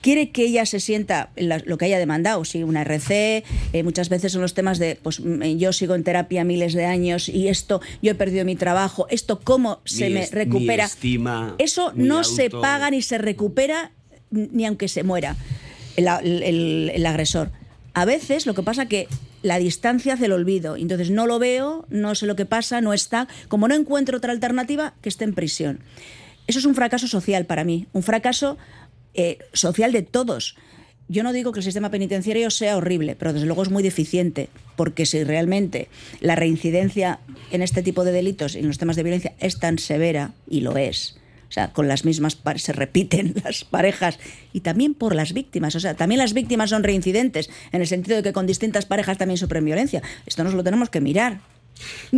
Quiere 0.00 0.30
que 0.30 0.44
ella 0.44 0.64
se 0.66 0.78
sienta 0.80 1.30
la- 1.34 1.62
lo 1.66 1.78
que 1.78 1.86
haya 1.86 1.98
demandado, 1.98 2.44
sí, 2.44 2.62
una 2.62 2.82
RC, 2.82 3.42
eh, 3.72 3.82
muchas 3.82 4.08
veces 4.10 4.30
son 4.32 4.42
los 4.42 4.54
temas 4.54 4.78
de, 4.78 4.96
pues 5.02 5.18
mm, 5.20 5.42
yo 5.56 5.72
sigo 5.72 5.94
en 5.94 6.04
terapia 6.04 6.44
miles 6.44 6.74
de 6.74 6.84
años 6.84 7.28
y 7.28 7.48
esto, 7.48 7.80
yo 8.02 8.12
he 8.12 8.14
perdido 8.14 8.44
mi 8.44 8.54
trabajo, 8.54 9.06
esto 9.10 9.40
cómo 9.42 9.80
se 9.84 10.10
me 10.10 10.20
es- 10.20 10.30
recupera. 10.30 10.84
estima, 10.84 11.54
eso 11.58 11.92
no 11.96 12.22
se 12.24 12.50
paga 12.62 12.90
ni 12.90 13.02
se 13.02 13.18
recupera 13.18 13.90
ni 14.30 14.66
aunque 14.66 14.88
se 14.88 15.02
muera 15.02 15.36
el, 15.96 16.06
el- 16.42 16.92
el 16.94 17.06
agresor. 17.06 17.50
A 17.98 18.04
veces 18.04 18.46
lo 18.46 18.54
que 18.54 18.62
pasa 18.62 18.86
que 18.86 19.08
la 19.42 19.58
distancia 19.58 20.14
hace 20.14 20.26
el 20.26 20.32
olvido. 20.32 20.76
Entonces 20.76 21.10
no 21.10 21.26
lo 21.26 21.40
veo, 21.40 21.84
no 21.90 22.14
sé 22.14 22.26
lo 22.26 22.36
que 22.36 22.46
pasa, 22.46 22.80
no 22.80 22.92
está. 22.92 23.26
Como 23.48 23.66
no 23.66 23.74
encuentro 23.74 24.18
otra 24.18 24.30
alternativa, 24.30 24.94
que 25.02 25.08
esté 25.08 25.24
en 25.24 25.34
prisión. 25.34 25.80
Eso 26.46 26.60
es 26.60 26.64
un 26.64 26.76
fracaso 26.76 27.08
social 27.08 27.44
para 27.44 27.64
mí, 27.64 27.88
un 27.92 28.04
fracaso 28.04 28.56
eh, 29.14 29.38
social 29.52 29.90
de 29.90 30.02
todos. 30.02 30.54
Yo 31.08 31.24
no 31.24 31.32
digo 31.32 31.50
que 31.50 31.58
el 31.58 31.64
sistema 31.64 31.90
penitenciario 31.90 32.50
sea 32.50 32.76
horrible, 32.76 33.16
pero 33.16 33.32
desde 33.32 33.46
luego 33.46 33.64
es 33.64 33.70
muy 33.70 33.82
deficiente, 33.82 34.48
porque 34.76 35.04
si 35.04 35.24
realmente 35.24 35.88
la 36.20 36.36
reincidencia 36.36 37.18
en 37.50 37.62
este 37.62 37.82
tipo 37.82 38.04
de 38.04 38.12
delitos 38.12 38.54
y 38.54 38.60
en 38.60 38.68
los 38.68 38.78
temas 38.78 38.94
de 38.94 39.02
violencia 39.02 39.34
es 39.40 39.58
tan 39.58 39.78
severa, 39.78 40.34
y 40.48 40.60
lo 40.60 40.76
es, 40.76 41.17
o 41.48 41.52
sea, 41.52 41.72
con 41.72 41.88
las 41.88 42.04
mismas 42.04 42.38
se 42.56 42.72
repiten 42.72 43.34
las 43.44 43.64
parejas 43.64 44.18
y 44.52 44.60
también 44.60 44.94
por 44.94 45.14
las 45.14 45.32
víctimas. 45.32 45.74
O 45.74 45.80
sea, 45.80 45.94
también 45.94 46.18
las 46.18 46.34
víctimas 46.34 46.70
son 46.70 46.82
reincidentes 46.82 47.50
en 47.72 47.80
el 47.80 47.86
sentido 47.86 48.16
de 48.16 48.22
que 48.22 48.32
con 48.32 48.46
distintas 48.46 48.86
parejas 48.86 49.18
también 49.18 49.38
sufren 49.38 49.64
violencia. 49.64 50.02
Esto 50.26 50.44
nos 50.44 50.54
lo 50.54 50.62
tenemos 50.62 50.90
que 50.90 51.00
mirar. 51.00 51.40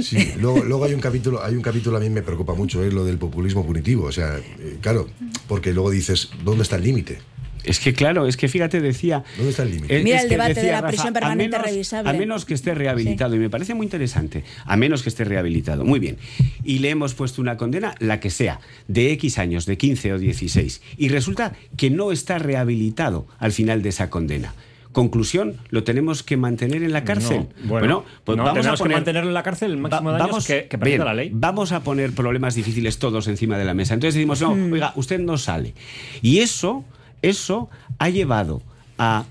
Sí, 0.01 0.33
luego, 0.39 0.64
luego 0.64 0.85
hay 0.85 0.95
un 0.95 1.01
capítulo, 1.01 1.45
hay 1.45 1.55
un 1.55 1.62
capítulo 1.62 1.99
a 1.99 2.01
mí 2.01 2.09
me 2.09 2.22
preocupa 2.22 2.55
mucho, 2.55 2.83
es 2.83 2.93
lo 2.93 3.05
del 3.05 3.18
populismo 3.18 3.64
punitivo. 3.64 4.07
O 4.07 4.12
sea, 4.12 4.39
eh, 4.39 4.78
claro, 4.81 5.09
porque 5.47 5.72
luego 5.72 5.91
dices, 5.91 6.31
¿dónde 6.45 6.62
está 6.62 6.76
el 6.76 6.85
límite? 6.85 7.18
Es 7.65 7.79
que 7.81 7.93
claro, 7.93 8.27
es 8.27 8.37
que 8.37 8.49
fíjate, 8.49 8.81
decía... 8.81 9.23
¿Dónde 9.37 9.51
está 9.51 9.63
el 9.65 9.71
límite? 9.73 9.99
Eh, 10.01 10.03
Mira 10.03 10.17
es 10.19 10.23
el 10.25 10.31
debate 10.31 10.55
de 10.63 10.67
la 10.71 10.81
Rafa, 10.81 10.89
prisión 10.89 11.09
a 11.09 11.13
permanente 11.13 11.57
menos- 11.59 11.71
revisable. 11.71 12.11
A 12.11 12.13
menos 12.15 12.45
que 12.45 12.55
esté 12.55 12.75
rehabilitado, 12.75 13.35
y 13.37 13.39
me 13.39 13.51
parece 13.51 13.75
muy 13.75 13.87
interesante, 13.87 14.45
a 14.65 14.77
menos 14.77 15.03
que 15.03 15.09
esté 15.09 15.25
rehabilitado. 15.25 15.85
Muy 15.85 16.01
bien. 16.01 16.17
Y 16.65 16.79
le 16.79 16.91
hemos 16.91 17.15
puesto 17.15 17.43
una 17.43 17.57
condena, 17.57 17.95
la 17.99 18.21
que 18.21 18.31
sea, 18.31 18.61
de 18.89 19.13
X 19.13 19.39
años, 19.39 19.67
de 19.67 19.77
15 19.79 20.15
o 20.15 20.19
16. 20.19 20.81
Y 20.97 21.09
resulta 21.09 21.53
que 21.77 21.91
no 21.91 22.13
está 22.13 22.39
rehabilitado 22.39 23.27
al 23.39 23.53
final 23.53 23.83
de 23.83 23.91
esa 23.91 24.11
condena. 24.11 24.55
Conclusión, 24.93 25.57
lo 25.69 25.85
tenemos 25.85 26.25
que 26.25 26.37
mantener 26.37 26.83
en 26.83 26.93
la 26.93 27.05
cárcel. 27.05 27.47
No, 27.63 27.69
bueno, 27.69 28.05
pues 28.25 28.37
no, 28.37 28.43
vamos 28.43 28.67
a 28.67 28.73
que 28.73 28.77
poner- 28.79 28.97
mantenerlo 28.97 29.31
en 29.31 29.35
la 29.35 29.45
cárcel 29.45 29.71
el 29.71 29.77
máximo 29.77 30.11
de 30.11 30.17
años 30.17 30.29
vamos, 30.29 30.47
que, 30.49 30.67
que 30.67 30.79
permita 30.79 30.87
bien, 30.97 31.05
la 31.05 31.15
ley. 31.15 31.31
Vamos 31.33 31.71
a 31.71 31.85
poner 31.85 32.11
problemas 32.13 32.57
difíciles 32.57 32.99
todos 32.99 33.29
encima 33.29 33.57
de 33.57 33.65
la 33.65 33.73
mesa. 33.73 33.95
Entonces 33.95 34.15
decimos, 34.17 34.41
no, 34.41 34.57
Mm. 34.57 34.73
oiga, 34.73 34.93
usted 34.97 35.21
no 35.21 35.39
sale. 35.39 35.75
Y 36.23 36.39
eso, 36.41 36.85
eso 37.23 37.68
ha 37.99 38.09
llevado 38.09 38.62
a, 38.99 39.25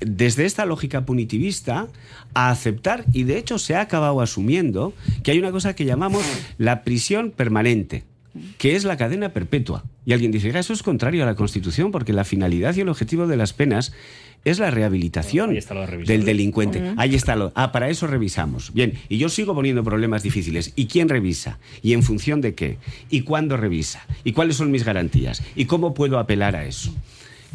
desde 0.00 0.44
esta 0.44 0.64
lógica 0.66 1.04
punitivista, 1.04 1.88
a 2.34 2.50
aceptar, 2.50 3.04
y 3.12 3.24
de 3.24 3.38
hecho 3.38 3.58
se 3.58 3.74
ha 3.76 3.80
acabado 3.80 4.20
asumiendo, 4.20 4.92
que 5.22 5.30
hay 5.30 5.38
una 5.38 5.52
cosa 5.52 5.74
que 5.74 5.84
llamamos 5.84 6.24
la 6.58 6.82
prisión 6.82 7.30
permanente 7.30 8.04
que 8.58 8.76
es 8.76 8.84
la 8.84 8.98
cadena 8.98 9.30
perpetua. 9.30 9.84
Y 10.04 10.12
alguien 10.12 10.30
dice, 10.30 10.52
"Ah, 10.54 10.58
eso 10.58 10.74
es 10.74 10.82
contrario 10.82 11.22
a 11.22 11.26
la 11.26 11.34
Constitución, 11.34 11.90
porque 11.90 12.12
la 12.12 12.22
finalidad 12.22 12.76
y 12.76 12.80
el 12.82 12.88
objetivo 12.90 13.26
de 13.26 13.38
las 13.38 13.54
penas 13.54 13.94
es 14.44 14.58
la 14.58 14.70
rehabilitación 14.70 15.50
Ahí 15.50 15.56
está 15.56 15.72
lo 15.72 15.80
de 15.80 15.86
revisable. 15.86 16.16
del 16.18 16.26
delincuente. 16.26 16.92
Ahí 16.98 17.14
está 17.14 17.34
lo. 17.34 17.50
Ah, 17.54 17.72
para 17.72 17.88
eso 17.88 18.06
revisamos. 18.06 18.74
Bien, 18.74 18.92
y 19.08 19.16
yo 19.16 19.30
sigo 19.30 19.54
poniendo 19.54 19.82
problemas 19.82 20.22
difíciles. 20.22 20.74
¿Y 20.76 20.84
quién 20.86 21.08
revisa? 21.08 21.58
¿Y 21.82 21.94
en 21.94 22.02
función 22.02 22.42
de 22.42 22.54
qué? 22.54 22.76
¿Y 23.08 23.22
cuándo 23.22 23.56
revisa? 23.56 24.06
¿Y 24.22 24.32
cuáles 24.32 24.56
son 24.56 24.70
mis 24.70 24.84
garantías? 24.84 25.42
¿Y 25.56 25.64
cómo 25.64 25.94
puedo 25.94 26.18
apelar 26.18 26.56
a 26.56 26.66
eso? 26.66 26.94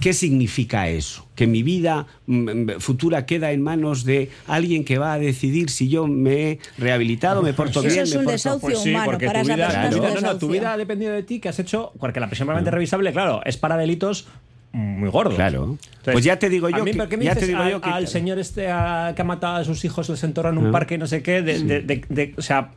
¿Qué 0.02 0.14
significa 0.14 0.90
eso? 0.90 1.28
Que 1.36 1.48
mi 1.48 1.64
vida 1.64 2.08
mm, 2.26 2.72
futura 2.80 3.26
queda 3.26 3.52
en 3.52 3.62
manos 3.62 4.04
de 4.04 4.30
alguien 4.48 4.84
que 4.84 4.98
va 4.98 5.14
a 5.14 5.20
decidir 5.20 5.70
si 5.70 5.88
yo 5.90 6.08
me 6.08 6.52
he 6.52 6.60
rehabilitado, 6.78 7.42
me 7.42 7.54
porto 7.54 7.80
Eso 7.80 7.88
bien, 7.90 8.04
es 8.04 8.10
me 8.12 8.18
un 8.18 8.24
porto- 8.26 8.32
desahucio 8.34 8.68
Pues 8.70 8.80
sí, 8.80 8.90
humano 8.90 9.06
porque 9.06 9.28
para 9.28 9.40
tu 9.42 9.46
esa 9.46 9.56
vida, 9.56 9.66
persona. 9.68 9.84
es 9.90 9.96
tu 9.96 10.02
un 10.02 10.14
no, 10.24 10.34
no, 10.34 10.38
tu 10.40 10.48
vida 10.50 10.74
ha 10.74 10.78
dependido 10.78 11.14
de 11.14 11.24
ti, 11.24 11.40
que 11.40 11.50
has 11.50 11.60
hecho, 11.60 11.94
porque 12.00 12.20
la 12.20 12.28
prisión 12.28 12.48
permanente 12.48 12.72
revisable, 12.72 13.12
claro, 13.14 13.42
es 13.46 13.58
para 13.58 13.78
delitos 13.78 14.28
muy 14.74 15.10
gordos. 15.10 15.36
Claro. 15.36 15.78
Pues 16.04 16.24
ya 16.24 16.40
te 16.40 16.50
digo 16.50 16.70
yo 16.70 16.78
a 16.78 16.84
mí, 16.84 16.92
que- 16.92 16.98
¿por 16.98 17.08
qué 17.10 17.18
me 17.18 17.26
ya 17.26 17.34
te 17.34 17.42
dices 17.42 17.50
digo 17.50 17.62
al, 17.62 17.72
yo 17.72 17.82
que- 17.82 17.90
al 17.90 18.08
señor 18.08 18.40
este 18.40 18.70
a- 18.72 19.14
que 19.16 19.22
ha 19.22 19.26
matado 19.26 19.58
a 19.58 19.64
sus 19.66 19.86
hijos, 19.86 20.10
les 20.10 20.24
enterró 20.24 20.50
en 20.50 20.58
un 20.58 20.68
Ah. 20.68 20.72
parque, 20.72 20.98
no 20.98 21.06
sé 21.08 21.22
qué, 21.22 21.42
de, 21.42 21.60
de- 21.60 21.82
de- 21.82 22.06
de- 22.10 22.34
o 22.38 22.42
sea, 22.42 22.72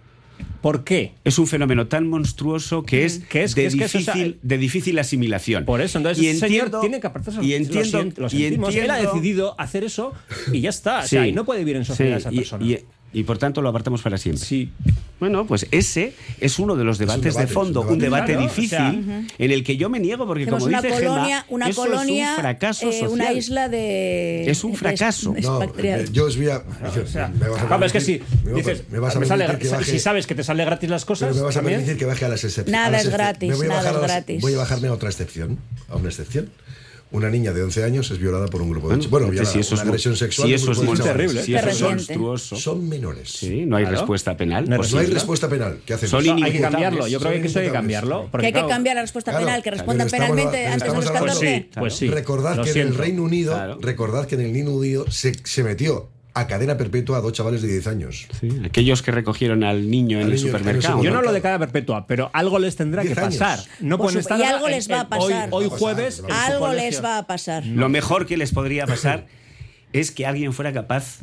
¿por 0.61 0.85
qué? 0.85 1.12
Es 1.24 1.39
un 1.39 1.47
fenómeno 1.47 1.87
tan 1.87 2.09
monstruoso 2.09 2.82
que 2.82 3.05
es, 3.05 3.18
Que 3.28 3.45
es- 3.45 3.55
de, 3.55 3.62
que 3.62 3.66
es 3.66 3.76
que 3.76 3.85
eso, 3.85 3.99
o 3.99 4.01
sea, 4.01 4.14
difícil, 4.14 4.39
de 4.43 4.59
difícil 4.59 4.99
asimilación. 4.99 5.64
Por 5.64 5.80
eso, 5.80 5.99
entonces 5.99 6.22
y 6.22 6.28
ese 6.28 6.41
señor 6.41 6.55
entiendo, 6.66 6.80
tiene 6.80 7.01
que 7.01 7.07
apartarse. 7.07 7.43
y 7.45 7.51
Lo 7.51 7.57
entiendo, 7.57 7.85
siento, 7.99 8.20
lo 8.22 8.28
y. 8.30 8.78
Él 8.78 8.91
ha 8.91 8.97
decidido 8.99 9.59
hacer 9.61 9.85
eso 9.85 10.12
y 10.53 10.61
ya 10.61 10.70
está. 10.70 11.01
O 11.01 11.07
sea, 11.07 11.26
y 11.26 11.32
no 11.32 11.45
puede 11.45 11.61
vivir 11.61 11.76
en 11.76 11.85
sociedad 11.85 12.16
Sí, 12.16 12.20
esa 12.20 12.32
y- 12.32 12.37
persona. 12.37 12.64
Y, 12.64 12.78
y 13.12 13.22
por 13.24 13.39
tanto 13.39 13.62
lo 13.62 13.68
apartamos 13.68 14.03
para 14.03 14.18
siempre. 14.18 14.45
Sí. 14.45 14.70
Bueno, 15.20 15.46
pues 15.46 15.66
ese 15.70 16.12
es 16.40 16.58
uno 16.58 16.74
de 16.76 16.82
los 16.84 16.98
debates 16.98 17.22
debate, 17.22 17.46
de 17.46 17.52
fondo, 17.52 17.80
un 17.82 17.88
un 17.88 17.98
debate, 17.98 18.36
o 18.36 18.40
sea, 18.40 18.90
difícil 18.90 19.28
en 19.38 19.50
el 19.52 19.62
que 19.64 19.76
yo 19.76 19.88
me 19.88 20.00
niego 20.00 20.26
porque 20.26 20.44
como 20.46 20.64
una 20.64 20.82
dice 20.82 20.92
colonia, 20.94 21.36
Gemma, 21.42 21.46
una 21.50 21.68
eso 21.68 21.82
colonia, 21.82 22.24
es 22.32 22.36
un 22.36 22.42
fracaso 22.42 22.90
eh, 22.90 23.08
una 23.08 23.32
isla 23.32 23.68
de. 23.68 24.50
Es 24.50 24.64
un 24.64 24.74
fracaso. 24.76 25.34
No, 25.40 25.62
eh, 25.78 26.06
yo 26.12 26.24
os 26.26 26.36
voy 26.36 26.48
a. 26.50 26.58
O 26.58 27.06
sea, 27.06 27.28
me 27.28 27.48
vas 27.48 27.62
a 27.62 27.68
Pablo, 27.68 27.86
es 27.86 27.92
que 27.92 28.00
si 28.00 28.20
me 28.44 28.52
vas 28.52 28.66
a- 28.66 28.70
dices, 28.70 28.84
me 28.90 28.98
vas 28.98 29.16
a 29.16 29.20
me 29.20 29.26
sale 29.26 29.44
permitir 29.46 29.68
que 29.70 29.74
gra- 29.74 29.78
baje- 29.78 29.92
si 29.92 29.98
sabes 30.00 30.26
que 30.26 30.34
te 30.34 30.42
sale 30.44 30.64
gratis 30.64 30.90
las 30.90 31.04
cosas, 31.04 31.28
Pero 31.28 31.36
me 31.40 31.46
vas 31.46 31.56
a 31.56 31.62
permitir 31.62 31.96
que 31.96 32.04
baje 32.06 32.24
a 32.24 32.28
las 32.28 32.42
excepciones. 32.44 32.72
Nada 32.72 32.86
a 32.86 32.90
las 32.90 33.04
es 33.04 33.10
gratis, 33.12 33.48
me 33.50 33.54
voy 33.56 33.66
a 33.66 33.68
nada 33.68 33.80
es 33.88 33.94
las- 33.94 34.02
gratis. 34.02 34.42
Voy 34.42 34.54
a 34.54 34.58
bajarme 34.58 34.88
a 34.88 34.92
otra 34.92 35.08
excepción. 35.08 35.58
A 35.88 35.96
una 35.96 36.08
excepción. 36.08 36.50
Una 37.14 37.30
niña 37.30 37.52
de 37.52 37.62
11 37.62 37.84
años 37.84 38.10
es 38.10 38.18
violada 38.18 38.46
por 38.48 38.60
un 38.60 38.70
grupo 38.70 38.88
de 38.88 38.96
Bueno, 39.06 39.28
violada, 39.30 39.50
si 39.52 39.60
eso 39.60 39.74
una 39.76 39.82
es 39.82 39.88
agresión 39.88 40.16
sexual. 40.16 40.48
si 40.48 40.54
eso 40.54 40.72
es 40.72 40.78
muy 40.82 40.98
terrible. 40.98 41.42
si 41.44 41.54
eso 41.54 41.68
es 41.68 41.80
monstruoso. 41.80 42.56
Son 42.56 42.88
menores. 42.88 43.30
Sí, 43.30 43.64
no 43.66 43.76
hay 43.76 43.84
Claro. 43.84 43.98
respuesta 43.98 44.36
penal. 44.36 44.64
No 44.68 44.74
hay 44.74 44.78
Pues 44.78 44.92
no 44.92 44.98
hay 44.98 45.06
respuesta. 45.06 45.48
penal. 45.48 45.78
¿Qué 45.86 45.94
hacemos? 45.94 46.24
Son 46.24 46.42
hay 46.42 46.52
que 46.52 46.60
cambiarlo. 46.60 47.06
Yo 47.06 47.20
creo 47.20 47.40
que 47.40 47.46
eso 47.46 47.60
hay 47.60 47.66
que 47.66 47.72
cambiarlo. 47.72 48.22
Que 48.24 48.28
porque, 48.30 48.46
hay 48.48 48.52
que 48.52 48.66
cambiar 48.66 48.96
la 48.96 49.02
respuesta 49.02 49.30
Claro, 49.30 49.46
penal, 49.46 49.62
que 49.62 49.70
respondan 49.70 50.06
estamos- 50.08 50.28
penalmente 50.28 50.66
antes 50.66 50.82
de 50.82 50.94
los 50.94 51.04
estamos 51.04 51.20
hablando- 51.20 51.40
14. 51.40 51.68
Pues 51.78 51.94
sí. 51.94 52.08
Recordad 52.08 52.56
Lo 52.56 52.64
que 52.64 52.70
en 52.72 52.78
el. 52.88 52.94
Reino 52.96 53.22
Unido, 53.22 53.52
Claro. 53.54 53.78
recordad 53.80 54.26
que 54.26 54.34
en 54.34 54.40
el 54.42 54.52
Reino 54.52 54.72
Unido 54.72 55.08
se, 55.10 55.34
se 55.44 55.62
metió 55.62 56.10
a 56.35 56.47
cadena 56.49 56.76
perpetua 56.76 57.18
a 57.18 57.20
dos 57.20 57.32
chavales 57.32 57.62
de 57.62 57.68
10 57.68 57.87
años. 57.87 58.26
Sí, 58.41 58.49
aquellos 58.64 59.03
que 59.03 59.12
recogieron 59.12 59.62
al 59.62 59.89
niño 59.89 60.18
en 60.18 60.26
Al 60.26 60.32
el 60.32 60.37
niño 60.37 60.49
en 60.49 60.55
el 60.57 60.61
supermercado. 60.61 61.03
Yo 61.03 61.11
no 61.12 61.22
lo 61.22 61.32
de 61.32 61.41
cadena 61.41 61.61
perpetua, 61.61 62.07
pero 62.07 62.30
algo 62.32 62.59
les 62.59 62.74
tendrá 62.74 63.03
que 63.03 63.09
10 63.09 63.18
años. 63.18 63.39
pasar. 63.39 63.61
No 63.80 63.99
pueden 63.99 64.18
estar 64.18 64.39
y 64.39 64.43
algo 64.43 64.68
les 64.68 64.91
va 64.91 65.01
a 65.01 65.09
pasar. 65.09 65.49
Hoy, 65.53 65.64
hoy 65.64 65.78
jueves. 65.78 66.22
Algo 66.28 66.72
les 66.72 67.03
va 67.03 67.18
a 67.18 67.26
pasar. 67.26 67.64
Lo 67.64 67.89
mejor 67.89 68.26
que 68.26 68.37
les 68.37 68.53
podría 68.53 68.87
pasar 68.87 69.26
es 69.93 70.11
que 70.11 70.26
alguien 70.26 70.53
fuera 70.53 70.72
capaz 70.72 71.20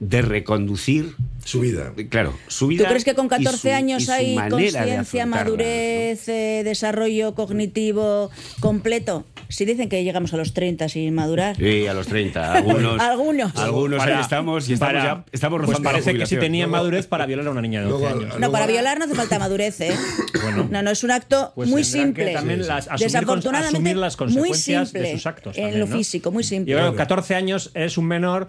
de 0.00 0.22
reconducir 0.22 1.14
Su 1.44 1.60
vida. 1.60 1.92
Claro, 2.08 2.34
su 2.48 2.64
¿Tú 2.64 2.68
vida. 2.70 2.88
crees 2.88 3.04
que 3.04 3.14
con 3.14 3.26
y 3.26 3.28
14 3.28 3.58
su- 3.68 3.74
años 3.74 4.08
hay 4.08 4.34
manera 4.34 4.44
de 4.44 4.50
conciencia, 4.50 5.00
afrontarla, 5.24 5.44
madurez, 5.44 6.28
eh, 6.28 6.62
desarrollo 6.64 7.34
cognitivo 7.34 8.30
completo? 8.60 9.26
Si 9.50 9.66
dicen 9.66 9.90
que 9.90 10.02
llegamos 10.02 10.32
a 10.32 10.38
los 10.38 10.54
30 10.54 10.88
sin 10.88 11.14
madurar. 11.14 11.54
Sí, 11.56 11.86
a 11.86 11.92
los 11.92 12.06
30. 12.06 12.54
Algunos. 12.54 12.98
Algunos. 13.00 13.54
Algunos 13.56 13.98
Para- 13.98 14.16
ahí 14.16 14.22
estamos 14.22 14.68
y 14.70 14.72
estamos, 14.72 14.94
para- 14.94 15.04
ya, 15.04 15.24
estamos 15.32 15.62
Pues 15.66 15.80
parece 15.80 16.16
que 16.16 16.24
si 16.26 16.36
tenían 16.38 16.70
madurez 16.70 17.06
para 17.06 17.26
violar 17.26 17.46
a 17.46 17.50
una 17.50 17.60
niña 17.60 17.80
de 17.82 17.88
12 17.88 18.04
luego- 18.04 18.20
años. 18.22 18.38
No, 18.40 18.50
para 18.50 18.66
violar 18.66 18.98
no 18.98 19.04
hace 19.04 19.14
falta 19.14 19.38
madurez, 19.38 19.80
¿eh? 19.82 19.92
No, 20.70 20.82
no, 20.82 20.90
es 20.90 21.04
un 21.04 21.10
acto 21.10 21.52
Pues 21.54 21.68
muy 21.68 21.84
simple. 21.84 22.32
también 22.32 22.66
las- 22.66 22.88
asumir 22.88 23.00
Desafortunadamente, 23.12 23.76
asumir 23.76 23.96
las 23.96 24.14
muy 24.18 24.26
consecuencias 24.26 24.88
simple 24.88 25.08
de 25.08 25.14
sus 25.14 25.26
actos 25.26 25.56
En 25.58 25.64
también, 25.64 25.80
lo 25.80 25.86
¿no? 25.88 25.96
físico, 25.96 26.30
muy 26.32 26.42
simple. 26.42 26.72
Yo 26.72 26.78
creo 26.78 26.90
que 26.92 26.96
14 26.96 27.34
años 27.34 27.70
es 27.74 27.98
un 27.98 28.06
menor, 28.06 28.48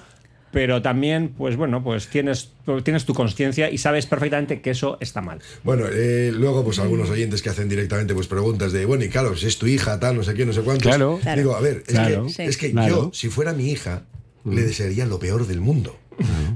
pero 0.55 0.81
también, 0.81 1.33
pues 1.37 1.57
bueno, 1.57 1.83
pues 1.83 2.07
tienes, 2.07 2.51
tienes 2.85 3.03
tu 3.03 3.13
conciencia 3.13 3.69
y 3.69 3.77
sabes 3.77 4.05
perfectamente 4.05 4.61
que 4.61 4.69
eso 4.69 4.97
está 5.01 5.19
mal. 5.19 5.39
Bueno, 5.65 5.83
eh, 5.91 6.31
luego 6.33 6.63
pues 6.63 6.79
algunos 6.79 7.09
oyentes 7.09 7.41
que 7.41 7.49
hacen 7.49 7.67
directamente 7.67 8.13
pues 8.13 8.27
preguntas 8.27 8.71
de, 8.71 8.85
bueno, 8.85 9.03
y 9.03 9.09
claro, 9.09 9.35
si 9.35 9.47
es 9.47 9.57
tu 9.57 9.67
hija, 9.67 9.99
tal, 9.99 10.15
no 10.15 10.23
sé 10.23 10.33
qué, 10.33 10.45
no 10.45 10.53
sé 10.53 10.61
cuántos. 10.61 10.83
Claro. 10.87 11.19
Claro. 11.21 11.41
Digo, 11.41 11.57
a 11.57 11.59
ver, 11.59 11.83
es 11.85 11.93
Claro. 11.93 12.27
que, 12.27 12.29
Sí. 12.31 12.41
es 12.43 12.55
que 12.55 12.71
Claro. 12.71 12.95
yo, 13.07 13.11
si 13.13 13.27
fuera 13.27 13.51
mi 13.51 13.69
hija, 13.69 14.03
le 14.45 14.61
desearía 14.61 15.05
lo 15.05 15.19
peor 15.19 15.45
del 15.45 15.59
mundo. 15.59 15.97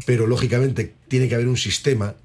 Pero 0.05 0.27
lógicamente 0.27 0.93
tiene 1.09 1.27
que 1.27 1.35
haber 1.35 1.49
un 1.49 1.57
sistema 1.57 2.15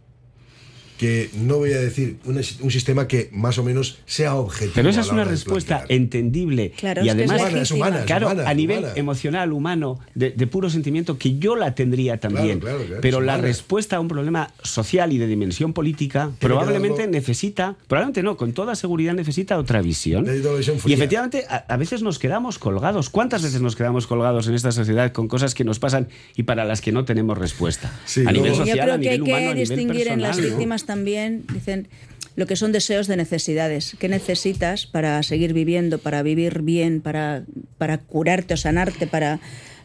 que 0.99 1.31
no 1.35 1.57
voy 1.59 1.73
a 1.73 1.81
decir 1.81 2.19
un, 2.25 2.37
un 2.37 2.71
sistema 2.71 3.09
que 3.09 3.29
más 3.33 3.59
o 3.59 3.65
menos 3.65 3.99
sea 4.07 4.37
objetivo. 4.37 4.73
Pero 4.75 4.89
esa 4.91 5.01
a 5.01 5.03
es 5.05 5.11
una 5.11 5.25
respuesta 5.25 5.79
plantear. 5.79 5.97
entendible 6.01 6.73
Claro, 6.77 7.05
y 7.05 7.09
es 7.09 7.15
además 7.15 7.41
humana, 7.41 7.61
es 7.63 7.71
humana, 7.71 8.05
claro, 8.05 8.27
humana, 8.31 8.49
a 8.49 8.55
nivel 8.55 8.79
humana. 8.79 8.93
emocional, 8.97 9.53
humano, 9.53 9.99
de, 10.15 10.31
de 10.31 10.47
puro 10.47 10.71
sentimiento 10.71 11.19
que 11.19 11.39
yo 11.39 11.57
la 11.57 11.75
tendría 11.75 12.19
también. 12.21 12.61
Claro, 12.61 12.77
claro, 12.79 12.87
claro, 12.87 13.01
pero 13.03 13.21
la 13.21 13.37
respuesta 13.39 13.97
a 13.97 14.01
un 14.01 14.09
problema 14.09 14.51
social 14.63 15.13
y 15.13 15.19
de 15.19 15.27
dimensión 15.27 15.73
política 15.73 16.31
probablemente 16.39 17.03
algo- 17.03 17.13
necesita, 17.13 17.77
probablemente 17.89 18.23
no, 18.23 18.37
con 18.37 18.53
toda 18.53 18.75
seguridad 18.77 19.15
necesita 19.15 19.59
otra 19.59 19.83
visión. 19.83 20.25
Necesita 20.25 20.49
una 20.51 20.59
visión 20.59 20.77
Y 20.87 20.93
efectivamente 20.93 21.45
a, 21.49 21.57
a 21.69 21.77
veces 21.77 22.03
nos 22.03 22.19
quedamos 22.19 22.59
colgados. 22.59 23.11
¿Cuántas 23.11 23.43
veces 23.43 23.61
nos 23.61 23.75
quedamos 23.77 24.07
colgados 24.07 24.47
en 24.49 24.55
esta 24.55 24.71
sociedad 24.73 25.13
con 25.13 25.29
cosas 25.29 25.55
que 25.55 25.65
nos 25.65 25.79
pasan 25.79 26.09
y 26.37 26.45
para 26.45 26.65
las 26.65 26.81
que 26.81 26.93
no 26.93 27.05
tenemos 27.05 27.37
respuesta? 27.37 27.93
Sí, 28.05 28.23
a 28.27 28.33
nivel 28.33 28.53
Yo 28.53 28.59
social, 28.59 28.91
a 28.91 28.93
que 28.95 28.99
nivel 28.99 29.13
hay 29.15 29.21
humano, 29.21 29.37
a 29.37 29.39
que 29.55 29.55
nivel 29.61 29.69
distinguir 29.69 30.09
en 30.09 30.23
las 30.23 30.37
personal, 30.37 30.59
también, 30.85 31.45
dicen, 31.53 31.89
lo 32.37 32.47
que 32.47 32.57
son 32.57 32.73
deseos 32.73 33.07
de 33.07 33.17
necesidades. 33.17 33.97
¿Qué 33.99 34.09
necesitas 34.09 34.87
para 34.87 35.23
seguir 35.23 35.53
viviendo, 35.53 35.99
para 35.99 36.23
vivir 36.23 36.63
bien, 36.63 37.01
para, 37.01 37.45
para 37.79 37.99
curarte 37.99 38.55
o 38.55 38.57
sanarte, 38.57 39.07
para, 39.07 39.41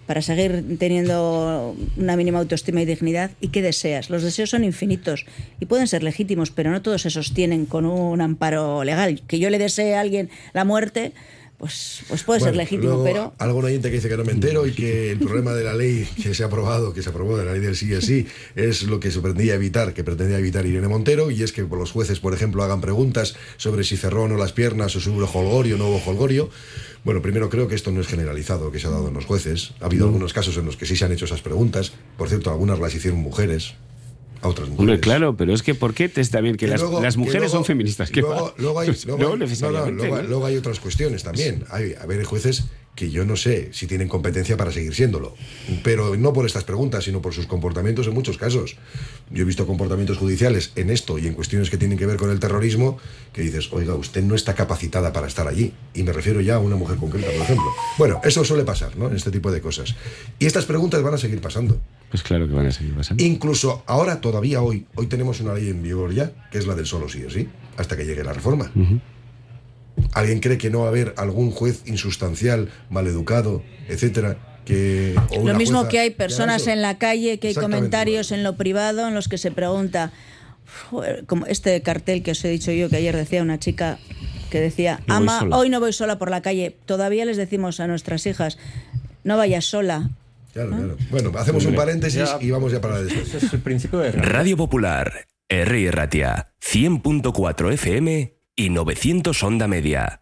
para 0.07 0.21
seguir 0.21 0.77
teniendo 0.79 1.75
una 1.97 2.17
mínima 2.17 2.39
autoestima 2.39 2.81
y 2.81 2.85
dignidad? 2.85 3.31
¿Y 3.39 3.49
qué 3.49 3.61
deseas? 3.61 4.09
Los 4.09 4.23
deseos 4.23 4.49
son 4.49 4.63
infinitos 4.63 5.25
y 5.59 5.65
pueden 5.65 5.87
ser 5.87 6.01
legítimos, 6.01 6.49
pero 6.49 6.71
no 6.71 6.81
todos 6.81 7.03
se 7.03 7.11
sostienen 7.11 7.65
con 7.65 7.85
un 7.85 8.21
amparo 8.21 8.83
legal. 8.83 9.21
Que 9.27 9.39
yo 9.39 9.49
le 9.49 9.59
desee 9.59 9.95
a 9.95 10.01
alguien 10.01 10.29
la 10.53 10.65
muerte, 10.65 11.13
pues, 11.59 12.03
pues 12.07 12.23
puede 12.23 12.39
ser 12.39 12.55
legítimo, 12.55 12.87
luego, 12.87 13.03
pero... 13.03 13.33
Algún 13.37 13.65
oyente 13.65 13.89
que 13.89 13.97
dice 13.97 14.07
que 14.07 14.15
no 14.15 14.23
me 14.23 14.31
entero 14.31 14.65
y 14.65 14.71
que 14.71 15.11
el 15.11 15.19
problema 15.19 15.53
de 15.53 15.65
la 15.65 15.73
ley 15.73 16.07
que 16.23 16.33
se 16.33 16.43
ha 16.43 16.45
aprobado, 16.45 16.93
que 16.93 17.03
se 17.03 17.09
aprobó 17.09 17.37
de 17.37 17.43
la 17.43 17.51
ley 17.51 17.59
del 17.59 17.75
sí 17.75 17.93
es 17.93 18.05
sí, 18.05 18.25
es 18.55 18.83
lo 18.83 19.01
que 19.01 19.11
se 19.11 19.19
pretendía 19.19 19.55
evitar, 19.55 19.93
que 19.93 20.05
pretendía 20.05 20.37
evitar 20.37 20.65
Irene 20.65 20.87
Montero, 20.87 21.31
y 21.31 21.43
es 21.43 21.51
que 21.51 21.63
los 21.63 21.91
jueces, 21.91 22.21
por 22.21 22.33
ejemplo, 22.33 22.63
hagan 22.63 22.79
preguntas 22.79 23.35
sobre 23.57 23.83
si 23.83 23.97
cerró 23.97 24.23
o 24.23 24.27
no 24.29 24.37
las 24.37 24.53
piernas 24.53 24.95
o 24.95 25.01
si 25.01 25.09
hubo 25.09 25.25
holgorio 25.25 25.75
o 25.75 25.77
no 25.77 25.89
hubo 25.89 26.01
holgorio. 26.05 26.49
Bueno, 27.03 27.21
primero 27.21 27.49
creo 27.49 27.67
que 27.67 27.75
esto 27.75 27.91
no 27.91 27.99
es 27.99 28.07
generalizado, 28.07 28.71
que 28.71 28.79
se 28.79 28.87
ha 28.87 28.91
dado 28.91 29.09
en 29.09 29.13
los 29.13 29.25
jueces. 29.25 29.73
Ha 29.81 29.85
habido 29.85 30.05
algunos 30.05 30.31
casos 30.31 30.55
en 30.55 30.65
los 30.65 30.77
que 30.77 30.85
sí 30.85 30.95
se 30.95 31.03
han 31.03 31.11
hecho 31.11 31.25
esas 31.25 31.41
preguntas. 31.41 31.91
Por 32.17 32.29
cierto, 32.29 32.51
algunas 32.51 32.79
las 32.79 32.95
hicieron 32.95 33.19
mujeres, 33.19 33.75
a 34.41 34.47
otras 34.47 34.67
mujeres. 34.69 34.79
Hombre, 34.79 34.99
claro, 34.99 35.35
pero 35.35 35.53
es 35.53 35.63
que 35.63 35.75
¿por 35.75 35.93
qué 35.93 36.09
te 36.09 36.23
también 36.25 36.55
que, 36.55 36.65
Que 36.65 36.71
las, 36.71 36.81
luego- 36.81 37.01
las 37.01 37.15
que 37.15 37.19
mujeres 37.19 37.41
luego- 37.41 37.55
son 37.55 37.65
feministas? 37.65 38.09
¿Qué 38.11 38.21
luego, 38.21 38.45
hay, 38.45 38.51
luego 38.57 38.73
no 38.73 38.79
hay- 38.79 38.89
no, 39.05 39.17
no, 39.17 39.37
necesariamente, 39.37 40.03
luego- 40.07 40.21
¿no? 40.21 40.27
luego 40.27 40.45
hay 40.45 40.57
otras 40.57 40.79
cuestiones 40.79 41.23
también. 41.23 41.63
Hay, 41.69 41.93
a 41.99 42.05
ver, 42.05 42.19
hay 42.19 42.25
jueces 42.25 42.65
que 42.99 43.09
yo 43.09 43.23
no 43.23 43.37
sé 43.37 43.69
si 43.71 43.87
tienen 43.87 44.09
competencia 44.09 44.57
para 44.57 44.73
seguir 44.73 44.93
siéndolo, 44.93 45.33
pero 45.85 46.17
no 46.17 46.33
por 46.33 46.45
estas 46.45 46.65
preguntas, 46.65 47.05
sino 47.05 47.21
por 47.21 47.33
sus 47.33 47.47
comportamientos 47.47 48.05
en 48.07 48.13
muchos 48.13 48.37
casos. 48.37 48.75
Yo 49.31 49.43
he 49.43 49.45
visto 49.45 49.65
comportamientos 49.65 50.17
judiciales 50.17 50.73
en 50.75 50.89
esto 50.89 51.17
y 51.17 51.25
en 51.25 51.33
cuestiones 51.33 51.69
que 51.69 51.77
tienen 51.77 51.97
que 51.97 52.05
ver 52.05 52.17
con 52.17 52.29
el 52.29 52.41
terrorismo 52.41 52.97
que 53.31 53.41
dices, 53.41 53.71
oiga, 53.71 53.95
usted 53.95 54.21
no 54.21 54.35
está 54.35 54.53
capacitada 54.53 55.13
para 55.13 55.27
estar 55.27 55.47
allí. 55.47 55.71
Y 55.93 56.03
me 56.03 56.11
refiero 56.11 56.41
ya 56.41 56.55
a 56.55 56.59
una 56.59 56.75
mujer 56.75 56.97
concreta, 56.97 57.27
por 57.31 57.41
ejemplo. 57.41 57.67
Bueno, 57.97 58.19
eso 58.21 58.43
suele 58.43 58.65
pasar, 58.65 58.97
¿no? 58.97 59.07
En 59.07 59.15
este 59.15 59.31
tipo 59.31 59.49
de 59.49 59.61
cosas. 59.61 59.95
Y 60.37 60.45
estas 60.45 60.65
preguntas 60.65 61.01
van 61.01 61.13
a 61.13 61.17
seguir 61.17 61.39
pasando. 61.39 61.79
Pues 62.09 62.21
claro 62.21 62.49
que 62.49 62.53
van 62.53 62.65
a 62.65 62.71
seguir 62.71 62.93
pasando. 62.95 63.23
Incluso 63.23 63.83
ahora, 63.85 64.19
todavía 64.19 64.61
hoy, 64.61 64.87
hoy 64.95 65.07
tenemos 65.07 65.39
una 65.39 65.53
ley 65.53 65.69
en 65.69 65.81
vigor 65.81 66.13
ya, 66.13 66.49
que 66.51 66.57
es 66.57 66.67
la 66.67 66.75
del 66.75 66.85
solo 66.85 67.07
sí 67.07 67.23
o 67.23 67.29
sí, 67.29 67.47
hasta 67.77 67.95
que 67.95 68.03
llegue 68.03 68.25
la 68.25 68.33
reforma. 68.33 68.69
¿Alguien 70.13 70.39
cree 70.39 70.57
que 70.57 70.69
no 70.69 70.79
va 70.79 70.85
a 70.85 70.89
haber 70.89 71.13
algún 71.17 71.51
juez 71.51 71.83
insustancial, 71.85 72.69
maleducado, 72.89 73.63
etcétera? 73.87 74.37
Que, 74.65 75.15
o 75.31 75.47
Lo 75.47 75.55
mismo 75.55 75.87
que 75.87 75.99
hay 75.99 76.09
personas 76.11 76.67
en 76.67 76.81
la 76.81 76.97
calle, 76.97 77.39
que 77.39 77.49
hay 77.49 77.55
comentarios 77.55 78.31
en 78.31 78.43
lo 78.43 78.55
privado 78.55 79.07
en 79.07 79.15
los 79.15 79.27
que 79.27 79.37
se 79.37 79.51
pregunta, 79.51 80.11
como 81.25 81.45
este 81.45 81.81
cartel 81.81 82.21
que 82.21 82.31
os 82.31 82.45
he 82.45 82.49
dicho 82.49 82.71
yo, 82.71 82.89
que 82.89 82.97
ayer 82.97 83.15
decía 83.15 83.41
una 83.41 83.59
chica 83.59 83.97
que 84.51 84.59
decía, 84.59 85.01
No 85.07 85.15
ama, 85.15 85.39
sola". 85.39 85.57
hoy 85.57 85.69
no 85.69 85.79
voy 85.79 85.93
sola 85.93 86.19
por 86.19 86.29
la 86.29 86.41
calle. 86.41 86.75
Todavía 86.85 87.25
les 87.25 87.37
decimos 87.37 87.79
a 87.79 87.87
nuestras 87.87 88.25
hijas, 88.25 88.57
no 89.23 89.37
vayas 89.37 89.65
sola. 89.65 90.11
Claro, 90.53 90.69
claro. 90.71 90.97
Bueno, 91.11 91.31
hacemos 91.37 91.65
un 91.65 91.75
paréntesis 91.75 92.29
y 92.41 92.51
vamos 92.51 92.71
ya 92.71 92.81
para 92.81 92.95
la 92.95 93.03
después. 93.03 93.43
es 93.43 93.53
el 93.53 93.59
principio 93.59 93.99
de 93.99 94.11
Radio 94.11 94.57
Popular, 94.57 95.27
R. 95.47 95.91
Ratia, 95.91 96.51
100.4 96.61 97.73
FM 97.73 98.38
y 98.59 98.69
900 98.69 99.41
Onda 99.43 99.69
Media. 99.69 100.19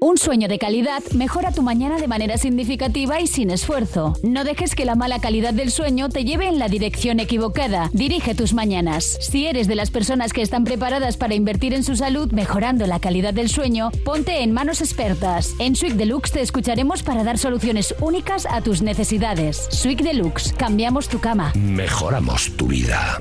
Un 0.00 0.18
sueño 0.18 0.48
de 0.48 0.58
calidad 0.58 1.02
mejora 1.14 1.52
tu 1.52 1.62
mañana 1.62 1.98
de 1.98 2.08
manera 2.08 2.36
significativa 2.38 3.20
y 3.20 3.26
sin 3.26 3.50
esfuerzo. 3.50 4.14
No 4.22 4.42
dejes 4.44 4.74
que 4.74 4.84
la 4.84 4.96
mala 4.96 5.20
calidad 5.20 5.54
del 5.54 5.70
sueño 5.70 6.08
te 6.08 6.24
lleve 6.24 6.48
en 6.48 6.58
la 6.58 6.68
dirección 6.68 7.20
equivocada. 7.20 7.88
Dirige 7.92 8.34
tus 8.34 8.52
mañanas. 8.52 9.16
Si 9.20 9.46
eres 9.46 9.68
de 9.68 9.76
las 9.76 9.90
personas 9.90 10.32
que 10.32 10.42
están 10.42 10.64
preparadas 10.64 11.16
para 11.16 11.34
invertir 11.34 11.72
en 11.72 11.84
su 11.84 11.94
salud 11.94 12.32
mejorando 12.32 12.86
la 12.86 13.00
calidad 13.00 13.32
del 13.32 13.48
sueño, 13.48 13.92
ponte 14.04 14.42
en 14.42 14.52
manos 14.52 14.80
expertas. 14.80 15.54
En 15.60 15.76
Suite 15.76 15.94
Deluxe 15.94 16.32
te 16.32 16.40
escucharemos 16.40 17.04
para 17.04 17.22
dar 17.22 17.38
soluciones 17.38 17.94
únicas 18.00 18.44
a 18.50 18.60
tus 18.60 18.82
necesidades. 18.82 19.68
Suite 19.70 20.02
Deluxe, 20.02 20.52
cambiamos 20.52 21.08
tu 21.08 21.20
cama. 21.20 21.52
Mejoramos 21.54 22.50
tu 22.56 22.66
vida. 22.66 23.20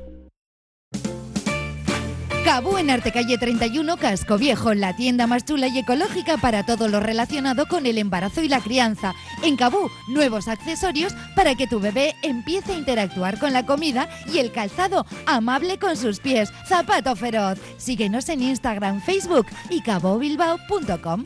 Cabú 2.43 2.77
en 2.77 2.89
Artecalle 2.89 3.37
31, 3.37 3.95
Casco 3.95 4.37
Viejo, 4.37 4.73
la 4.73 4.93
tienda 4.95 5.27
más 5.27 5.45
chula 5.45 5.69
y 5.69 5.79
ecológica 5.79 6.37
para 6.37 6.65
todo 6.65 6.89
lo 6.89 6.99
relacionado 6.99 7.67
con 7.67 7.85
el 7.85 7.97
embarazo 7.97 8.41
y 8.43 8.49
la 8.49 8.59
crianza. 8.59 9.13
En 9.43 9.55
Cabú, 9.55 9.89
nuevos 10.09 10.49
accesorios 10.49 11.13
para 11.35 11.55
que 11.55 11.67
tu 11.67 11.79
bebé 11.79 12.15
empiece 12.21 12.73
a 12.73 12.77
interactuar 12.77 13.39
con 13.39 13.53
la 13.53 13.65
comida 13.65 14.09
y 14.31 14.39
el 14.39 14.51
calzado 14.51 15.05
amable 15.25 15.79
con 15.79 15.95
sus 15.95 16.19
pies. 16.19 16.51
Zapato 16.67 17.15
feroz. 17.15 17.59
Síguenos 17.77 18.27
en 18.27 18.41
Instagram, 18.41 19.01
Facebook 19.01 19.47
y 19.69 19.81
cabobilbao.com. 19.81 21.25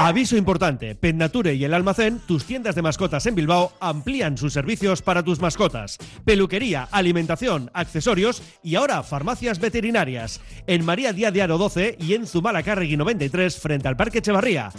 Aviso 0.00 0.36
importante, 0.36 0.94
Pet 0.94 1.16
Nature 1.16 1.54
y 1.54 1.64
el 1.64 1.74
Almacén, 1.74 2.20
tus 2.20 2.44
tiendas 2.44 2.76
de 2.76 2.82
mascotas 2.82 3.26
en 3.26 3.34
Bilbao, 3.34 3.72
amplían 3.80 4.38
sus 4.38 4.52
servicios 4.52 5.02
para 5.02 5.24
tus 5.24 5.40
mascotas. 5.40 5.98
Peluquería, 6.24 6.86
alimentación, 6.92 7.68
accesorios 7.74 8.40
y 8.62 8.76
ahora 8.76 9.02
farmacias 9.02 9.58
veterinarias. 9.58 10.40
En 10.68 10.84
María 10.84 11.12
Díaz 11.12 11.32
de 11.32 11.42
Aro 11.42 11.58
12 11.58 11.96
y 11.98 12.14
en 12.14 12.28
Zumalacárregui 12.28 12.96
93 12.96 13.58
frente 13.58 13.88
al 13.88 13.96
Parque 13.96 14.18
Echevarría. 14.18 14.70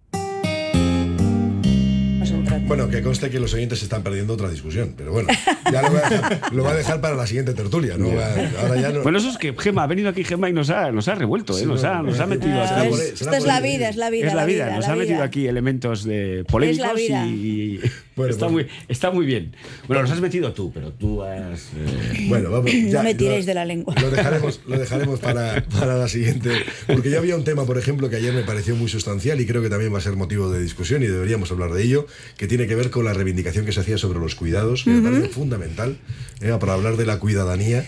Bueno, 2.71 2.87
que 2.87 3.01
conste 3.01 3.29
que 3.29 3.37
los 3.37 3.53
oyentes 3.53 3.83
están 3.83 4.01
perdiendo 4.01 4.31
otra 4.33 4.49
discusión, 4.49 4.93
pero 4.95 5.11
bueno, 5.11 5.27
ya 5.69 5.81
lo 5.81 5.89
voy 5.89 5.99
a 6.01 6.09
dejar, 6.09 6.53
lo 6.53 6.63
voy 6.63 6.71
a 6.71 6.75
dejar 6.75 7.01
para 7.01 7.15
la 7.15 7.27
siguiente 7.27 7.53
tertulia. 7.53 7.97
¿no? 7.97 8.07
Ahora 8.61 8.79
ya 8.79 8.89
no- 8.91 9.01
Bueno, 9.03 9.17
eso 9.17 9.29
es 9.29 9.37
que 9.37 9.53
Gema 9.57 9.83
ha 9.83 9.87
venido 9.87 10.07
aquí 10.07 10.23
Gema 10.23 10.49
y 10.49 10.53
nos 10.53 10.69
ha, 10.69 10.89
nos 10.89 11.09
ha 11.09 11.15
revuelto, 11.15 11.51
¿eh? 11.57 11.59
Sí, 11.59 11.65
nos, 11.65 11.83
ha, 11.83 11.95
no, 11.95 12.03
nos 12.03 12.19
ha 12.21 12.27
metido 12.27 12.61
aquí. 12.63 12.87
Esto 13.13 13.33
es 13.33 13.43
la 13.45 13.59
vida, 13.59 13.89
es 13.89 13.97
la 13.97 14.09
vida. 14.09 14.27
es 14.29 14.33
la 14.33 14.45
vida, 14.45 14.73
nos 14.73 14.87
la 14.87 14.93
ha 14.93 14.95
metido 14.95 15.21
aquí 15.21 15.47
elementos 15.47 16.05
de 16.05 16.45
polémicos 16.47 16.97
y 16.97 17.81
Bueno, 18.21 18.33
está, 18.33 18.47
muy, 18.49 18.67
está 18.87 19.11
muy 19.11 19.25
bien. 19.25 19.55
Bueno, 19.87 20.01
los 20.03 20.11
has 20.11 20.21
metido 20.21 20.53
tú, 20.53 20.71
pero 20.73 20.91
tú 20.93 21.21
has... 21.23 21.69
eh, 21.75 22.25
Bueno, 22.29 22.49
vamos. 22.51 22.73
No 22.73 22.89
ya, 22.89 23.03
me 23.03 23.11
lo- 23.13 23.17
tiréis 23.17 23.45
de 23.45 23.53
la 23.53 23.65
lengua. 23.65 23.93
Lo 24.01 24.09
dejaremos, 24.09 24.61
lo 24.67 24.77
dejaremos 24.79 25.19
para, 25.19 25.63
para 25.65 25.95
la 25.97 26.07
siguiente. 26.07 26.51
Porque 26.87 27.09
ya 27.09 27.17
había 27.19 27.35
un 27.35 27.43
tema, 27.43 27.65
por 27.65 27.77
ejemplo, 27.77 28.09
que 28.09 28.15
ayer 28.17 28.33
me 28.33 28.43
pareció 28.43 28.75
muy 28.75 28.87
sustancial 28.89 29.39
y 29.41 29.45
creo 29.45 29.61
que 29.61 29.69
también 29.69 29.93
va 29.93 29.97
a 29.97 30.01
ser 30.01 30.15
motivo 30.15 30.49
de 30.51 30.61
discusión 30.61 31.03
y 31.03 31.07
deberíamos 31.07 31.51
hablar 31.51 31.71
de 31.73 31.83
ello, 31.83 32.07
que 32.37 32.47
tiene 32.47 32.67
que 32.67 32.75
ver 32.75 32.89
con 32.89 33.05
la 33.05 33.13
reivindicación 33.13 33.65
que 33.65 33.71
se 33.71 33.79
hacía 33.81 33.97
sobre 33.97 34.19
los 34.19 34.35
cuidados, 34.35 34.83
que 34.83 34.89
me 34.91 34.99
Ujú. 34.99 35.09
parece 35.11 35.29
fundamental, 35.29 35.97
eh, 36.41 36.55
para 36.59 36.73
hablar 36.73 36.97
de 36.97 37.05
la 37.05 37.19
cuidadanía. 37.19 37.85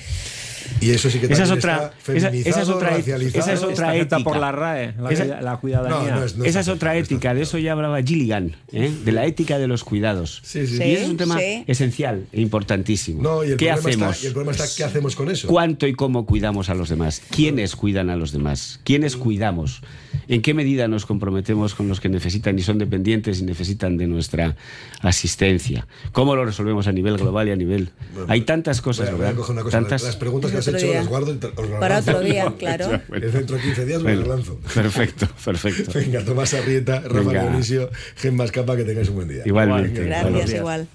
Y 0.82 0.92
eso 0.92 1.10
sí 1.10 1.20
que 1.20 1.28
Esa 1.28 1.44
es 1.44 1.52
otra, 1.52 1.76
está 1.76 2.14
esa, 2.14 2.28
feminizado, 2.30 2.50
esa 2.52 2.62
es 2.62 2.70
otra, 2.70 2.98
esa 2.98 3.54
es 3.54 3.64
otra 3.64 3.96
ética. 3.96 4.20
por 4.24 4.38
la 4.38 4.52
RAE, 4.52 4.94
la, 5.00 5.10
Esa- 5.12 5.42
la 5.42 5.58
cuidadanía. 5.58 6.12
No, 6.12 6.20
no 6.20 6.26
es- 6.26 6.36
no 6.36 6.44
Esa 6.46 6.60
es 6.60 6.68
otra 6.68 6.96
ética, 6.98 7.34
de 7.34 7.42
eso 7.44 7.58
ya 7.58 7.72
hablaba 7.74 8.02
Gilligan, 8.02 8.56
¿eh? 8.72 8.92
de 9.04 9.12
la 9.12 9.26
ética 9.26 9.58
de 9.60 9.68
los 9.68 9.84
cuidados. 9.84 10.42
Sí, 10.44 10.66
sí. 10.68 10.82
Y 10.84 10.96
es 10.96 11.08
un 11.10 11.18
tema 11.18 11.38
sí. 11.40 11.64
esencial 11.68 12.26
e 12.32 12.42
importantísimo. 12.42 13.22
No, 13.22 13.44
y 13.44 13.52
el 13.52 13.58
¿Qué 13.58 13.72
hacemos? 13.72 14.16
Está, 14.16 14.24
y 14.24 14.28
el 14.28 14.34
problema 14.34 14.52
está, 14.52 14.66
¿qué 14.76 14.84
hacemos 14.84 15.16
con 15.16 15.30
eso? 15.30 15.48
¿Cuánto 15.48 15.88
y 15.88 15.94
cómo 15.94 16.26
cuidamos 16.26 16.70
a 16.70 16.74
los 16.74 16.90
demás? 16.90 17.22
¿Quiénes 17.30 17.76
cuidan 17.76 18.10
a 18.10 18.16
los 18.16 18.32
demás? 18.32 18.80
¿Quiénes 18.84 19.16
cuidamos? 19.16 19.82
¿En 20.28 20.42
qué 20.42 20.54
medida 20.54 20.88
nos 20.88 21.06
comprometemos 21.06 21.76
con 21.76 21.88
los 21.88 22.00
que 22.00 22.10
necesitan 22.10 22.58
y 22.58 22.62
son 22.62 22.78
dependientes 22.78 23.40
y 23.42 23.44
necesitan 23.44 23.98
de 23.98 24.08
nuestra 24.08 24.56
asistencia? 25.02 25.88
¿Cómo 26.12 26.36
lo 26.36 26.46
resolvemos 26.46 26.88
a 26.88 26.92
nivel 26.92 27.18
global 27.18 27.48
y 27.48 27.52
a 27.52 27.56
nivel... 27.56 27.90
Hay 28.28 28.42
tantas 28.42 28.82
cosas, 28.82 29.08
voy 29.12 29.16
a 29.16 29.20
¿verdad? 29.20 29.36
coger 29.36 29.54
una 29.54 29.64
cosa. 29.64 29.80
Tantas... 29.80 30.04
Las 30.04 30.16
preguntas 30.16 30.52
que 30.52 30.58
has 30.58 30.68
hecho 30.68 30.78
día. 30.86 30.96
las 30.96 31.08
guardo 31.08 31.34
y 31.34 31.38
te- 31.38 31.48
os 31.48 31.70
las 31.70 31.80
Para 31.80 31.96
lanzo. 31.96 32.12
otro 32.12 32.24
día, 32.24 32.54
claro. 32.60 33.02
Dentro 33.10 33.58
de 33.58 33.62
15 33.64 33.86
días 33.86 34.02
me 34.02 34.16
las 34.16 34.26
Bueno, 34.26 34.36
lanzo. 34.36 34.60
perfecto, 34.74 35.28
perfecto. 35.44 35.92
Venga, 36.00 36.24
Tomás 36.24 36.54
Arrieta, 36.54 37.02
Rafa. 37.02 37.32
Dionisio, 37.32 37.90
Gemma 38.16 38.46
Escapa, 38.46 38.76
que 38.78 38.84
tengáis 38.84 39.10
un 39.10 39.16
buen 39.16 39.28
día. 39.28 39.44
Igualmente. 39.46 40.04
Gracias, 40.06 40.54
igual. 40.54 40.88